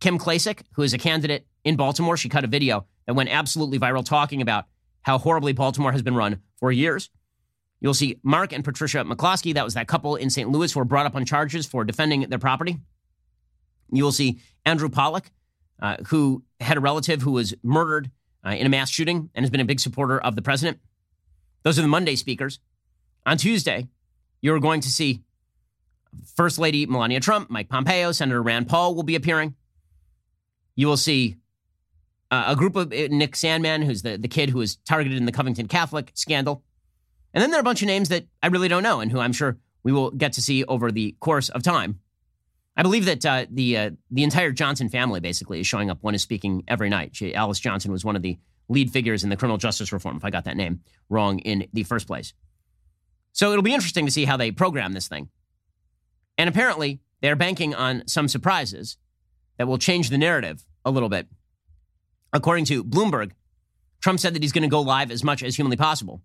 Kim 0.00 0.18
Klacik, 0.18 0.62
who 0.72 0.82
is 0.82 0.92
a 0.92 0.98
candidate 0.98 1.46
in 1.64 1.76
Baltimore. 1.76 2.16
She 2.16 2.28
cut 2.28 2.44
a 2.44 2.48
video 2.48 2.86
that 3.06 3.14
went 3.14 3.30
absolutely 3.30 3.78
viral 3.78 4.04
talking 4.04 4.42
about 4.42 4.66
how 5.02 5.18
horribly 5.18 5.52
Baltimore 5.52 5.92
has 5.92 6.02
been 6.02 6.14
run 6.14 6.40
for 6.58 6.70
years. 6.70 7.10
You'll 7.80 7.94
see 7.94 8.18
Mark 8.22 8.52
and 8.52 8.62
Patricia 8.62 8.98
McCloskey. 9.04 9.54
That 9.54 9.64
was 9.64 9.74
that 9.74 9.88
couple 9.88 10.16
in 10.16 10.28
St. 10.28 10.50
Louis 10.50 10.70
who 10.72 10.80
were 10.80 10.84
brought 10.84 11.06
up 11.06 11.14
on 11.14 11.24
charges 11.24 11.66
for 11.66 11.84
defending 11.84 12.22
their 12.22 12.38
property. 12.38 12.78
You 13.92 14.04
will 14.04 14.12
see 14.12 14.40
Andrew 14.64 14.88
Pollack, 14.88 15.30
uh, 15.80 15.96
who 16.08 16.42
had 16.60 16.76
a 16.76 16.80
relative 16.80 17.22
who 17.22 17.32
was 17.32 17.54
murdered 17.62 18.10
uh, 18.44 18.50
in 18.50 18.66
a 18.66 18.68
mass 18.68 18.90
shooting 18.90 19.30
and 19.34 19.44
has 19.44 19.50
been 19.50 19.60
a 19.60 19.64
big 19.64 19.80
supporter 19.80 20.18
of 20.20 20.36
the 20.36 20.42
president. 20.42 20.78
Those 21.62 21.78
are 21.78 21.82
the 21.82 21.88
Monday 21.88 22.16
speakers. 22.16 22.60
On 23.26 23.36
Tuesday, 23.36 23.88
you're 24.40 24.60
going 24.60 24.80
to 24.80 24.88
see 24.88 25.22
First 26.36 26.58
Lady 26.58 26.86
Melania 26.86 27.20
Trump, 27.20 27.50
Mike 27.50 27.68
Pompeo, 27.68 28.12
Senator 28.12 28.42
Rand 28.42 28.68
Paul 28.68 28.94
will 28.94 29.02
be 29.02 29.14
appearing. 29.14 29.54
You 30.74 30.86
will 30.86 30.96
see 30.96 31.36
uh, 32.30 32.44
a 32.48 32.56
group 32.56 32.76
of 32.76 32.92
uh, 32.92 33.08
Nick 33.10 33.34
Sandmann, 33.34 33.84
who's 33.84 34.02
the, 34.02 34.16
the 34.16 34.28
kid 34.28 34.50
who 34.50 34.58
was 34.58 34.76
targeted 34.76 35.18
in 35.18 35.26
the 35.26 35.32
Covington 35.32 35.68
Catholic 35.68 36.10
scandal. 36.14 36.62
And 37.34 37.42
then 37.42 37.50
there 37.50 37.58
are 37.58 37.62
a 37.62 37.64
bunch 37.64 37.82
of 37.82 37.86
names 37.86 38.08
that 38.08 38.26
I 38.42 38.48
really 38.48 38.68
don't 38.68 38.82
know 38.82 39.00
and 39.00 39.10
who 39.10 39.20
I'm 39.20 39.32
sure 39.32 39.58
we 39.82 39.92
will 39.92 40.10
get 40.10 40.32
to 40.34 40.42
see 40.42 40.64
over 40.64 40.90
the 40.90 41.16
course 41.20 41.48
of 41.48 41.62
time. 41.62 42.00
I 42.80 42.82
believe 42.82 43.04
that 43.04 43.26
uh, 43.26 43.44
the 43.50 43.76
uh, 43.76 43.90
the 44.10 44.22
entire 44.22 44.52
Johnson 44.52 44.88
family 44.88 45.20
basically 45.20 45.60
is 45.60 45.66
showing 45.66 45.90
up. 45.90 45.98
One 46.00 46.14
is 46.14 46.22
speaking 46.22 46.64
every 46.66 46.88
night. 46.88 47.14
She, 47.14 47.34
Alice 47.34 47.60
Johnson 47.60 47.92
was 47.92 48.06
one 48.06 48.16
of 48.16 48.22
the 48.22 48.38
lead 48.70 48.90
figures 48.90 49.22
in 49.22 49.28
the 49.28 49.36
criminal 49.36 49.58
justice 49.58 49.92
reform, 49.92 50.16
if 50.16 50.24
I 50.24 50.30
got 50.30 50.44
that 50.44 50.56
name 50.56 50.80
wrong 51.10 51.40
in 51.40 51.68
the 51.74 51.82
first 51.82 52.06
place. 52.06 52.32
So 53.32 53.52
it'll 53.52 53.62
be 53.62 53.74
interesting 53.74 54.06
to 54.06 54.10
see 54.10 54.24
how 54.24 54.38
they 54.38 54.50
program 54.50 54.94
this 54.94 55.08
thing. 55.08 55.28
And 56.38 56.48
apparently, 56.48 57.00
they're 57.20 57.36
banking 57.36 57.74
on 57.74 58.08
some 58.08 58.28
surprises 58.28 58.96
that 59.58 59.68
will 59.68 59.76
change 59.76 60.08
the 60.08 60.16
narrative 60.16 60.64
a 60.82 60.90
little 60.90 61.10
bit. 61.10 61.28
According 62.32 62.64
to 62.66 62.82
Bloomberg, 62.82 63.32
Trump 64.00 64.20
said 64.20 64.34
that 64.34 64.42
he's 64.42 64.52
going 64.52 64.62
to 64.62 64.68
go 64.68 64.80
live 64.80 65.10
as 65.10 65.22
much 65.22 65.42
as 65.42 65.54
humanly 65.54 65.76
possible. 65.76 66.22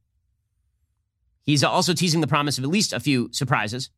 He's 1.44 1.66
also 1.66 1.92
teasing 1.94 2.22
the 2.22 2.28
promise 2.28 2.58
of 2.58 2.64
at 2.64 2.70
least 2.70 2.94
a 2.94 3.02
few 3.02 3.28
surprises. 3.34 3.90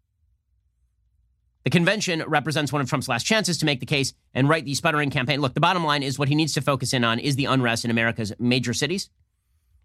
The 1.68 1.72
convention 1.72 2.24
represents 2.26 2.72
one 2.72 2.82
of 2.82 2.88
Trump's 2.88 3.10
last 3.10 3.26
chances 3.26 3.58
to 3.58 3.66
make 3.66 3.82
the 3.82 3.86
case 3.86 4.14
and 4.34 4.48
write 4.48 4.64
the 4.64 4.74
sputtering 4.74 5.10
campaign. 5.10 5.42
Look, 5.42 5.54
the 5.54 5.60
bottom 5.60 5.84
line 5.84 6.02
is 6.02 6.18
what 6.18 6.30
he 6.30 6.36
needs 6.36 6.54
to 6.54 6.62
focus 6.62 6.94
in 6.94 7.04
on 7.04 7.20
is 7.20 7.36
the 7.36 7.44
unrest 7.44 7.84
in 7.84 7.92
America's 7.92 8.32
major 8.40 8.74
cities. 8.74 9.10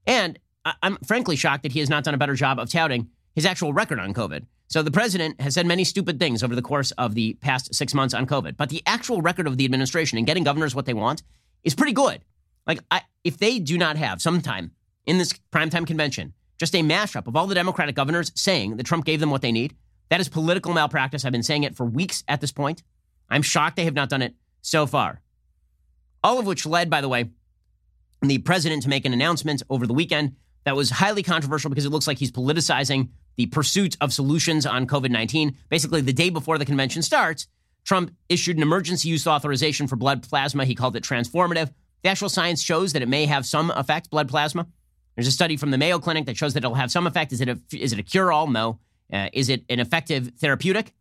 And 0.06 0.38
I'm 0.64 0.96
frankly 1.04 1.34
shocked 1.34 1.64
that 1.64 1.72
he 1.72 1.80
has 1.80 1.90
not 1.90 2.04
done 2.04 2.14
a 2.14 2.18
better 2.18 2.36
job 2.36 2.60
of 2.60 2.70
touting 2.70 3.08
his 3.34 3.44
actual 3.44 3.72
record 3.72 3.98
on 3.98 4.14
COVID. 4.14 4.46
So 4.68 4.84
the 4.84 4.92
president 4.92 5.40
has 5.40 5.54
said 5.54 5.66
many 5.66 5.82
stupid 5.82 6.20
things 6.20 6.44
over 6.44 6.54
the 6.54 6.62
course 6.62 6.92
of 6.92 7.16
the 7.16 7.34
past 7.40 7.74
six 7.74 7.94
months 7.94 8.14
on 8.14 8.28
COVID, 8.28 8.56
but 8.56 8.68
the 8.68 8.84
actual 8.86 9.20
record 9.20 9.48
of 9.48 9.56
the 9.56 9.64
administration 9.64 10.18
and 10.18 10.24
getting 10.24 10.44
governors 10.44 10.76
what 10.76 10.86
they 10.86 10.94
want 10.94 11.24
is 11.64 11.74
pretty 11.74 11.94
good. 11.94 12.20
Like, 12.64 12.78
I, 12.92 13.00
if 13.24 13.38
they 13.38 13.58
do 13.58 13.76
not 13.76 13.96
have 13.96 14.22
sometime 14.22 14.70
in 15.04 15.18
this 15.18 15.32
primetime 15.50 15.84
convention 15.84 16.32
just 16.58 16.76
a 16.76 16.82
mashup 16.82 17.26
of 17.26 17.34
all 17.34 17.48
the 17.48 17.56
Democratic 17.56 17.96
governors 17.96 18.30
saying 18.36 18.76
that 18.76 18.86
Trump 18.86 19.04
gave 19.04 19.18
them 19.18 19.30
what 19.32 19.42
they 19.42 19.50
need, 19.50 19.74
that 20.12 20.20
is 20.20 20.28
political 20.28 20.74
malpractice. 20.74 21.24
I've 21.24 21.32
been 21.32 21.42
saying 21.42 21.62
it 21.62 21.74
for 21.74 21.86
weeks 21.86 22.22
at 22.28 22.42
this 22.42 22.52
point. 22.52 22.82
I'm 23.30 23.40
shocked 23.40 23.76
they 23.76 23.86
have 23.86 23.94
not 23.94 24.10
done 24.10 24.20
it 24.20 24.34
so 24.60 24.86
far. 24.86 25.22
All 26.22 26.38
of 26.38 26.44
which 26.44 26.66
led, 26.66 26.90
by 26.90 27.00
the 27.00 27.08
way, 27.08 27.30
the 28.20 28.36
president 28.36 28.82
to 28.82 28.90
make 28.90 29.06
an 29.06 29.14
announcement 29.14 29.62
over 29.70 29.86
the 29.86 29.94
weekend 29.94 30.36
that 30.64 30.76
was 30.76 30.90
highly 30.90 31.22
controversial 31.22 31.70
because 31.70 31.86
it 31.86 31.88
looks 31.88 32.06
like 32.06 32.18
he's 32.18 32.30
politicizing 32.30 33.08
the 33.36 33.46
pursuit 33.46 33.96
of 34.02 34.12
solutions 34.12 34.66
on 34.66 34.86
COVID 34.86 35.08
19. 35.08 35.56
Basically, 35.70 36.02
the 36.02 36.12
day 36.12 36.28
before 36.28 36.58
the 36.58 36.66
convention 36.66 37.00
starts, 37.00 37.46
Trump 37.86 38.14
issued 38.28 38.58
an 38.58 38.62
emergency 38.62 39.08
use 39.08 39.26
authorization 39.26 39.86
for 39.86 39.96
blood 39.96 40.22
plasma. 40.22 40.66
He 40.66 40.74
called 40.74 40.94
it 40.94 41.02
transformative. 41.02 41.72
The 42.02 42.10
actual 42.10 42.28
science 42.28 42.62
shows 42.62 42.92
that 42.92 43.00
it 43.00 43.08
may 43.08 43.24
have 43.24 43.46
some 43.46 43.70
effect, 43.70 44.10
blood 44.10 44.28
plasma. 44.28 44.66
There's 45.16 45.26
a 45.26 45.32
study 45.32 45.56
from 45.56 45.70
the 45.70 45.78
Mayo 45.78 45.98
Clinic 45.98 46.26
that 46.26 46.36
shows 46.36 46.52
that 46.52 46.64
it'll 46.64 46.74
have 46.74 46.90
some 46.90 47.06
effect. 47.06 47.32
Is 47.32 47.40
it 47.40 47.48
a, 47.48 47.58
is 47.72 47.94
it 47.94 47.98
a 47.98 48.02
cure 48.02 48.30
all? 48.30 48.46
No. 48.46 48.78
Uh, 49.12 49.28
is 49.32 49.48
it 49.48 49.64
an 49.68 49.78
effective 49.78 50.32
therapeutic? 50.38 50.92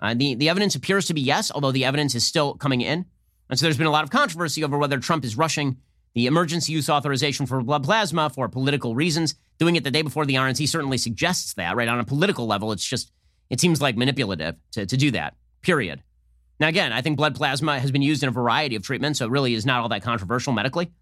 Uh, 0.00 0.14
the, 0.14 0.34
the 0.34 0.48
evidence 0.48 0.74
appears 0.74 1.06
to 1.06 1.14
be 1.14 1.20
yes, 1.20 1.50
although 1.50 1.72
the 1.72 1.84
evidence 1.84 2.14
is 2.14 2.26
still 2.26 2.54
coming 2.54 2.80
in. 2.80 3.06
And 3.48 3.58
so 3.58 3.66
there's 3.66 3.78
been 3.78 3.86
a 3.86 3.92
lot 3.92 4.04
of 4.04 4.10
controversy 4.10 4.64
over 4.64 4.76
whether 4.76 4.98
Trump 4.98 5.24
is 5.24 5.36
rushing 5.36 5.78
the 6.14 6.26
emergency 6.26 6.72
use 6.72 6.88
authorization 6.88 7.44
for 7.44 7.60
blood 7.62 7.82
plasma 7.82 8.30
for 8.30 8.48
political 8.48 8.94
reasons. 8.94 9.34
Doing 9.58 9.76
it 9.76 9.84
the 9.84 9.90
day 9.90 10.02
before 10.02 10.26
the 10.26 10.34
RNC 10.34 10.68
certainly 10.68 10.98
suggests 10.98 11.54
that, 11.54 11.76
right? 11.76 11.88
On 11.88 11.98
a 11.98 12.04
political 12.04 12.46
level, 12.46 12.72
it's 12.72 12.84
just, 12.84 13.10
it 13.50 13.60
seems 13.60 13.80
like 13.80 13.96
manipulative 13.96 14.56
to, 14.72 14.86
to 14.86 14.96
do 14.96 15.10
that, 15.10 15.34
period. 15.60 16.02
Now, 16.60 16.68
again, 16.68 16.92
I 16.92 17.02
think 17.02 17.16
blood 17.16 17.34
plasma 17.34 17.80
has 17.80 17.90
been 17.90 18.02
used 18.02 18.22
in 18.22 18.28
a 18.28 18.32
variety 18.32 18.76
of 18.76 18.82
treatments, 18.84 19.18
so 19.18 19.26
it 19.26 19.30
really 19.30 19.54
is 19.54 19.66
not 19.66 19.80
all 19.80 19.88
that 19.88 20.02
controversial 20.02 20.52
medically. 20.52 20.92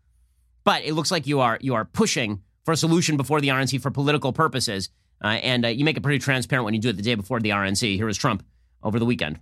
But 0.65 0.85
it 0.85 0.95
looks 0.95 1.11
like 1.11 1.27
you 1.27 1.41
are, 1.41 1.59
you 1.61 1.75
are 1.75 1.85
pushing 1.85 2.43
for 2.65 2.73
a 2.73 2.77
solution 2.77 3.17
before 3.17 3.41
the 3.41 3.49
RNC 3.49 3.83
for 3.83 3.91
political 3.91 4.33
purposes. 4.33 4.89
Uh, 5.23 5.29
and 5.29 5.64
uh, 5.64 5.68
you 5.68 5.85
make 5.85 5.97
it 5.97 6.03
pretty 6.03 6.18
transparent 6.18 6.64
when 6.64 6.75
you 6.75 6.81
do 6.81 6.89
it 6.89 6.97
the 6.97 7.03
day 7.03 7.14
before 7.14 7.41
the 7.41 7.51
RNC. 7.51 7.97
Here 7.97 8.07
was 8.07 8.16
Trump 8.16 8.45
over 8.83 8.99
the 8.99 9.05
weekend. 9.05 9.39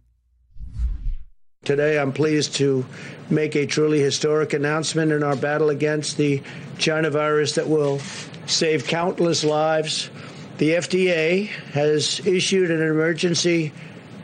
Today, 1.64 1.98
I'm 1.98 2.12
pleased 2.12 2.54
to 2.56 2.86
make 3.28 3.54
a 3.54 3.66
truly 3.66 4.00
historic 4.00 4.54
announcement 4.54 5.12
in 5.12 5.22
our 5.22 5.36
battle 5.36 5.68
against 5.68 6.16
the 6.16 6.42
China 6.78 7.10
virus 7.10 7.56
that 7.56 7.68
will 7.68 7.98
save 8.46 8.86
countless 8.86 9.44
lives. 9.44 10.10
The 10.56 10.70
FDA 10.70 11.48
has 11.72 12.26
issued 12.26 12.70
an 12.70 12.80
emergency 12.80 13.72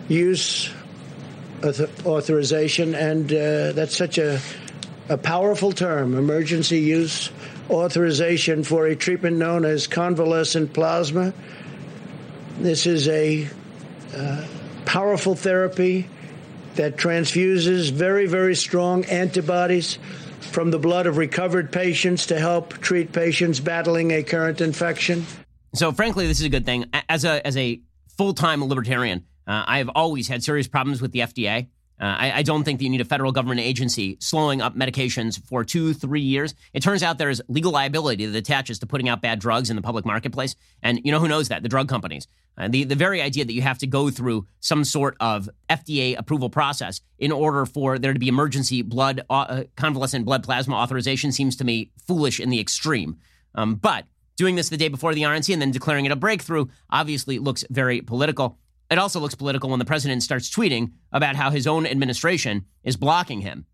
use 0.09 0.71
authorization, 1.63 2.95
and 2.95 3.31
uh, 3.31 3.73
that's 3.73 3.97
such 3.97 4.19
a, 4.19 4.41
a 5.09 5.19
powerful 5.19 5.73
term 5.73 6.17
emergency 6.17 6.81
use 6.81 7.31
authorization 7.71 8.63
for 8.63 8.87
a 8.87 8.97
treatment 8.97 9.37
known 9.37 9.65
as 9.65 9.87
convalescent 9.87 10.73
plasma. 10.73 11.33
This 12.59 12.87
is 12.87 13.09
a 13.09 13.49
uh, 14.15 14.47
powerful 14.85 15.35
therapy 15.35 16.09
that 16.77 16.97
transfuses 16.97 17.91
very, 17.91 18.27
very 18.27 18.55
strong 18.55 19.05
antibodies 19.07 19.99
from 20.41 20.71
the 20.71 20.79
blood 20.79 21.07
of 21.07 21.17
recovered 21.17 21.73
patients 21.73 22.27
to 22.27 22.39
help 22.39 22.79
treat 22.79 23.13
patients 23.13 23.61
battling 23.61 24.13
a 24.13 24.23
current 24.23 24.61
infection. 24.61 25.27
So, 25.75 25.93
frankly, 25.93 26.27
this 26.27 26.41
is 26.41 26.47
a 26.47 26.51
good 26.51 26.65
thing. 26.65 26.87
As 27.09 27.25
a 27.25 27.47
as 27.47 27.57
a 27.57 27.81
full 28.17 28.33
time 28.33 28.65
libertarian, 28.65 29.25
uh, 29.47 29.65
I 29.67 29.79
have 29.79 29.91
always 29.95 30.29
had 30.29 30.43
serious 30.43 30.69
problems 30.69 31.03
with 31.03 31.13
the 31.13 31.21
FDA. 31.21 31.69
Uh, 31.99 32.05
I, 32.05 32.33
I, 32.37 32.43
don't 32.43 32.63
think 32.63 32.79
that 32.79 32.85
you 32.85 32.91
need 32.91 33.01
a 33.01 33.07
federal 33.07 33.33
government 33.33 33.61
agency 33.61 34.19
slowing 34.21 34.61
up 34.61 34.77
medications 34.77 35.43
for 35.47 35.65
two, 35.65 35.95
three 35.95 36.21
years. 36.21 36.55
It 36.75 36.83
turns 36.83 37.03
out 37.03 37.17
there's 37.17 37.41
legal 37.49 37.73
liability 37.73 38.27
that 38.27 38.37
attaches 38.37 38.79
to 38.81 38.87
putting 38.87 39.09
out 39.09 39.23
bad 39.23 39.39
drugs 39.39 39.71
in 39.71 39.77
the 39.77 39.83
public 39.83 40.05
marketplace. 40.05 40.57
And 40.83 41.01
you 41.05 41.11
know 41.11 41.21
who 41.21 41.29
knows 41.29 41.49
that? 41.49 41.63
The 41.63 41.71
drug 41.71 41.89
companies. 41.89 42.29
Uh, 42.59 42.69
the, 42.69 42.85
the 42.85 42.95
very 42.95 43.21
idea 43.21 43.45
that 43.45 43.53
you 43.53 43.63
have 43.63 43.79
to 43.79 43.87
go 43.87 44.11
through 44.11 44.47
some 44.61 44.85
sort 44.85 45.17
of 45.21 45.49
FDA 45.69 46.19
approval 46.19 46.51
process 46.51 47.01
in 47.19 47.33
order 47.33 47.67
for 47.67 47.99
there 47.99 48.13
to 48.13 48.19
be 48.19 48.29
emergency 48.29 48.83
blood, 48.83 49.23
uh, 49.29 49.33
uh, 49.33 49.65
convalescent 49.77 50.25
blood 50.25 50.43
plasma 50.43 50.75
authorization 50.75 51.33
seems 51.33 51.57
to 51.57 51.65
me 51.65 51.91
foolish 52.07 52.41
in 52.41 52.51
the 52.51 52.61
extreme. 52.61 53.17
Um, 53.55 53.75
but 53.75 54.05
doing 54.37 54.55
this 54.55 54.69
the 54.69 54.77
day 54.77 54.89
before 54.89 55.15
the 55.15 55.23
RNC 55.23 55.53
and 55.53 55.63
then 55.63 55.71
declaring 55.71 56.05
it 56.05 56.13
a 56.13 56.17
breakthrough 56.17 56.67
obviously 56.91 57.39
looks 57.39 57.65
very 57.71 58.01
political. 58.03 58.59
It 58.91 58.99
also 58.99 59.21
looks 59.21 59.35
political 59.35 59.71
when 59.71 59.79
the 59.79 59.85
president 59.85 60.23
starts 60.23 60.51
tweeting 60.51 60.93
about 61.13 61.37
how 61.37 61.51
his 61.51 61.67
own 61.67 61.87
administration 61.87 62.67
is 62.85 62.97
blocking 62.97 63.41
him. 63.41 63.67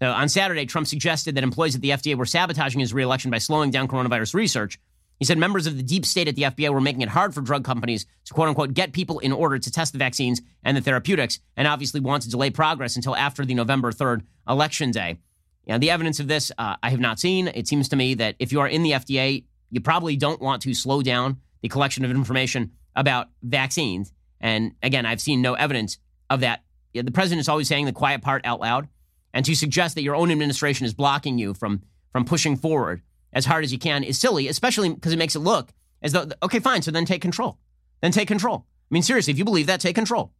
So 0.00 0.10
on 0.10 0.28
Saturday, 0.28 0.66
Trump 0.66 0.86
suggested 0.86 1.34
that 1.34 1.44
employees 1.44 1.74
at 1.74 1.80
the 1.80 1.90
FDA 1.90 2.16
were 2.16 2.26
sabotaging 2.26 2.80
his 2.80 2.94
reelection 2.94 3.30
by 3.30 3.38
slowing 3.38 3.70
down 3.70 3.88
coronavirus 3.88 4.34
research. 4.34 4.78
He 5.18 5.24
said 5.24 5.38
members 5.38 5.66
of 5.66 5.76
the 5.76 5.82
deep 5.82 6.06
state 6.06 6.28
at 6.28 6.36
the 6.36 6.42
FBI 6.42 6.70
were 6.70 6.80
making 6.80 7.02
it 7.02 7.08
hard 7.08 7.34
for 7.34 7.40
drug 7.40 7.64
companies 7.64 8.06
to 8.26 8.34
quote 8.34 8.48
unquote 8.48 8.74
get 8.74 8.92
people 8.92 9.18
in 9.18 9.32
order 9.32 9.58
to 9.58 9.70
test 9.70 9.92
the 9.92 9.98
vaccines 9.98 10.40
and 10.62 10.76
the 10.76 10.80
therapeutics, 10.80 11.40
and 11.56 11.66
obviously 11.66 12.00
want 12.00 12.22
to 12.22 12.30
delay 12.30 12.50
progress 12.50 12.94
until 12.94 13.16
after 13.16 13.44
the 13.44 13.54
November 13.54 13.90
3rd 13.90 14.22
election 14.48 14.92
day. 14.92 15.18
Now, 15.66 15.78
the 15.78 15.90
evidence 15.90 16.20
of 16.20 16.28
this 16.28 16.52
uh, 16.56 16.76
I 16.82 16.90
have 16.90 17.00
not 17.00 17.18
seen. 17.18 17.48
It 17.48 17.66
seems 17.66 17.88
to 17.88 17.96
me 17.96 18.14
that 18.14 18.36
if 18.38 18.52
you 18.52 18.60
are 18.60 18.68
in 18.68 18.84
the 18.84 18.92
FDA, 18.92 19.44
you 19.70 19.80
probably 19.80 20.16
don't 20.16 20.40
want 20.40 20.62
to 20.62 20.72
slow 20.72 21.02
down 21.02 21.38
the 21.62 21.68
collection 21.68 22.04
of 22.04 22.10
information 22.10 22.72
about 22.94 23.28
vaccines. 23.42 24.12
And 24.40 24.72
again, 24.82 25.06
I've 25.06 25.20
seen 25.20 25.42
no 25.42 25.54
evidence 25.54 25.98
of 26.30 26.40
that. 26.40 26.62
The 26.94 27.10
president 27.10 27.40
is 27.40 27.48
always 27.48 27.68
saying 27.68 27.86
the 27.86 27.92
quiet 27.92 28.22
part 28.22 28.44
out 28.44 28.60
loud. 28.60 28.88
And 29.34 29.44
to 29.44 29.54
suggest 29.54 29.94
that 29.94 30.02
your 30.02 30.14
own 30.14 30.30
administration 30.30 30.86
is 30.86 30.94
blocking 30.94 31.38
you 31.38 31.54
from, 31.54 31.82
from 32.12 32.24
pushing 32.24 32.56
forward 32.56 33.02
as 33.32 33.44
hard 33.44 33.64
as 33.64 33.72
you 33.72 33.78
can 33.78 34.02
is 34.02 34.18
silly, 34.18 34.48
especially 34.48 34.88
because 34.88 35.12
it 35.12 35.18
makes 35.18 35.36
it 35.36 35.40
look 35.40 35.70
as 36.02 36.12
though, 36.12 36.26
okay, 36.42 36.60
fine, 36.60 36.82
so 36.82 36.90
then 36.90 37.04
take 37.04 37.22
control. 37.22 37.58
Then 38.00 38.12
take 38.12 38.28
control. 38.28 38.66
I 38.90 38.94
mean, 38.94 39.02
seriously, 39.02 39.32
if 39.32 39.38
you 39.38 39.44
believe 39.44 39.66
that, 39.66 39.80
take 39.80 39.94
control. 39.94 40.32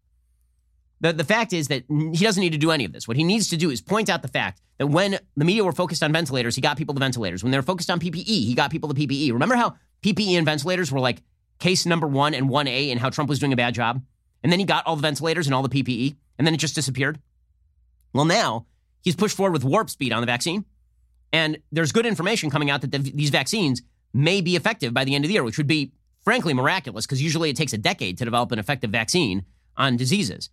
The, 1.00 1.12
the 1.12 1.24
fact 1.24 1.52
is 1.52 1.68
that 1.68 1.84
he 1.88 2.24
doesn't 2.24 2.40
need 2.40 2.52
to 2.52 2.58
do 2.58 2.70
any 2.70 2.84
of 2.84 2.92
this. 2.92 3.06
What 3.06 3.16
he 3.16 3.24
needs 3.24 3.48
to 3.50 3.56
do 3.56 3.70
is 3.70 3.80
point 3.80 4.08
out 4.08 4.22
the 4.22 4.28
fact 4.28 4.60
that 4.78 4.86
when 4.86 5.18
the 5.36 5.44
media 5.44 5.64
were 5.64 5.72
focused 5.72 6.02
on 6.02 6.12
ventilators, 6.12 6.56
he 6.56 6.60
got 6.60 6.76
people 6.76 6.94
the 6.94 7.00
ventilators. 7.00 7.42
When 7.42 7.52
they 7.52 7.58
were 7.58 7.62
focused 7.62 7.90
on 7.90 8.00
PPE, 8.00 8.24
he 8.24 8.54
got 8.54 8.70
people 8.70 8.92
the 8.92 9.06
PPE. 9.06 9.32
Remember 9.32 9.54
how 9.54 9.76
PPE 10.02 10.32
and 10.32 10.46
ventilators 10.46 10.90
were 10.90 11.00
like 11.00 11.22
case 11.58 11.86
number 11.86 12.06
one 12.06 12.34
and 12.34 12.48
1A 12.48 12.90
and 12.90 13.00
how 13.00 13.10
Trump 13.10 13.28
was 13.28 13.38
doing 13.38 13.52
a 13.52 13.56
bad 13.56 13.74
job. 13.74 14.02
And 14.42 14.52
then 14.52 14.58
he 14.58 14.64
got 14.64 14.86
all 14.86 14.96
the 14.96 15.02
ventilators 15.02 15.46
and 15.46 15.54
all 15.54 15.62
the 15.62 15.68
PPE, 15.68 16.16
and 16.38 16.46
then 16.46 16.54
it 16.54 16.58
just 16.58 16.74
disappeared. 16.74 17.20
Well, 18.12 18.24
now 18.24 18.66
he's 19.02 19.16
pushed 19.16 19.36
forward 19.36 19.52
with 19.52 19.64
warp 19.64 19.90
speed 19.90 20.12
on 20.12 20.20
the 20.20 20.26
vaccine. 20.26 20.64
And 21.32 21.58
there's 21.72 21.92
good 21.92 22.06
information 22.06 22.50
coming 22.50 22.70
out 22.70 22.80
that 22.82 22.92
the, 22.92 22.98
these 22.98 23.30
vaccines 23.30 23.82
may 24.14 24.40
be 24.40 24.56
effective 24.56 24.94
by 24.94 25.04
the 25.04 25.14
end 25.14 25.24
of 25.24 25.28
the 25.28 25.34
year, 25.34 25.44
which 25.44 25.58
would 25.58 25.66
be 25.66 25.92
frankly 26.22 26.54
miraculous 26.54 27.06
because 27.06 27.22
usually 27.22 27.50
it 27.50 27.56
takes 27.56 27.72
a 27.72 27.78
decade 27.78 28.18
to 28.18 28.24
develop 28.24 28.52
an 28.52 28.58
effective 28.58 28.90
vaccine 28.90 29.44
on 29.76 29.96
diseases. 29.96 30.50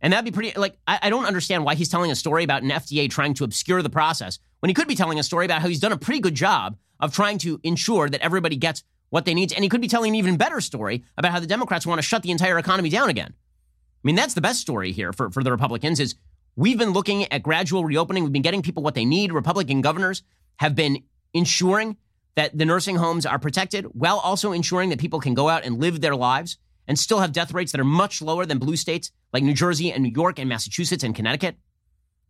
And 0.00 0.12
that'd 0.12 0.24
be 0.24 0.30
pretty, 0.30 0.58
like, 0.58 0.78
I, 0.86 0.98
I, 1.02 1.10
don't 1.10 1.24
understand 1.24 1.64
why 1.64 1.74
he's 1.74 1.88
telling 1.88 2.12
a 2.12 2.14
story 2.14 2.44
about 2.44 2.62
an 2.62 2.70
FDA 2.70 3.10
trying 3.10 3.34
to 3.34 3.44
obscure 3.44 3.82
the 3.82 3.90
process 3.90 4.38
when 4.60 4.70
he 4.70 4.74
could 4.74 4.86
be 4.86 4.94
telling 4.94 5.18
a 5.18 5.24
story 5.24 5.44
about 5.44 5.60
how 5.60 5.68
he's 5.68 5.80
done 5.80 5.92
a 5.92 5.96
pretty 5.96 6.20
good 6.20 6.36
job 6.36 6.76
of 7.00 7.12
trying 7.12 7.38
to 7.38 7.60
ensure 7.64 8.08
that 8.08 8.20
everybody 8.20 8.54
gets 8.56 8.84
what 9.10 9.24
they 9.24 9.34
need. 9.34 9.52
And 9.52 9.62
he 9.62 9.68
could 9.68 9.80
be 9.80 9.88
telling 9.88 10.10
an 10.10 10.14
even 10.16 10.36
better 10.36 10.60
story 10.60 11.04
about 11.16 11.32
how 11.32 11.40
the 11.40 11.46
Democrats 11.46 11.86
want 11.86 11.98
to 11.98 12.02
shut 12.02 12.22
the 12.22 12.30
entire 12.30 12.58
economy 12.58 12.88
down 12.88 13.08
again. 13.08 13.34
I 13.34 14.00
mean, 14.02 14.14
that's 14.14 14.34
the 14.34 14.40
best 14.40 14.60
story 14.60 14.92
here 14.92 15.12
for, 15.12 15.30
for 15.30 15.42
the 15.42 15.50
Republicans 15.50 16.00
is 16.00 16.14
we've 16.56 16.78
been 16.78 16.92
looking 16.92 17.30
at 17.32 17.42
gradual 17.42 17.84
reopening. 17.84 18.22
We've 18.22 18.32
been 18.32 18.42
getting 18.42 18.62
people 18.62 18.82
what 18.82 18.94
they 18.94 19.04
need. 19.04 19.32
Republican 19.32 19.80
governors 19.80 20.22
have 20.56 20.74
been 20.74 21.02
ensuring 21.34 21.96
that 22.36 22.56
the 22.56 22.64
nursing 22.64 22.96
homes 22.96 23.26
are 23.26 23.38
protected 23.38 23.84
while 23.86 24.18
also 24.18 24.52
ensuring 24.52 24.90
that 24.90 25.00
people 25.00 25.20
can 25.20 25.34
go 25.34 25.48
out 25.48 25.64
and 25.64 25.80
live 25.80 26.00
their 26.00 26.14
lives 26.14 26.56
and 26.86 26.98
still 26.98 27.18
have 27.18 27.32
death 27.32 27.52
rates 27.52 27.72
that 27.72 27.80
are 27.80 27.84
much 27.84 28.22
lower 28.22 28.46
than 28.46 28.58
blue 28.58 28.76
states 28.76 29.10
like 29.32 29.42
New 29.42 29.54
Jersey 29.54 29.92
and 29.92 30.02
New 30.02 30.12
York 30.14 30.38
and 30.38 30.48
Massachusetts 30.48 31.02
and 31.02 31.14
Connecticut. 31.14 31.56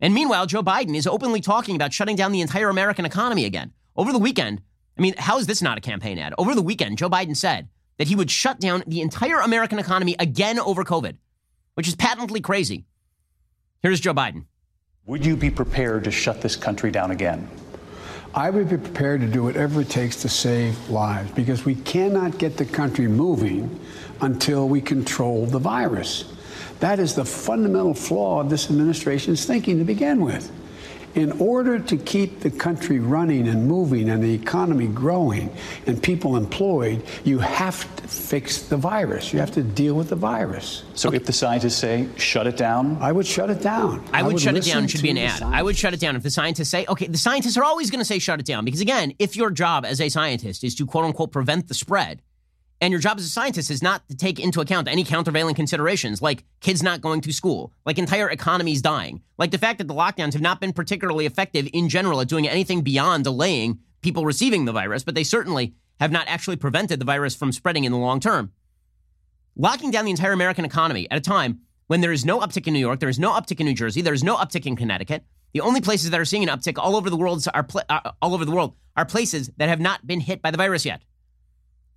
And 0.01 0.13
meanwhile, 0.13 0.45
Joe 0.45 0.63
Biden 0.63 0.95
is 0.95 1.07
openly 1.07 1.41
talking 1.41 1.75
about 1.75 1.93
shutting 1.93 2.15
down 2.15 2.31
the 2.31 2.41
entire 2.41 2.69
American 2.69 3.05
economy 3.05 3.45
again. 3.45 3.73
Over 3.95 4.11
the 4.11 4.19
weekend, 4.19 4.61
I 4.99 5.01
mean, 5.01 5.15
how 5.17 5.39
is 5.39 5.47
this 5.47 5.61
not 5.61 5.77
a 5.77 5.81
campaign 5.81 6.19
ad? 6.19 6.33
Over 6.37 6.53
the 6.53 6.61
weekend, 6.61 6.97
Joe 6.97 7.09
Biden 7.09 7.35
said 7.35 7.69
that 7.97 8.09
he 8.09 8.15
would 8.17 8.29
shut 8.29 8.59
down 8.59 8.83
the 8.85 8.99
entire 8.99 9.39
American 9.39 9.79
economy 9.79 10.13
again 10.19 10.59
over 10.59 10.83
COVID, 10.83 11.15
which 11.75 11.87
is 11.87 11.95
patently 11.95 12.41
crazy. 12.41 12.85
Here's 13.81 14.01
Joe 14.01 14.13
Biden. 14.13 14.43
Would 15.05 15.25
you 15.25 15.37
be 15.37 15.49
prepared 15.49 16.03
to 16.03 16.11
shut 16.11 16.41
this 16.41 16.57
country 16.57 16.91
down 16.91 17.11
again? 17.11 17.49
I 18.35 18.49
would 18.49 18.69
be 18.69 18.75
prepared 18.75 19.21
to 19.21 19.27
do 19.27 19.43
whatever 19.43 19.81
it 19.81 19.89
takes 19.89 20.17
to 20.17 20.29
save 20.29 20.89
lives 20.89 21.31
because 21.31 21.63
we 21.63 21.75
cannot 21.75 22.37
get 22.37 22.57
the 22.57 22.65
country 22.65 23.07
moving 23.07 23.79
until 24.19 24.67
we 24.67 24.81
control 24.81 25.45
the 25.45 25.59
virus. 25.59 26.25
That 26.81 26.99
is 26.99 27.15
the 27.15 27.23
fundamental 27.23 27.93
flaw 27.93 28.41
of 28.41 28.49
this 28.49 28.69
administration's 28.69 29.45
thinking 29.45 29.77
to 29.77 29.85
begin 29.85 30.19
with. 30.19 30.51
In 31.15 31.31
order 31.33 31.79
to 31.79 31.97
keep 31.97 32.41
the 32.41 32.51
country 32.51 32.99
running 32.99 33.47
and 33.47 33.67
moving 33.67 34.09
and 34.09 34.23
the 34.23 34.33
economy 34.33 34.87
growing 34.87 35.49
and 35.87 36.01
people 36.01 36.35
employed, 36.35 37.03
you 37.23 37.39
have 37.39 37.83
to 37.97 38.07
fix 38.07 38.63
the 38.63 38.77
virus. 38.77 39.33
You 39.33 39.39
have 39.39 39.51
to 39.51 39.63
deal 39.63 39.95
with 39.95 40.09
the 40.09 40.15
virus. 40.15 40.83
So 40.93 41.11
if 41.13 41.25
the 41.25 41.33
scientists 41.33 41.75
say 41.75 42.07
shut 42.17 42.47
it 42.47 42.57
down, 42.57 42.97
I 43.01 43.11
would 43.11 43.25
shut 43.25 43.49
it 43.49 43.61
down. 43.61 44.03
I 44.13 44.23
would, 44.23 44.39
shut 44.39 44.55
it 44.55 44.63
down. 44.63 44.85
It 44.85 44.91
should 44.91 45.01
be 45.01 45.09
an 45.09 45.15
to 45.15 45.21
the 45.21 45.27
ad. 45.27 45.43
I 45.43 45.63
would 45.63 45.77
shut 45.77 45.93
it 45.93 45.99
down 45.99 46.15
if 46.15 46.23
the 46.23 46.31
scientists 46.31 46.69
say, 46.69 46.85
okay, 46.87 47.07
the 47.07 47.17
scientists 47.17 47.57
are 47.57 47.63
always 47.63 47.89
going 47.89 47.99
to 47.99 48.05
say 48.05 48.19
shut 48.19 48.39
it 48.39 48.45
down. 48.45 48.65
Because 48.65 48.81
again, 48.81 49.13
if 49.19 49.35
your 49.35 49.49
job 49.51 49.85
as 49.85 49.99
a 49.99 50.09
scientist 50.09 50.63
is 50.63 50.75
to 50.75 50.85
quote 50.85 51.05
unquote 51.05 51.31
prevent 51.31 51.67
the 51.67 51.73
spread, 51.73 52.21
and 52.81 52.91
your 52.91 53.01
job 53.01 53.17
as 53.17 53.25
a 53.25 53.29
scientist 53.29 53.69
is 53.69 53.81
not 53.81 54.07
to 54.09 54.15
take 54.15 54.39
into 54.39 54.61
account 54.61 54.87
any 54.87 55.03
countervailing 55.03 55.55
considerations 55.55 56.21
like 56.21 56.43
kids 56.61 56.81
not 56.81 57.01
going 57.01 57.21
to 57.21 57.33
school, 57.33 57.73
like 57.85 57.97
entire 57.97 58.29
economies 58.29 58.81
dying, 58.81 59.21
like 59.37 59.51
the 59.51 59.57
fact 59.57 59.79
that 59.79 59.87
the 59.87 59.93
lockdowns 59.93 60.33
have 60.33 60.41
not 60.41 60.61
been 60.61 60.73
particularly 60.73 61.25
effective 61.25 61.67
in 61.73 61.89
general 61.89 62.21
at 62.21 62.27
doing 62.27 62.47
anything 62.47 62.81
beyond 62.81 63.25
delaying 63.25 63.79
people 64.01 64.25
receiving 64.25 64.65
the 64.65 64.71
virus, 64.71 65.03
but 65.03 65.15
they 65.15 65.23
certainly 65.23 65.73
have 65.99 66.11
not 66.11 66.27
actually 66.27 66.55
prevented 66.55 66.99
the 66.99 67.05
virus 67.05 67.35
from 67.35 67.51
spreading 67.51 67.83
in 67.83 67.91
the 67.91 67.97
long 67.97 68.19
term. 68.19 68.51
Locking 69.55 69.91
down 69.91 70.05
the 70.05 70.11
entire 70.11 70.31
American 70.31 70.63
economy 70.63 71.09
at 71.11 71.17
a 71.17 71.21
time 71.21 71.59
when 71.87 71.99
there 71.99 72.13
is 72.13 72.23
no 72.23 72.39
uptick 72.39 72.67
in 72.67 72.73
New 72.73 72.79
York, 72.79 73.01
there 73.01 73.09
is 73.09 73.19
no 73.19 73.31
uptick 73.31 73.59
in 73.59 73.65
New 73.65 73.73
Jersey, 73.73 74.01
there 74.01 74.13
is 74.13 74.23
no 74.23 74.37
uptick 74.37 74.65
in 74.65 74.77
Connecticut. 74.77 75.25
The 75.53 75.61
only 75.61 75.81
places 75.81 76.11
that 76.11 76.19
are 76.19 76.25
seeing 76.25 76.47
an 76.47 76.57
uptick 76.57 76.77
all 76.77 76.95
over 76.95 77.09
the 77.09 77.17
world 77.17 77.43
are 77.53 77.63
pla- 77.63 77.81
uh, 77.89 78.11
all 78.21 78.33
over 78.33 78.45
the 78.45 78.51
world 78.51 78.75
are 78.95 79.05
places 79.05 79.49
that 79.57 79.67
have 79.67 79.79
not 79.79 80.05
been 80.05 80.19
hit 80.19 80.41
by 80.41 80.51
the 80.51 80.57
virus 80.57 80.85
yet. 80.85 81.01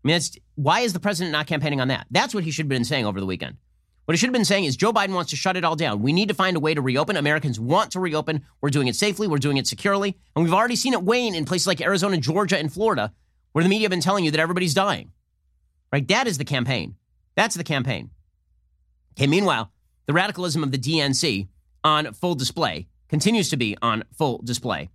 I 0.04 0.08
mean, 0.08 0.20
why 0.56 0.80
is 0.80 0.92
the 0.92 1.00
president 1.00 1.32
not 1.32 1.46
campaigning 1.46 1.80
on 1.80 1.88
that? 1.88 2.06
That's 2.10 2.34
what 2.34 2.44
he 2.44 2.50
should 2.50 2.64
have 2.64 2.70
been 2.70 2.84
saying 2.84 3.06
over 3.06 3.20
the 3.20 3.26
weekend. 3.26 3.56
What 4.04 4.14
he 4.14 4.18
should 4.18 4.28
have 4.28 4.34
been 4.34 4.44
saying 4.44 4.64
is 4.64 4.76
Joe 4.76 4.92
Biden 4.92 5.14
wants 5.14 5.30
to 5.30 5.36
shut 5.36 5.56
it 5.56 5.64
all 5.64 5.76
down. 5.76 6.02
We 6.02 6.12
need 6.12 6.28
to 6.28 6.34
find 6.34 6.56
a 6.56 6.60
way 6.60 6.74
to 6.74 6.80
reopen. 6.80 7.16
Americans 7.16 7.60
want 7.60 7.92
to 7.92 8.00
reopen. 8.00 8.44
We're 8.60 8.70
doing 8.70 8.88
it 8.88 8.96
safely. 8.96 9.28
We're 9.28 9.38
doing 9.38 9.58
it 9.58 9.68
securely. 9.68 10.18
And 10.34 10.44
we've 10.44 10.54
already 10.54 10.74
seen 10.74 10.92
it 10.92 11.02
wane 11.02 11.36
in 11.36 11.44
places 11.44 11.68
like 11.68 11.80
Arizona, 11.80 12.16
Georgia, 12.16 12.58
and 12.58 12.72
Florida, 12.72 13.12
where 13.52 13.62
the 13.62 13.70
media 13.70 13.84
have 13.84 13.90
been 13.90 14.00
telling 14.00 14.24
you 14.24 14.32
that 14.32 14.40
everybody's 14.40 14.74
dying. 14.74 15.12
Right? 15.92 16.06
That 16.08 16.26
is 16.26 16.36
the 16.36 16.44
campaign. 16.44 16.96
That's 17.36 17.54
the 17.54 17.64
campaign. 17.64 18.10
Okay, 19.16 19.28
meanwhile, 19.28 19.70
the 20.06 20.12
radicalism 20.12 20.64
of 20.64 20.72
the 20.72 20.78
DNC 20.78 21.48
on 21.84 22.12
full 22.12 22.34
display 22.34 22.88
continues 23.08 23.50
to 23.50 23.56
be 23.56 23.76
on 23.82 24.02
full 24.16 24.40
display. 24.42 24.88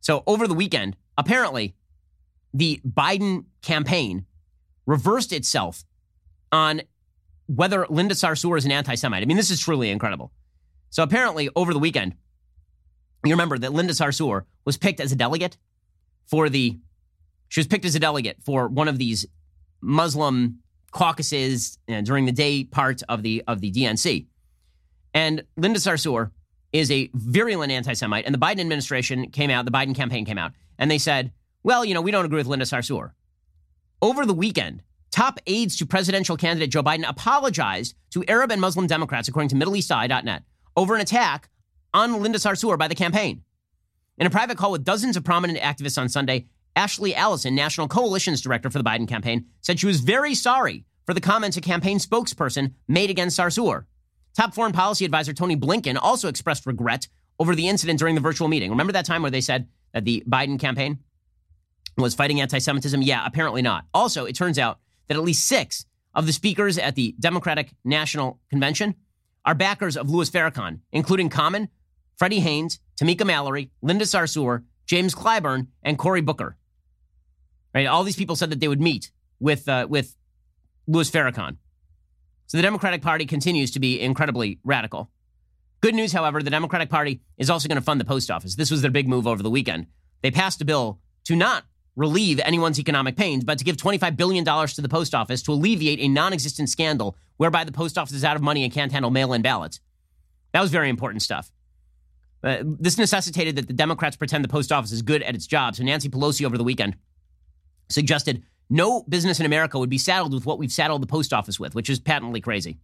So 0.00 0.22
over 0.26 0.48
the 0.48 0.54
weekend, 0.54 0.96
apparently, 1.18 1.74
the 2.52 2.80
Biden 2.86 3.44
campaign 3.62 4.26
reversed 4.86 5.32
itself 5.32 5.84
on 6.50 6.82
whether 7.46 7.86
Linda 7.88 8.14
Sarsour 8.14 8.56
is 8.58 8.64
an 8.64 8.72
anti 8.72 8.94
Semite. 8.94 9.22
I 9.22 9.26
mean, 9.26 9.36
this 9.36 9.50
is 9.50 9.60
truly 9.60 9.90
incredible. 9.90 10.32
So 10.90 11.02
apparently, 11.02 11.48
over 11.56 11.72
the 11.72 11.78
weekend, 11.78 12.14
you 13.24 13.32
remember 13.32 13.58
that 13.58 13.72
Linda 13.72 13.92
Sarsour 13.92 14.44
was 14.64 14.76
picked 14.76 15.00
as 15.00 15.12
a 15.12 15.16
delegate 15.16 15.56
for 16.26 16.48
the, 16.48 16.78
she 17.48 17.60
was 17.60 17.66
picked 17.66 17.84
as 17.84 17.94
a 17.94 18.00
delegate 18.00 18.38
for 18.42 18.68
one 18.68 18.88
of 18.88 18.98
these 18.98 19.26
Muslim 19.80 20.58
caucuses 20.92 21.78
uh, 21.88 22.02
during 22.02 22.26
the 22.26 22.32
day 22.32 22.64
part 22.64 23.02
of 23.08 23.22
the 23.22 23.42
of 23.48 23.60
the 23.60 23.72
DNC. 23.72 24.26
And 25.14 25.42
Linda 25.56 25.78
Sarsour 25.78 26.30
is 26.72 26.90
a 26.90 27.10
virulent 27.14 27.70
anti-Semite, 27.70 28.24
and 28.24 28.34
the 28.34 28.38
Biden 28.38 28.60
administration 28.60 29.30
came 29.30 29.50
out, 29.50 29.64
the 29.64 29.70
Biden 29.70 29.94
campaign 29.94 30.24
came 30.24 30.38
out, 30.38 30.52
and 30.78 30.90
they 30.90 30.98
said, 30.98 31.32
"Well, 31.62 31.84
you 31.84 31.94
know, 31.94 32.00
we 32.00 32.10
don't 32.10 32.24
agree 32.24 32.38
with 32.38 32.46
Linda 32.46 32.64
Sarsour." 32.64 33.12
Over 34.00 34.26
the 34.26 34.34
weekend, 34.34 34.82
top 35.10 35.38
aides 35.46 35.76
to 35.76 35.86
presidential 35.86 36.36
candidate 36.36 36.70
Joe 36.70 36.82
Biden 36.82 37.08
apologized 37.08 37.94
to 38.10 38.24
Arab 38.26 38.50
and 38.50 38.60
Muslim 38.60 38.86
Democrats, 38.86 39.28
according 39.28 39.50
to 39.50 39.56
MiddleEastEye.net, 39.56 40.42
over 40.76 40.94
an 40.94 41.00
attack 41.00 41.48
on 41.94 42.22
Linda 42.22 42.38
Sarsour 42.38 42.78
by 42.78 42.88
the 42.88 42.94
campaign. 42.94 43.42
In 44.18 44.26
a 44.26 44.30
private 44.30 44.56
call 44.56 44.72
with 44.72 44.84
dozens 44.84 45.16
of 45.16 45.24
prominent 45.24 45.58
activists 45.60 46.00
on 46.00 46.08
Sunday, 46.08 46.46
Ashley 46.74 47.14
Allison, 47.14 47.54
National 47.54 47.88
Coalitions 47.88 48.40
Director 48.40 48.70
for 48.70 48.78
the 48.78 48.84
Biden 48.84 49.06
campaign, 49.06 49.46
said 49.60 49.78
she 49.78 49.86
was 49.86 50.00
very 50.00 50.34
sorry 50.34 50.84
for 51.06 51.14
the 51.14 51.20
comments 51.20 51.56
a 51.56 51.60
campaign 51.60 51.98
spokesperson 51.98 52.72
made 52.88 53.10
against 53.10 53.38
Sarsour. 53.38 53.84
Top 54.34 54.54
foreign 54.54 54.72
policy 54.72 55.04
advisor 55.04 55.32
Tony 55.32 55.56
Blinken 55.56 55.98
also 56.00 56.28
expressed 56.28 56.66
regret 56.66 57.08
over 57.38 57.54
the 57.54 57.68
incident 57.68 57.98
during 57.98 58.14
the 58.14 58.20
virtual 58.20 58.48
meeting. 58.48 58.70
Remember 58.70 58.92
that 58.92 59.04
time 59.04 59.22
where 59.22 59.30
they 59.30 59.40
said 59.40 59.68
that 59.92 60.04
the 60.04 60.24
Biden 60.26 60.58
campaign 60.58 61.00
was 61.96 62.14
fighting 62.14 62.40
anti 62.40 62.58
Semitism? 62.58 63.02
Yeah, 63.02 63.24
apparently 63.26 63.62
not. 63.62 63.84
Also, 63.92 64.24
it 64.24 64.34
turns 64.34 64.58
out 64.58 64.78
that 65.08 65.16
at 65.16 65.22
least 65.22 65.46
six 65.46 65.84
of 66.14 66.26
the 66.26 66.32
speakers 66.32 66.78
at 66.78 66.94
the 66.94 67.14
Democratic 67.18 67.72
National 67.84 68.40
Convention 68.50 68.94
are 69.44 69.54
backers 69.54 69.96
of 69.96 70.08
Louis 70.08 70.30
Farrakhan, 70.30 70.80
including 70.92 71.28
Common, 71.28 71.68
Freddie 72.16 72.40
Haynes, 72.40 72.78
Tamika 73.00 73.26
Mallory, 73.26 73.70
Linda 73.82 74.04
Sarsour, 74.04 74.64
James 74.86 75.14
Clyburn, 75.14 75.68
and 75.82 75.98
Cory 75.98 76.20
Booker. 76.20 76.56
Right? 77.74 77.86
All 77.86 78.04
these 78.04 78.16
people 78.16 78.36
said 78.36 78.50
that 78.50 78.60
they 78.60 78.68
would 78.68 78.80
meet 78.80 79.10
with, 79.40 79.68
uh, 79.68 79.86
with 79.88 80.16
Louis 80.86 81.10
Farrakhan. 81.10 81.56
So 82.46 82.58
the 82.58 82.62
Democratic 82.62 83.02
Party 83.02 83.24
continues 83.24 83.70
to 83.72 83.80
be 83.80 84.00
incredibly 84.00 84.60
radical. 84.62 85.10
Good 85.80 85.94
news, 85.94 86.12
however, 86.12 86.42
the 86.42 86.50
Democratic 86.50 86.90
Party 86.90 87.22
is 87.38 87.50
also 87.50 87.66
going 87.66 87.76
to 87.76 87.82
fund 87.82 88.00
the 88.00 88.04
post 88.04 88.30
office. 88.30 88.54
This 88.54 88.70
was 88.70 88.82
their 88.82 88.90
big 88.90 89.08
move 89.08 89.26
over 89.26 89.42
the 89.42 89.50
weekend. 89.50 89.86
They 90.22 90.30
passed 90.30 90.60
a 90.60 90.64
bill 90.64 91.00
to 91.24 91.34
not 91.34 91.64
relieve 91.96 92.40
anyone's 92.44 92.78
economic 92.78 93.16
pains, 93.16 93.44
but 93.44 93.58
to 93.58 93.64
give 93.64 93.76
$25 93.76 94.16
billion 94.16 94.44
to 94.44 94.80
the 94.80 94.88
post 94.88 95.14
office 95.14 95.42
to 95.42 95.52
alleviate 95.52 96.00
a 96.00 96.08
non 96.08 96.32
existent 96.32 96.68
scandal 96.68 97.16
whereby 97.36 97.64
the 97.64 97.72
post 97.72 97.98
office 97.98 98.14
is 98.14 98.24
out 98.24 98.36
of 98.36 98.42
money 98.42 98.64
and 98.64 98.72
can't 98.72 98.92
handle 98.92 99.10
mail 99.10 99.32
in 99.32 99.42
ballots. 99.42 99.80
That 100.52 100.60
was 100.60 100.70
very 100.70 100.88
important 100.88 101.22
stuff. 101.22 101.50
Uh, 102.42 102.58
this 102.62 102.98
necessitated 102.98 103.56
that 103.56 103.68
the 103.68 103.72
Democrats 103.72 104.16
pretend 104.16 104.42
the 104.44 104.48
post 104.48 104.72
office 104.72 104.92
is 104.92 105.02
good 105.02 105.22
at 105.22 105.34
its 105.34 105.46
job. 105.46 105.76
So 105.76 105.84
Nancy 105.84 106.08
Pelosi 106.08 106.44
over 106.44 106.58
the 106.58 106.64
weekend 106.64 106.96
suggested 107.88 108.42
no 108.68 109.04
business 109.08 109.38
in 109.38 109.46
America 109.46 109.78
would 109.78 109.90
be 109.90 109.98
saddled 109.98 110.34
with 110.34 110.46
what 110.46 110.58
we've 110.58 110.72
saddled 110.72 111.02
the 111.02 111.06
post 111.06 111.32
office 111.32 111.60
with, 111.60 111.74
which 111.74 111.90
is 111.90 112.00
patently 112.00 112.40
crazy. 112.40 112.78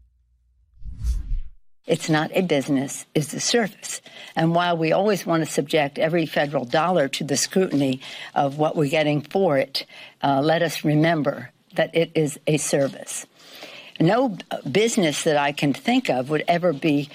It's 1.89 2.11
not 2.11 2.31
a 2.35 2.43
business, 2.43 3.07
it's 3.15 3.33
a 3.33 3.41
service. 3.41 4.03
And 4.37 4.55
while 4.55 4.77
we 4.77 4.93
always 4.93 5.25
want 5.25 5.43
to 5.43 5.51
subject 5.51 5.99
every 5.99 6.27
federal 6.27 6.67
dollar 6.67 7.09
to 7.09 7.25
the 7.25 7.37
scrutiny 7.37 8.03
of 8.35 8.59
what 8.59 8.77
we're 8.77 8.91
getting 8.91 9.23
for 9.23 9.57
it, 9.57 9.87
uh, 10.23 10.43
let 10.43 10.61
us 10.61 10.85
remember 10.85 11.51
that 11.77 11.95
it 11.95 12.11
is 12.15 12.39
a 12.47 12.59
service. 12.59 13.27
No 13.99 14.37
business 14.71 15.25
that 15.25 15.39
I 15.39 15.53
can 15.53 15.73
think 15.73 16.11
of 16.11 16.29
would 16.29 16.45
ever 16.47 16.75
be 16.75 17.09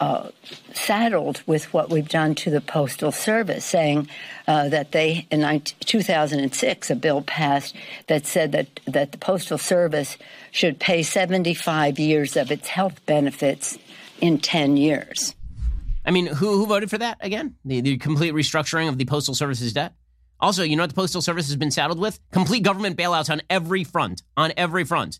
uh, 0.00 0.30
saddled 0.72 1.42
with 1.46 1.72
what 1.72 1.90
we've 1.90 2.08
done 2.08 2.34
to 2.36 2.50
the 2.50 2.60
Postal 2.60 3.12
Service, 3.12 3.64
saying 3.64 4.08
uh, 4.46 4.68
that 4.70 4.92
they, 4.92 5.26
in 5.30 5.40
19, 5.40 5.76
2006, 5.84 6.90
a 6.90 6.96
bill 6.96 7.22
passed 7.22 7.74
that 8.06 8.26
said 8.26 8.52
that, 8.52 8.80
that 8.86 9.12
the 9.12 9.18
Postal 9.18 9.58
Service 9.58 10.16
should 10.50 10.78
pay 10.78 11.02
75 11.02 11.98
years 11.98 12.36
of 12.36 12.50
its 12.50 12.68
health 12.68 13.04
benefits 13.06 13.78
in 14.20 14.38
10 14.38 14.76
years. 14.76 15.34
I 16.04 16.10
mean, 16.10 16.26
who, 16.26 16.52
who 16.52 16.66
voted 16.66 16.90
for 16.90 16.98
that 16.98 17.18
again? 17.20 17.56
The, 17.64 17.80
the 17.80 17.98
complete 17.98 18.32
restructuring 18.32 18.88
of 18.88 18.96
the 18.96 19.04
Postal 19.04 19.34
Service's 19.34 19.72
debt? 19.72 19.94
Also, 20.38 20.62
you 20.62 20.76
know 20.76 20.82
what 20.82 20.90
the 20.90 20.94
Postal 20.94 21.22
Service 21.22 21.46
has 21.46 21.56
been 21.56 21.70
saddled 21.70 21.98
with? 21.98 22.20
Complete 22.30 22.62
government 22.62 22.96
bailouts 22.96 23.30
on 23.30 23.42
every 23.50 23.84
front. 23.84 24.22
On 24.36 24.52
every 24.56 24.84
front. 24.84 25.18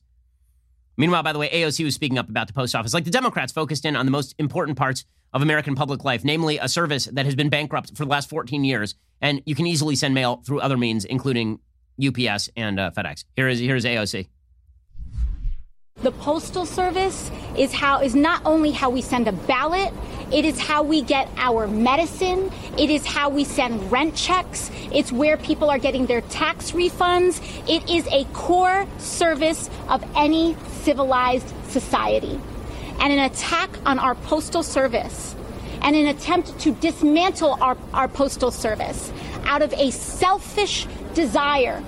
Meanwhile, 0.96 1.22
by 1.22 1.32
the 1.32 1.38
way, 1.38 1.48
AOC 1.48 1.84
was 1.84 1.94
speaking 1.94 2.18
up 2.18 2.28
about 2.28 2.46
the 2.46 2.52
post 2.52 2.74
office. 2.74 2.94
Like 2.94 3.04
the 3.04 3.10
Democrats 3.10 3.52
focused 3.52 3.84
in 3.84 3.96
on 3.96 4.06
the 4.06 4.12
most 4.12 4.34
important 4.38 4.78
parts 4.78 5.04
of 5.32 5.42
American 5.42 5.74
public 5.74 6.04
life, 6.04 6.24
namely 6.24 6.58
a 6.58 6.68
service 6.68 7.06
that 7.06 7.24
has 7.24 7.34
been 7.34 7.50
bankrupt 7.50 7.96
for 7.96 8.04
the 8.04 8.10
last 8.10 8.30
14 8.30 8.64
years. 8.64 8.94
And 9.20 9.42
you 9.44 9.54
can 9.54 9.66
easily 9.66 9.96
send 9.96 10.14
mail 10.14 10.42
through 10.46 10.60
other 10.60 10.76
means, 10.76 11.04
including 11.04 11.58
UPS 12.04 12.50
and 12.56 12.78
uh, 12.78 12.90
FedEx. 12.96 13.24
Here 13.34 13.48
is, 13.48 13.58
here 13.58 13.76
is 13.76 13.84
AOC. 13.84 14.28
The 16.02 16.12
Postal 16.12 16.66
Service 16.66 17.30
is 17.56 17.72
how 17.72 18.02
is 18.02 18.14
not 18.14 18.42
only 18.44 18.70
how 18.70 18.90
we 18.90 19.00
send 19.00 19.26
a 19.28 19.32
ballot, 19.32 19.94
it 20.30 20.44
is 20.44 20.60
how 20.60 20.82
we 20.82 21.00
get 21.00 21.26
our 21.38 21.66
medicine, 21.66 22.52
it 22.76 22.90
is 22.90 23.06
how 23.06 23.30
we 23.30 23.44
send 23.44 23.90
rent 23.90 24.14
checks, 24.14 24.70
it's 24.92 25.10
where 25.10 25.38
people 25.38 25.70
are 25.70 25.78
getting 25.78 26.04
their 26.04 26.20
tax 26.20 26.72
refunds. 26.72 27.40
It 27.66 27.88
is 27.88 28.06
a 28.08 28.24
core 28.34 28.86
service 28.98 29.70
of 29.88 30.04
any 30.14 30.54
civilized 30.82 31.50
society. 31.70 32.38
And 33.00 33.10
an 33.10 33.20
attack 33.20 33.70
on 33.86 33.98
our 33.98 34.16
postal 34.16 34.62
service 34.62 35.34
and 35.80 35.96
an 35.96 36.08
attempt 36.08 36.58
to 36.58 36.72
dismantle 36.72 37.56
our, 37.62 37.78
our 37.94 38.08
postal 38.08 38.50
service 38.50 39.10
out 39.44 39.62
of 39.62 39.72
a 39.72 39.90
selfish 39.92 40.86
desire 41.14 41.82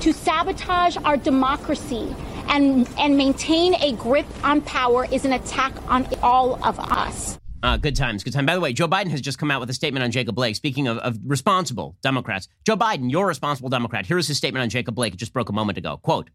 to 0.00 0.12
sabotage 0.12 0.96
our 1.04 1.16
democracy 1.16 2.12
and, 2.48 2.88
and 2.98 3.16
maintain 3.16 3.74
a 3.76 3.92
grip 3.92 4.26
on 4.44 4.60
power 4.62 5.06
is 5.10 5.24
an 5.24 5.32
attack 5.32 5.72
on 5.88 6.06
all 6.22 6.62
of 6.64 6.78
us. 6.78 7.38
Uh, 7.62 7.76
good 7.76 7.94
times, 7.94 8.24
good 8.24 8.32
time. 8.32 8.44
By 8.44 8.54
the 8.54 8.60
way, 8.60 8.72
Joe 8.72 8.88
Biden 8.88 9.10
has 9.10 9.20
just 9.20 9.38
come 9.38 9.50
out 9.50 9.60
with 9.60 9.70
a 9.70 9.74
statement 9.74 10.02
on 10.02 10.10
Jacob 10.10 10.34
Blake. 10.34 10.56
Speaking 10.56 10.88
of, 10.88 10.98
of 10.98 11.18
responsible 11.24 11.96
Democrats, 12.02 12.48
Joe 12.66 12.76
Biden, 12.76 13.10
you're 13.10 13.24
a 13.24 13.28
responsible 13.28 13.68
Democrat. 13.68 14.04
Here 14.04 14.18
is 14.18 14.26
his 14.26 14.36
statement 14.36 14.64
on 14.64 14.68
Jacob 14.68 14.96
Blake. 14.96 15.14
It 15.14 15.18
just 15.18 15.32
broke 15.32 15.48
a 15.48 15.52
moment 15.52 15.78
ago. 15.78 15.96
Quote, 15.98 16.28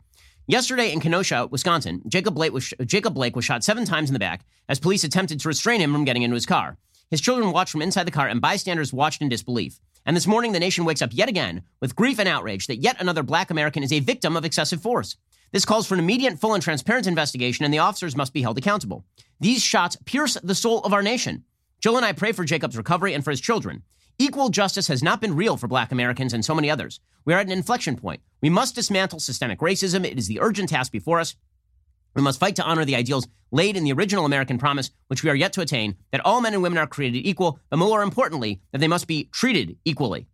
Yesterday 0.49 0.93
in 0.93 1.01
Kenosha, 1.01 1.47
Wisconsin, 1.51 2.01
Jacob 2.07 2.33
Blake, 2.33 2.53
was, 2.53 2.73
Jacob 2.85 3.13
Blake 3.13 3.35
was 3.35 3.43
shot 3.43 3.65
seven 3.65 3.83
times 3.83 4.09
in 4.09 4.13
the 4.13 4.19
back 4.19 4.45
as 4.69 4.79
police 4.79 5.03
attempted 5.03 5.41
to 5.41 5.47
restrain 5.49 5.81
him 5.81 5.91
from 5.91 6.05
getting 6.05 6.21
into 6.21 6.35
his 6.35 6.45
car. 6.45 6.77
His 7.11 7.19
children 7.19 7.51
watched 7.51 7.73
from 7.73 7.81
inside 7.81 8.07
the 8.07 8.11
car, 8.11 8.29
and 8.29 8.39
bystanders 8.39 8.93
watched 8.93 9.21
in 9.21 9.27
disbelief. 9.27 9.81
And 10.05 10.15
this 10.15 10.27
morning, 10.27 10.53
the 10.53 10.59
nation 10.61 10.85
wakes 10.85 11.01
up 11.01 11.09
yet 11.11 11.27
again 11.27 11.63
with 11.81 11.97
grief 11.97 12.17
and 12.17 12.29
outrage 12.29 12.67
that 12.67 12.77
yet 12.77 13.01
another 13.01 13.23
black 13.23 13.51
American 13.51 13.83
is 13.83 13.91
a 13.91 13.99
victim 13.99 14.37
of 14.37 14.45
excessive 14.45 14.81
force. 14.81 15.17
This 15.51 15.65
calls 15.65 15.87
for 15.87 15.93
an 15.93 15.99
immediate, 15.99 16.39
full, 16.39 16.53
and 16.53 16.61
transparent 16.61 17.07
investigation, 17.07 17.63
and 17.63 17.73
the 17.73 17.79
officers 17.79 18.15
must 18.15 18.33
be 18.33 18.41
held 18.41 18.57
accountable. 18.57 19.05
These 19.39 19.63
shots 19.63 19.97
pierce 20.05 20.35
the 20.43 20.55
soul 20.55 20.79
of 20.81 20.93
our 20.93 21.03
nation. 21.03 21.45
Jill 21.79 21.97
and 21.97 22.05
I 22.05 22.11
pray 22.11 22.31
for 22.31 22.43
Jacob's 22.43 22.77
recovery 22.77 23.13
and 23.13 23.23
for 23.23 23.31
his 23.31 23.41
children. 23.41 23.83
Equal 24.19 24.49
justice 24.49 24.87
has 24.87 25.03
not 25.03 25.21
been 25.21 25.35
real 25.35 25.57
for 25.57 25.67
black 25.67 25.91
Americans 25.91 26.33
and 26.33 26.43
so 26.43 26.55
many 26.55 26.69
others. 26.69 26.99
We 27.23 27.33
are 27.33 27.39
at 27.39 27.45
an 27.45 27.51
inflection 27.51 27.95
point. 27.95 28.21
We 28.41 28.49
must 28.49 28.75
dismantle 28.75 29.19
systemic 29.19 29.59
racism. 29.59 30.05
It 30.05 30.17
is 30.17 30.27
the 30.27 30.39
urgent 30.39 30.69
task 30.69 30.91
before 30.91 31.19
us. 31.19 31.35
We 32.15 32.23
must 32.23 32.39
fight 32.39 32.55
to 32.55 32.63
honor 32.63 32.83
the 32.83 32.95
ideals 32.95 33.27
laid 33.51 33.77
in 33.77 33.83
the 33.83 33.93
original 33.93 34.25
American 34.25 34.57
promise, 34.57 34.89
which 35.07 35.23
we 35.23 35.29
are 35.29 35.35
yet 35.35 35.53
to 35.53 35.61
attain, 35.61 35.97
that 36.11 36.25
all 36.25 36.41
men 36.41 36.53
and 36.53 36.63
women 36.63 36.79
are 36.79 36.87
created 36.87 37.27
equal, 37.27 37.59
but 37.69 37.77
more 37.77 38.01
importantly, 38.01 38.59
that 38.71 38.79
they 38.79 38.87
must 38.87 39.05
be 39.05 39.25
treated 39.31 39.77
equally. 39.85 40.27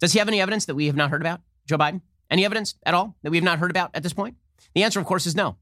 Does 0.00 0.12
he 0.12 0.18
have 0.18 0.28
any 0.28 0.40
evidence 0.40 0.66
that 0.66 0.74
we 0.74 0.86
have 0.86 0.96
not 0.96 1.10
heard 1.10 1.22
about, 1.22 1.40
Joe 1.66 1.78
Biden? 1.78 2.00
Any 2.34 2.44
evidence 2.44 2.74
at 2.84 2.94
all 2.94 3.14
that 3.22 3.30
we 3.30 3.36
have 3.36 3.44
not 3.44 3.60
heard 3.60 3.70
about 3.70 3.92
at 3.94 4.02
this 4.02 4.12
point? 4.12 4.34
The 4.74 4.82
answer, 4.82 4.98
of 4.98 5.06
course, 5.06 5.24
is 5.24 5.36
no. 5.36 5.54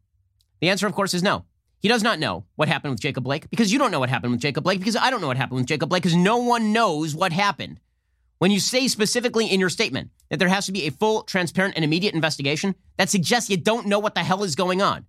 The 0.63 0.71
answer, 0.71 0.87
of 0.87 0.95
course, 0.95 1.13
is 1.13 1.23
no. 1.23 1.45
He 1.81 1.89
does 1.89 2.03
not 2.03 2.19
know 2.19 2.47
what 2.57 2.69
happened 2.69 2.93
with 2.93 3.01
Jacob 3.03 3.25
Blake 3.25 3.51
because 3.51 3.71
you 3.71 3.79
don't 3.79 3.91
know 3.91 4.01
what 4.01 4.09
happened 4.09 4.33
with 4.33 4.41
Jacob 4.41 4.65
Blake 4.65 4.79
because 4.79 4.97
I 4.97 5.11
don't 5.11 5.21
know 5.21 5.27
what 5.27 5.37
happened 5.37 5.59
with 5.59 5.67
Jacob 5.67 5.91
Blake 5.91 6.03
because 6.03 6.17
no 6.17 6.39
one 6.39 6.73
knows 6.73 7.15
what 7.15 7.31
happened. 7.31 7.79
When 8.39 8.51
you 8.51 8.59
say 8.59 8.89
specifically 8.89 9.49
in 9.49 9.61
your 9.61 9.69
statement 9.69 10.13
that 10.31 10.39
there 10.39 10.49
has 10.49 10.65
to 10.65 10.73
be 10.73 10.87
a 10.87 10.93
full, 10.93 11.25
transparent, 11.25 11.77
and 11.77 11.85
immediate 11.85 12.15
investigation, 12.15 12.75
that 12.97 13.11
suggests 13.11 13.51
you 13.51 13.59
don't 13.59 13.87
know 13.87 13.99
what 13.99 14.15
the 14.15 14.25
hell 14.25 14.43
is 14.43 14.55
going 14.55 14.81
on. 14.81 15.05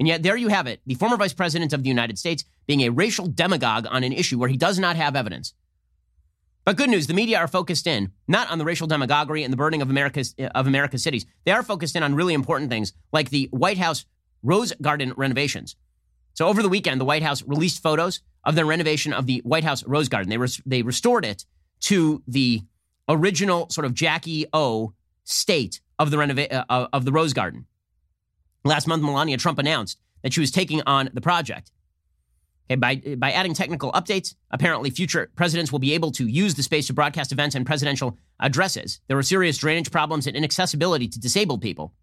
And 0.00 0.08
yet, 0.08 0.24
there 0.24 0.36
you 0.36 0.48
have 0.48 0.66
it 0.66 0.80
the 0.86 0.94
former 0.94 1.16
vice 1.16 1.32
president 1.32 1.72
of 1.72 1.84
the 1.84 1.88
United 1.88 2.18
States 2.18 2.44
being 2.66 2.80
a 2.80 2.88
racial 2.88 3.28
demagogue 3.28 3.86
on 3.88 4.02
an 4.02 4.12
issue 4.12 4.40
where 4.40 4.48
he 4.48 4.56
does 4.56 4.80
not 4.80 4.96
have 4.96 5.14
evidence. 5.14 5.54
But 6.66 6.76
good 6.76 6.90
news, 6.90 7.06
the 7.06 7.14
media 7.14 7.38
are 7.38 7.46
focused 7.46 7.86
in 7.86 8.10
not 8.26 8.50
on 8.50 8.58
the 8.58 8.64
racial 8.64 8.88
demagoguery 8.88 9.44
and 9.44 9.52
the 9.52 9.56
burning 9.56 9.82
of 9.82 9.88
America's, 9.88 10.34
of 10.52 10.66
America's 10.66 11.04
cities. 11.04 11.24
They 11.44 11.52
are 11.52 11.62
focused 11.62 11.94
in 11.94 12.02
on 12.02 12.16
really 12.16 12.34
important 12.34 12.70
things 12.70 12.92
like 13.12 13.30
the 13.30 13.48
White 13.52 13.78
House 13.78 14.04
Rose 14.42 14.72
Garden 14.82 15.14
renovations. 15.16 15.76
So 16.34 16.48
over 16.48 16.64
the 16.64 16.68
weekend, 16.68 17.00
the 17.00 17.04
White 17.04 17.22
House 17.22 17.44
released 17.44 17.84
photos 17.84 18.20
of 18.44 18.56
their 18.56 18.66
renovation 18.66 19.12
of 19.12 19.26
the 19.26 19.42
White 19.44 19.62
House 19.62 19.86
Rose 19.86 20.08
Garden. 20.08 20.28
They, 20.28 20.38
res- 20.38 20.60
they 20.66 20.82
restored 20.82 21.24
it 21.24 21.46
to 21.82 22.24
the 22.26 22.62
original 23.08 23.70
sort 23.70 23.84
of 23.84 23.94
Jackie 23.94 24.46
O 24.52 24.92
state 25.22 25.80
of 26.00 26.10
the, 26.10 26.16
renova- 26.16 26.64
uh, 26.68 26.88
of 26.92 27.04
the 27.04 27.12
Rose 27.12 27.32
Garden. 27.32 27.66
Last 28.64 28.88
month, 28.88 29.04
Melania 29.04 29.36
Trump 29.36 29.60
announced 29.60 30.00
that 30.22 30.32
she 30.32 30.40
was 30.40 30.50
taking 30.50 30.82
on 30.84 31.10
the 31.14 31.20
project. 31.20 31.70
By, 32.68 32.96
by 33.16 33.30
adding 33.30 33.54
technical 33.54 33.92
updates, 33.92 34.34
apparently 34.50 34.90
future 34.90 35.30
presidents 35.36 35.70
will 35.70 35.78
be 35.78 35.94
able 35.94 36.10
to 36.12 36.26
use 36.26 36.54
the 36.54 36.64
space 36.64 36.88
to 36.88 36.92
broadcast 36.92 37.30
events 37.30 37.54
and 37.54 37.64
presidential 37.64 38.18
addresses. 38.40 39.00
There 39.06 39.16
were 39.16 39.22
serious 39.22 39.56
drainage 39.58 39.92
problems 39.92 40.26
and 40.26 40.36
inaccessibility 40.36 41.06
to 41.08 41.20
disabled 41.20 41.62
people. 41.62 41.94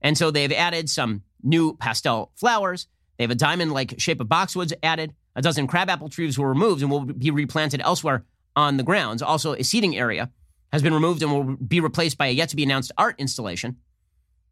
And 0.00 0.16
so 0.16 0.30
they've 0.30 0.52
added 0.52 0.88
some 0.88 1.22
new 1.42 1.76
pastel 1.76 2.32
flowers. 2.36 2.86
They 3.18 3.24
have 3.24 3.30
a 3.30 3.34
diamond 3.34 3.72
like 3.72 4.00
shape 4.00 4.20
of 4.20 4.28
boxwoods 4.28 4.72
added. 4.82 5.14
A 5.36 5.42
dozen 5.42 5.66
crabapple 5.66 6.08
trees 6.08 6.38
were 6.38 6.48
removed 6.48 6.82
and 6.82 6.90
will 6.90 7.04
be 7.04 7.30
replanted 7.30 7.82
elsewhere 7.82 8.24
on 8.56 8.76
the 8.76 8.82
grounds. 8.82 9.22
Also, 9.22 9.52
a 9.52 9.62
seating 9.62 9.96
area 9.96 10.30
has 10.72 10.82
been 10.82 10.94
removed 10.94 11.22
and 11.22 11.32
will 11.32 11.56
be 11.56 11.80
replaced 11.80 12.16
by 12.16 12.26
a 12.28 12.30
yet 12.30 12.48
to 12.48 12.56
be 12.56 12.62
announced 12.62 12.92
art 12.96 13.14
installation. 13.18 13.76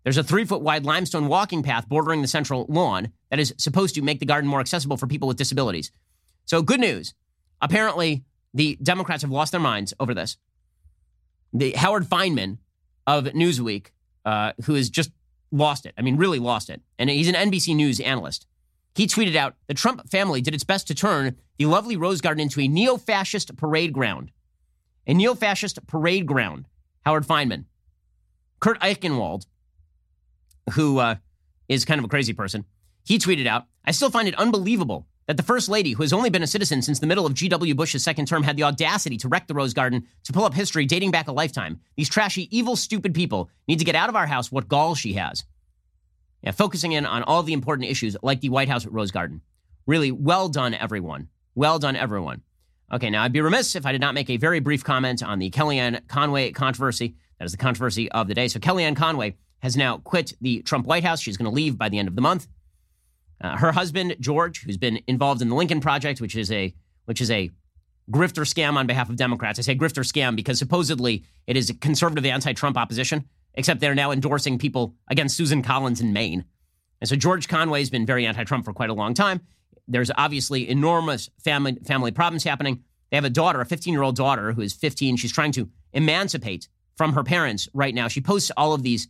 There's 0.07 0.19
a 0.19 0.23
three 0.23 0.45
foot 0.45 0.63
wide 0.63 0.85
limestone 0.85 1.27
walking 1.27 1.65
path 1.65 1.89
bordering 1.89 2.23
the 2.23 2.29
central 2.29 2.65
lawn 2.69 3.11
that 3.29 3.41
is 3.41 3.53
supposed 3.59 3.97
to 3.97 4.03
make 4.03 4.21
the 4.21 4.25
garden 4.25 4.49
more 4.49 4.61
accessible 4.61 4.97
for 4.97 5.09
people 5.09 5.27
with 5.27 5.37
disabilities. 5.37 5.91
So, 6.45 6.63
good 6.63 6.79
news. 6.79 7.13
Apparently, 7.61 8.23
the 8.55 8.79
Democrats 8.81 9.23
have 9.23 9.33
lost 9.33 9.51
their 9.51 9.61
minds 9.61 9.93
over 9.99 10.15
this. 10.15 10.37
The 11.53 11.73
Howard 11.73 12.05
Fineman 12.05 12.59
of 13.05 13.25
Newsweek, 13.25 13.89
uh, 14.25 14.53
who 14.67 14.75
has 14.75 14.91
just 14.91 15.11
lost 15.51 15.87
it. 15.87 15.95
I 15.99 16.03
mean, 16.03 16.17
really 16.17 16.39
lost 16.39 16.71
it. 16.71 16.83
And 17.01 17.11
he's 17.11 17.29
an 17.29 17.35
NBC 17.35 17.75
News 17.75 17.99
analyst. 17.99 18.47
He 18.95 19.09
tweeted 19.09 19.35
out 19.35 19.57
the 19.67 19.75
Trump 19.75 20.09
family 20.09 20.41
did 20.41 20.55
its 20.55 20.63
best 20.63 20.87
to 20.87 20.95
turn 20.95 21.35
the 21.59 21.67
lovely 21.67 21.97
Rose 21.97 22.21
Garden 22.21 22.43
into 22.43 22.61
a 22.61 22.69
neo 22.69 22.97
fascist 22.97 23.57
parade 23.57 23.93
ground. 23.93 24.31
A 25.05 25.15
neo 25.15 25.35
fascist 25.35 25.85
parade 25.89 26.27
ground. 26.27 26.67
Howard 27.05 27.27
Fineman. 27.27 27.65
Kurt 28.61 28.79
Eichenwald, 28.79 29.47
who 30.73 30.99
uh, 30.99 31.17
is 31.69 31.85
kind 31.85 31.99
of 31.99 32.05
a 32.05 32.09
crazy 32.09 32.33
person, 32.33 32.65
he 33.05 33.19
tweeted 33.19 33.47
out, 33.47 33.67
I 33.85 33.93
still 33.93 34.11
find 34.11 34.29
it 34.29 34.35
unbelievable 34.35 35.07
that 35.27 35.37
the 35.37 35.43
First 35.43 35.69
Lady, 35.69 35.93
who 35.93 36.03
has 36.03 36.13
only 36.13 36.31
been 36.31 36.43
a 36.43 36.47
citizen 36.47 36.83
since 36.83 36.99
the 36.99 37.07
middle 37.07 37.27
of 37.27 37.35
G.W. 37.35 37.75
Bush's 37.75 38.05
second 38.05 38.27
term, 38.27 38.43
had 38.43 38.57
the 38.57 38.63
audacity 38.63 39.17
to 39.19 39.29
wreck 39.29 39.47
the 39.47 39.55
Rose 39.55 39.75
Garden 39.75 40.07
to 40.25 40.33
pull 40.33 40.45
up 40.45 40.55
history 40.55 40.87
dating 40.87 41.11
back 41.11 41.29
a 41.29 41.33
lifetime. 41.33 41.81
These 41.97 42.09
trashy, 42.09 42.49
evil, 42.57 42.77
stupid 42.77 43.15
people 43.15 43.51
need 43.67 43.79
to 43.81 43.85
get 43.85 43.97
out 43.97 44.09
of 44.09 44.17
our 44.17 44.27
house 44.27 44.53
what 44.53 44.69
gall 44.69 44.95
she 44.95 45.15
has. 45.15 45.45
Yeah, 46.43 46.53
focusing 46.53 46.93
in 46.93 47.07
on 47.07 47.23
all 47.25 47.43
the 47.43 47.53
important 47.53 47.89
issues 47.89 48.17
like 48.23 48.41
the 48.41 48.51
White 48.51 48.69
House 48.69 48.87
at 48.87 48.93
Rose 48.93 49.11
Garden. 49.11 49.41
Really 49.87 50.13
well 50.13 50.49
done, 50.49 50.75
everyone. 50.75 51.29
Well 51.55 51.79
done, 51.79 51.97
everyone. 51.97 52.43
Okay, 52.93 53.11
now 53.11 53.25
I'd 53.25 53.33
be 53.33 53.41
remiss 53.41 53.75
if 53.75 53.85
I 53.85 53.93
did 53.93 54.01
not 54.01 54.15
make 54.15 54.31
a 54.31 54.37
very 54.37 54.61
brief 54.61 54.85
comment 54.85 55.23
on 55.23 55.41
the 55.41 55.51
Kellyanne 55.51 56.07
Conway 56.07 56.53
controversy. 56.53 57.17
That 57.39 57.47
is 57.47 57.53
the 57.53 57.59
controversy 57.59 58.11
of 58.13 58.29
the 58.29 58.35
day. 58.35 58.47
So 58.47 58.61
Kellyanne 58.61 58.95
Conway 58.95 59.37
has 59.61 59.77
now 59.77 59.99
quit 59.99 60.35
the 60.41 60.63
Trump 60.63 60.87
White 60.87 61.05
House. 61.05 61.21
She's 61.21 61.37
going 61.37 61.51
to 61.51 61.55
leave 61.55 61.79
by 61.79 61.89
the 61.89 61.99
end 61.99 62.09
of 62.09 62.15
the 62.15 62.23
month. 62.23 62.47
Uh, 63.41 63.57
her 63.57 63.73
husband 63.73 64.17
George, 64.21 64.63
who's 64.63 64.77
been 64.77 65.01
involved 65.07 65.43
in 65.43 65.49
the 65.49 65.55
Lincoln 65.55 65.81
Project, 65.81 66.21
which 66.21 66.37
is 66.37 66.51
a 66.51 66.75
which 67.05 67.21
is 67.21 67.31
a 67.31 67.51
grifter 68.11 68.43
scam 68.43 68.75
on 68.75 68.87
behalf 68.87 69.09
of 69.09 69.17
Democrats. 69.17 69.59
I 69.59 69.63
say 69.63 69.75
grifter 69.77 70.05
scam 70.05 70.37
because 70.37 70.59
supposedly 70.59 71.25
it 71.47 71.57
is 71.57 71.71
a 71.71 71.75
conservative 71.75 72.25
anti-Trump 72.25 72.77
opposition, 72.77 73.29
except 73.55 73.81
they're 73.81 73.95
now 73.95 74.11
endorsing 74.11 74.59
people 74.59 74.95
against 75.09 75.37
Susan 75.37 75.63
Collins 75.63 76.01
in 76.01 76.13
Maine. 76.13 76.45
And 77.01 77.09
so 77.09 77.17
George 77.17 77.49
Conway 77.49 77.81
has 77.81 77.91
been 77.91 78.07
very 78.07 78.27
anti-Trump 78.27 78.65
for 78.65 78.73
quite 78.73 78.91
a 78.91 78.95
long 78.95 79.15
time. 79.15 79.41
There's 79.87 80.11
obviously 80.17 80.69
enormous 80.69 81.31
family 81.39 81.79
family 81.85 82.11
problems 82.11 82.45
happening. 82.45 82.83
They 83.11 83.17
have 83.17 83.25
a 83.25 83.31
daughter, 83.31 83.61
a 83.61 83.67
15 83.67 83.93
year 83.93 84.03
old 84.03 84.17
daughter 84.17 84.53
who 84.53 84.63
is 84.63 84.73
15. 84.73 85.17
She's 85.17 85.33
trying 85.33 85.53
to 85.53 85.69
emancipate 85.93 86.69
from 86.97 87.13
her 87.13 87.23
parents 87.23 87.69
right 87.73 87.95
now. 87.95 88.09
She 88.09 88.21
posts 88.21 88.51
all 88.57 88.73
of 88.73 88.83
these 88.83 89.09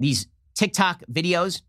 these 0.00 0.26
TikTok 0.54 1.04
videos 1.10 1.62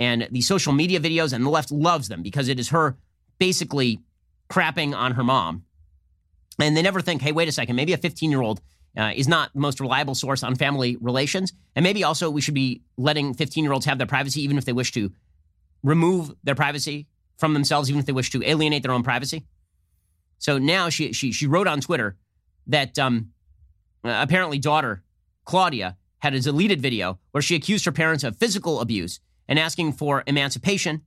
and 0.00 0.28
the 0.30 0.40
social 0.40 0.72
media 0.72 1.00
videos, 1.00 1.32
and 1.32 1.44
the 1.44 1.50
left 1.50 1.70
loves 1.70 2.08
them 2.08 2.22
because 2.22 2.48
it 2.48 2.58
is 2.58 2.70
her 2.70 2.96
basically 3.38 4.00
crapping 4.48 4.96
on 4.96 5.12
her 5.12 5.24
mom. 5.24 5.64
And 6.60 6.76
they 6.76 6.82
never 6.82 7.00
think, 7.00 7.20
hey, 7.20 7.32
wait 7.32 7.48
a 7.48 7.52
second, 7.52 7.76
maybe 7.76 7.92
a 7.92 7.98
15 7.98 8.30
year 8.30 8.40
old 8.40 8.60
uh, 8.96 9.12
is 9.14 9.28
not 9.28 9.52
the 9.52 9.60
most 9.60 9.80
reliable 9.80 10.14
source 10.14 10.42
on 10.42 10.54
family 10.54 10.96
relations. 11.00 11.52
And 11.76 11.82
maybe 11.82 12.02
also 12.04 12.30
we 12.30 12.40
should 12.40 12.54
be 12.54 12.82
letting 12.96 13.34
15 13.34 13.62
year 13.62 13.72
olds 13.72 13.86
have 13.86 13.98
their 13.98 14.06
privacy, 14.06 14.42
even 14.42 14.58
if 14.58 14.64
they 14.64 14.72
wish 14.72 14.92
to 14.92 15.12
remove 15.82 16.32
their 16.42 16.54
privacy 16.54 17.06
from 17.36 17.54
themselves, 17.54 17.88
even 17.88 18.00
if 18.00 18.06
they 18.06 18.12
wish 18.12 18.30
to 18.30 18.42
alienate 18.42 18.82
their 18.82 18.92
own 18.92 19.02
privacy. 19.02 19.46
So 20.38 20.58
now 20.58 20.88
she, 20.88 21.12
she, 21.12 21.32
she 21.32 21.46
wrote 21.46 21.66
on 21.66 21.80
Twitter 21.80 22.16
that 22.68 22.98
um, 22.98 23.30
apparently 24.04 24.58
daughter 24.58 25.02
Claudia 25.44 25.96
had 26.18 26.34
a 26.34 26.40
deleted 26.40 26.80
video 26.80 27.18
where 27.32 27.42
she 27.42 27.54
accused 27.54 27.84
her 27.84 27.92
parents 27.92 28.24
of 28.24 28.36
physical 28.36 28.80
abuse 28.80 29.20
and 29.48 29.58
asking 29.58 29.92
for 29.92 30.24
emancipation. 30.26 31.02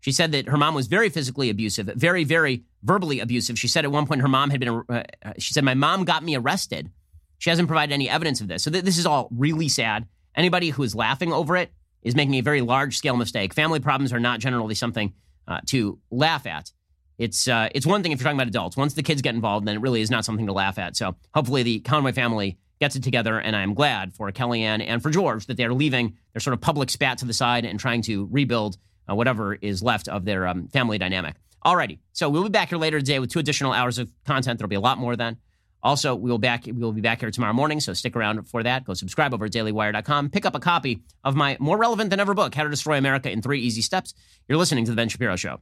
She 0.00 0.12
said 0.12 0.32
that 0.32 0.48
her 0.48 0.56
mom 0.56 0.74
was 0.74 0.86
very 0.86 1.08
physically 1.08 1.50
abusive, 1.50 1.86
very, 1.96 2.24
very 2.24 2.62
verbally 2.82 3.20
abusive. 3.20 3.58
She 3.58 3.68
said 3.68 3.84
at 3.84 3.90
one 3.90 4.06
point 4.06 4.20
her 4.20 4.28
mom 4.28 4.50
had 4.50 4.60
been, 4.60 4.82
uh, 4.88 5.02
she 5.38 5.52
said, 5.52 5.64
My 5.64 5.74
mom 5.74 6.04
got 6.04 6.22
me 6.22 6.36
arrested. 6.36 6.90
She 7.38 7.50
hasn't 7.50 7.68
provided 7.68 7.92
any 7.92 8.08
evidence 8.08 8.40
of 8.40 8.48
this. 8.48 8.62
So 8.62 8.70
th- 8.70 8.84
this 8.84 8.98
is 8.98 9.06
all 9.06 9.28
really 9.32 9.68
sad. 9.68 10.06
Anybody 10.34 10.70
who 10.70 10.82
is 10.82 10.94
laughing 10.94 11.32
over 11.32 11.56
it 11.56 11.72
is 12.02 12.14
making 12.14 12.34
a 12.34 12.40
very 12.40 12.60
large 12.60 12.96
scale 12.96 13.16
mistake. 13.16 13.52
Family 13.52 13.80
problems 13.80 14.12
are 14.12 14.20
not 14.20 14.38
generally 14.38 14.74
something 14.74 15.12
uh, 15.48 15.60
to 15.66 15.98
laugh 16.10 16.46
at. 16.46 16.72
It's 17.18 17.48
uh, 17.48 17.68
it's 17.74 17.86
one 17.86 18.02
thing 18.02 18.12
if 18.12 18.20
you're 18.20 18.24
talking 18.24 18.38
about 18.38 18.46
adults. 18.46 18.76
Once 18.76 18.94
the 18.94 19.02
kids 19.02 19.22
get 19.22 19.34
involved, 19.34 19.66
then 19.66 19.76
it 19.76 19.80
really 19.80 20.00
is 20.00 20.10
not 20.10 20.24
something 20.24 20.46
to 20.46 20.52
laugh 20.52 20.78
at. 20.78 20.96
So 20.96 21.16
hopefully 21.34 21.64
the 21.64 21.80
Conway 21.80 22.12
family 22.12 22.58
gets 22.80 22.96
it 22.96 23.02
together. 23.02 23.38
And 23.38 23.54
I'm 23.54 23.74
glad 23.74 24.14
for 24.14 24.30
Kellyanne 24.30 24.84
and 24.86 25.02
for 25.02 25.10
George 25.10 25.46
that 25.46 25.56
they're 25.56 25.74
leaving 25.74 26.16
their 26.32 26.40
sort 26.40 26.54
of 26.54 26.60
public 26.60 26.90
spat 26.90 27.18
to 27.18 27.24
the 27.24 27.32
side 27.32 27.64
and 27.64 27.78
trying 27.78 28.02
to 28.02 28.28
rebuild 28.30 28.78
uh, 29.08 29.14
whatever 29.14 29.54
is 29.54 29.82
left 29.82 30.08
of 30.08 30.24
their 30.24 30.46
um, 30.46 30.68
family 30.68 30.98
dynamic. 30.98 31.34
Alrighty, 31.64 31.98
so 32.12 32.28
we'll 32.28 32.44
be 32.44 32.50
back 32.50 32.68
here 32.68 32.78
later 32.78 32.98
today 32.98 33.18
with 33.18 33.30
two 33.30 33.40
additional 33.40 33.72
hours 33.72 33.98
of 33.98 34.10
content. 34.24 34.58
There'll 34.58 34.68
be 34.68 34.76
a 34.76 34.80
lot 34.80 34.98
more 34.98 35.16
then. 35.16 35.38
Also, 35.82 36.14
we 36.14 36.30
will 36.30 36.38
back 36.38 36.66
we 36.66 36.72
will 36.72 36.92
be 36.92 37.00
back 37.00 37.20
here 37.20 37.30
tomorrow 37.30 37.52
morning, 37.52 37.78
so 37.80 37.92
stick 37.92 38.16
around 38.16 38.48
for 38.48 38.62
that. 38.62 38.84
Go 38.84 38.94
subscribe 38.94 39.32
over 39.32 39.44
at 39.44 39.52
dailywire.com. 39.52 40.30
Pick 40.30 40.44
up 40.44 40.54
a 40.54 40.60
copy 40.60 41.02
of 41.24 41.36
my 41.36 41.56
more 41.60 41.76
relevant 41.76 42.10
than 42.10 42.20
ever 42.20 42.34
book, 42.34 42.54
How 42.54 42.64
to 42.64 42.70
Destroy 42.70 42.98
America 42.98 43.30
in 43.30 43.42
Three 43.42 43.60
Easy 43.60 43.82
Steps. 43.82 44.14
You're 44.48 44.58
listening 44.58 44.84
to 44.86 44.90
the 44.90 44.96
Ben 44.96 45.08
Shapiro 45.08 45.36
Show. 45.36 45.60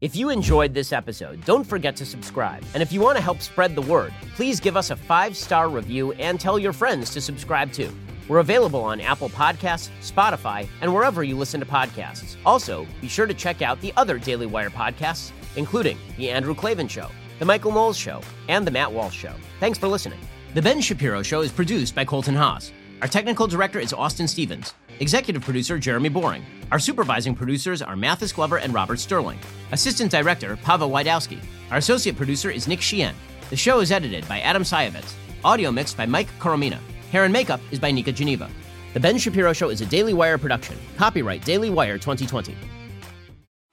If 0.00 0.14
you 0.14 0.30
enjoyed 0.30 0.74
this 0.74 0.92
episode, 0.92 1.44
don't 1.44 1.64
forget 1.66 1.96
to 1.96 2.06
subscribe. 2.06 2.62
And 2.72 2.84
if 2.84 2.92
you 2.92 3.00
want 3.00 3.16
to 3.16 3.22
help 3.22 3.42
spread 3.42 3.74
the 3.74 3.82
word, 3.82 4.14
please 4.36 4.60
give 4.60 4.76
us 4.76 4.90
a 4.90 4.96
five 4.96 5.36
star 5.36 5.68
review 5.68 6.12
and 6.12 6.38
tell 6.38 6.56
your 6.56 6.72
friends 6.72 7.10
to 7.14 7.20
subscribe 7.20 7.72
too. 7.72 7.92
We're 8.28 8.38
available 8.38 8.80
on 8.80 9.00
Apple 9.00 9.28
Podcasts, 9.28 9.88
Spotify, 10.00 10.68
and 10.82 10.94
wherever 10.94 11.24
you 11.24 11.36
listen 11.36 11.58
to 11.58 11.66
podcasts. 11.66 12.36
Also, 12.46 12.86
be 13.00 13.08
sure 13.08 13.26
to 13.26 13.34
check 13.34 13.60
out 13.60 13.80
the 13.80 13.92
other 13.96 14.18
Daily 14.18 14.46
Wire 14.46 14.70
podcasts, 14.70 15.32
including 15.56 15.98
The 16.16 16.30
Andrew 16.30 16.54
Klavan 16.54 16.86
Show, 16.86 17.10
The 17.40 17.44
Michael 17.44 17.72
Knowles 17.72 17.96
Show, 17.96 18.20
and 18.48 18.64
The 18.64 18.70
Matt 18.70 18.92
Walsh 18.92 19.16
Show. 19.16 19.34
Thanks 19.58 19.78
for 19.78 19.88
listening. 19.88 20.20
The 20.54 20.62
Ben 20.62 20.80
Shapiro 20.80 21.22
Show 21.22 21.40
is 21.40 21.50
produced 21.50 21.96
by 21.96 22.04
Colton 22.04 22.36
Haas. 22.36 22.70
Our 23.02 23.08
technical 23.08 23.48
director 23.48 23.80
is 23.80 23.92
Austin 23.92 24.28
Stevens. 24.28 24.74
Executive 25.00 25.42
producer 25.42 25.78
Jeremy 25.78 26.08
Boring. 26.08 26.44
Our 26.72 26.78
supervising 26.78 27.34
producers 27.34 27.82
are 27.82 27.94
Mathis 27.94 28.32
Glover 28.32 28.58
and 28.58 28.74
Robert 28.74 28.98
Sterling. 28.98 29.38
Assistant 29.70 30.10
director 30.10 30.56
Pavel 30.56 30.90
Wydowski. 30.90 31.38
Our 31.70 31.78
associate 31.78 32.16
producer 32.16 32.50
is 32.50 32.66
Nick 32.66 32.80
Sheehan. 32.80 33.14
The 33.50 33.56
show 33.56 33.78
is 33.80 33.92
edited 33.92 34.26
by 34.28 34.40
Adam 34.40 34.64
Sayevitz. 34.64 35.14
Audio 35.44 35.70
mixed 35.70 35.96
by 35.96 36.04
Mike 36.04 36.28
Coromina. 36.40 36.78
Hair 37.12 37.24
and 37.24 37.32
makeup 37.32 37.60
is 37.70 37.78
by 37.78 37.92
Nika 37.92 38.10
Geneva. 38.10 38.50
The 38.92 39.00
Ben 39.00 39.18
Shapiro 39.18 39.52
Show 39.52 39.68
is 39.68 39.80
a 39.80 39.86
Daily 39.86 40.14
Wire 40.14 40.36
production. 40.36 40.76
Copyright 40.96 41.44
Daily 41.44 41.70
Wire 41.70 41.96
2020. 41.96 42.56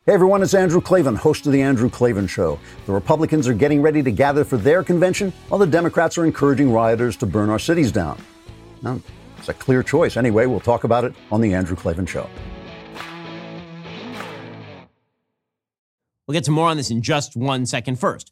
Hey 0.05 0.13
everyone, 0.13 0.43
it's 0.43 0.53
Andrew 0.53 0.79
Klavan, 0.79 1.15
host 1.15 1.47
of 1.47 1.51
The 1.51 1.63
Andrew 1.63 1.89
Klavan 1.89 2.27
Show. 2.27 2.59
The 2.85 2.93
Republicans 2.93 3.47
are 3.47 3.55
getting 3.55 3.81
ready 3.81 4.03
to 4.03 4.11
gather 4.11 4.43
for 4.43 4.57
their 4.57 4.83
convention, 4.83 5.33
while 5.47 5.57
the 5.57 5.65
Democrats 5.65 6.19
are 6.19 6.25
encouraging 6.25 6.71
rioters 6.71 7.17
to 7.17 7.25
burn 7.25 7.49
our 7.49 7.57
cities 7.57 7.91
down. 7.91 8.21
Now, 8.83 9.01
it's 9.47 9.49
a 9.49 9.63
clear 9.63 9.83
choice. 9.83 10.17
Anyway, 10.17 10.47
we'll 10.47 10.59
talk 10.59 10.83
about 10.83 11.03
it 11.03 11.13
on 11.31 11.41
The 11.41 11.53
Andrew 11.53 11.75
Klavan 11.75 12.07
Show. 12.07 12.27
We'll 16.27 16.33
get 16.33 16.45
to 16.45 16.51
more 16.51 16.67
on 16.67 16.77
this 16.77 16.89
in 16.89 17.03
just 17.03 17.35
one 17.35 17.67
second 17.67 17.99
first. 17.99 18.31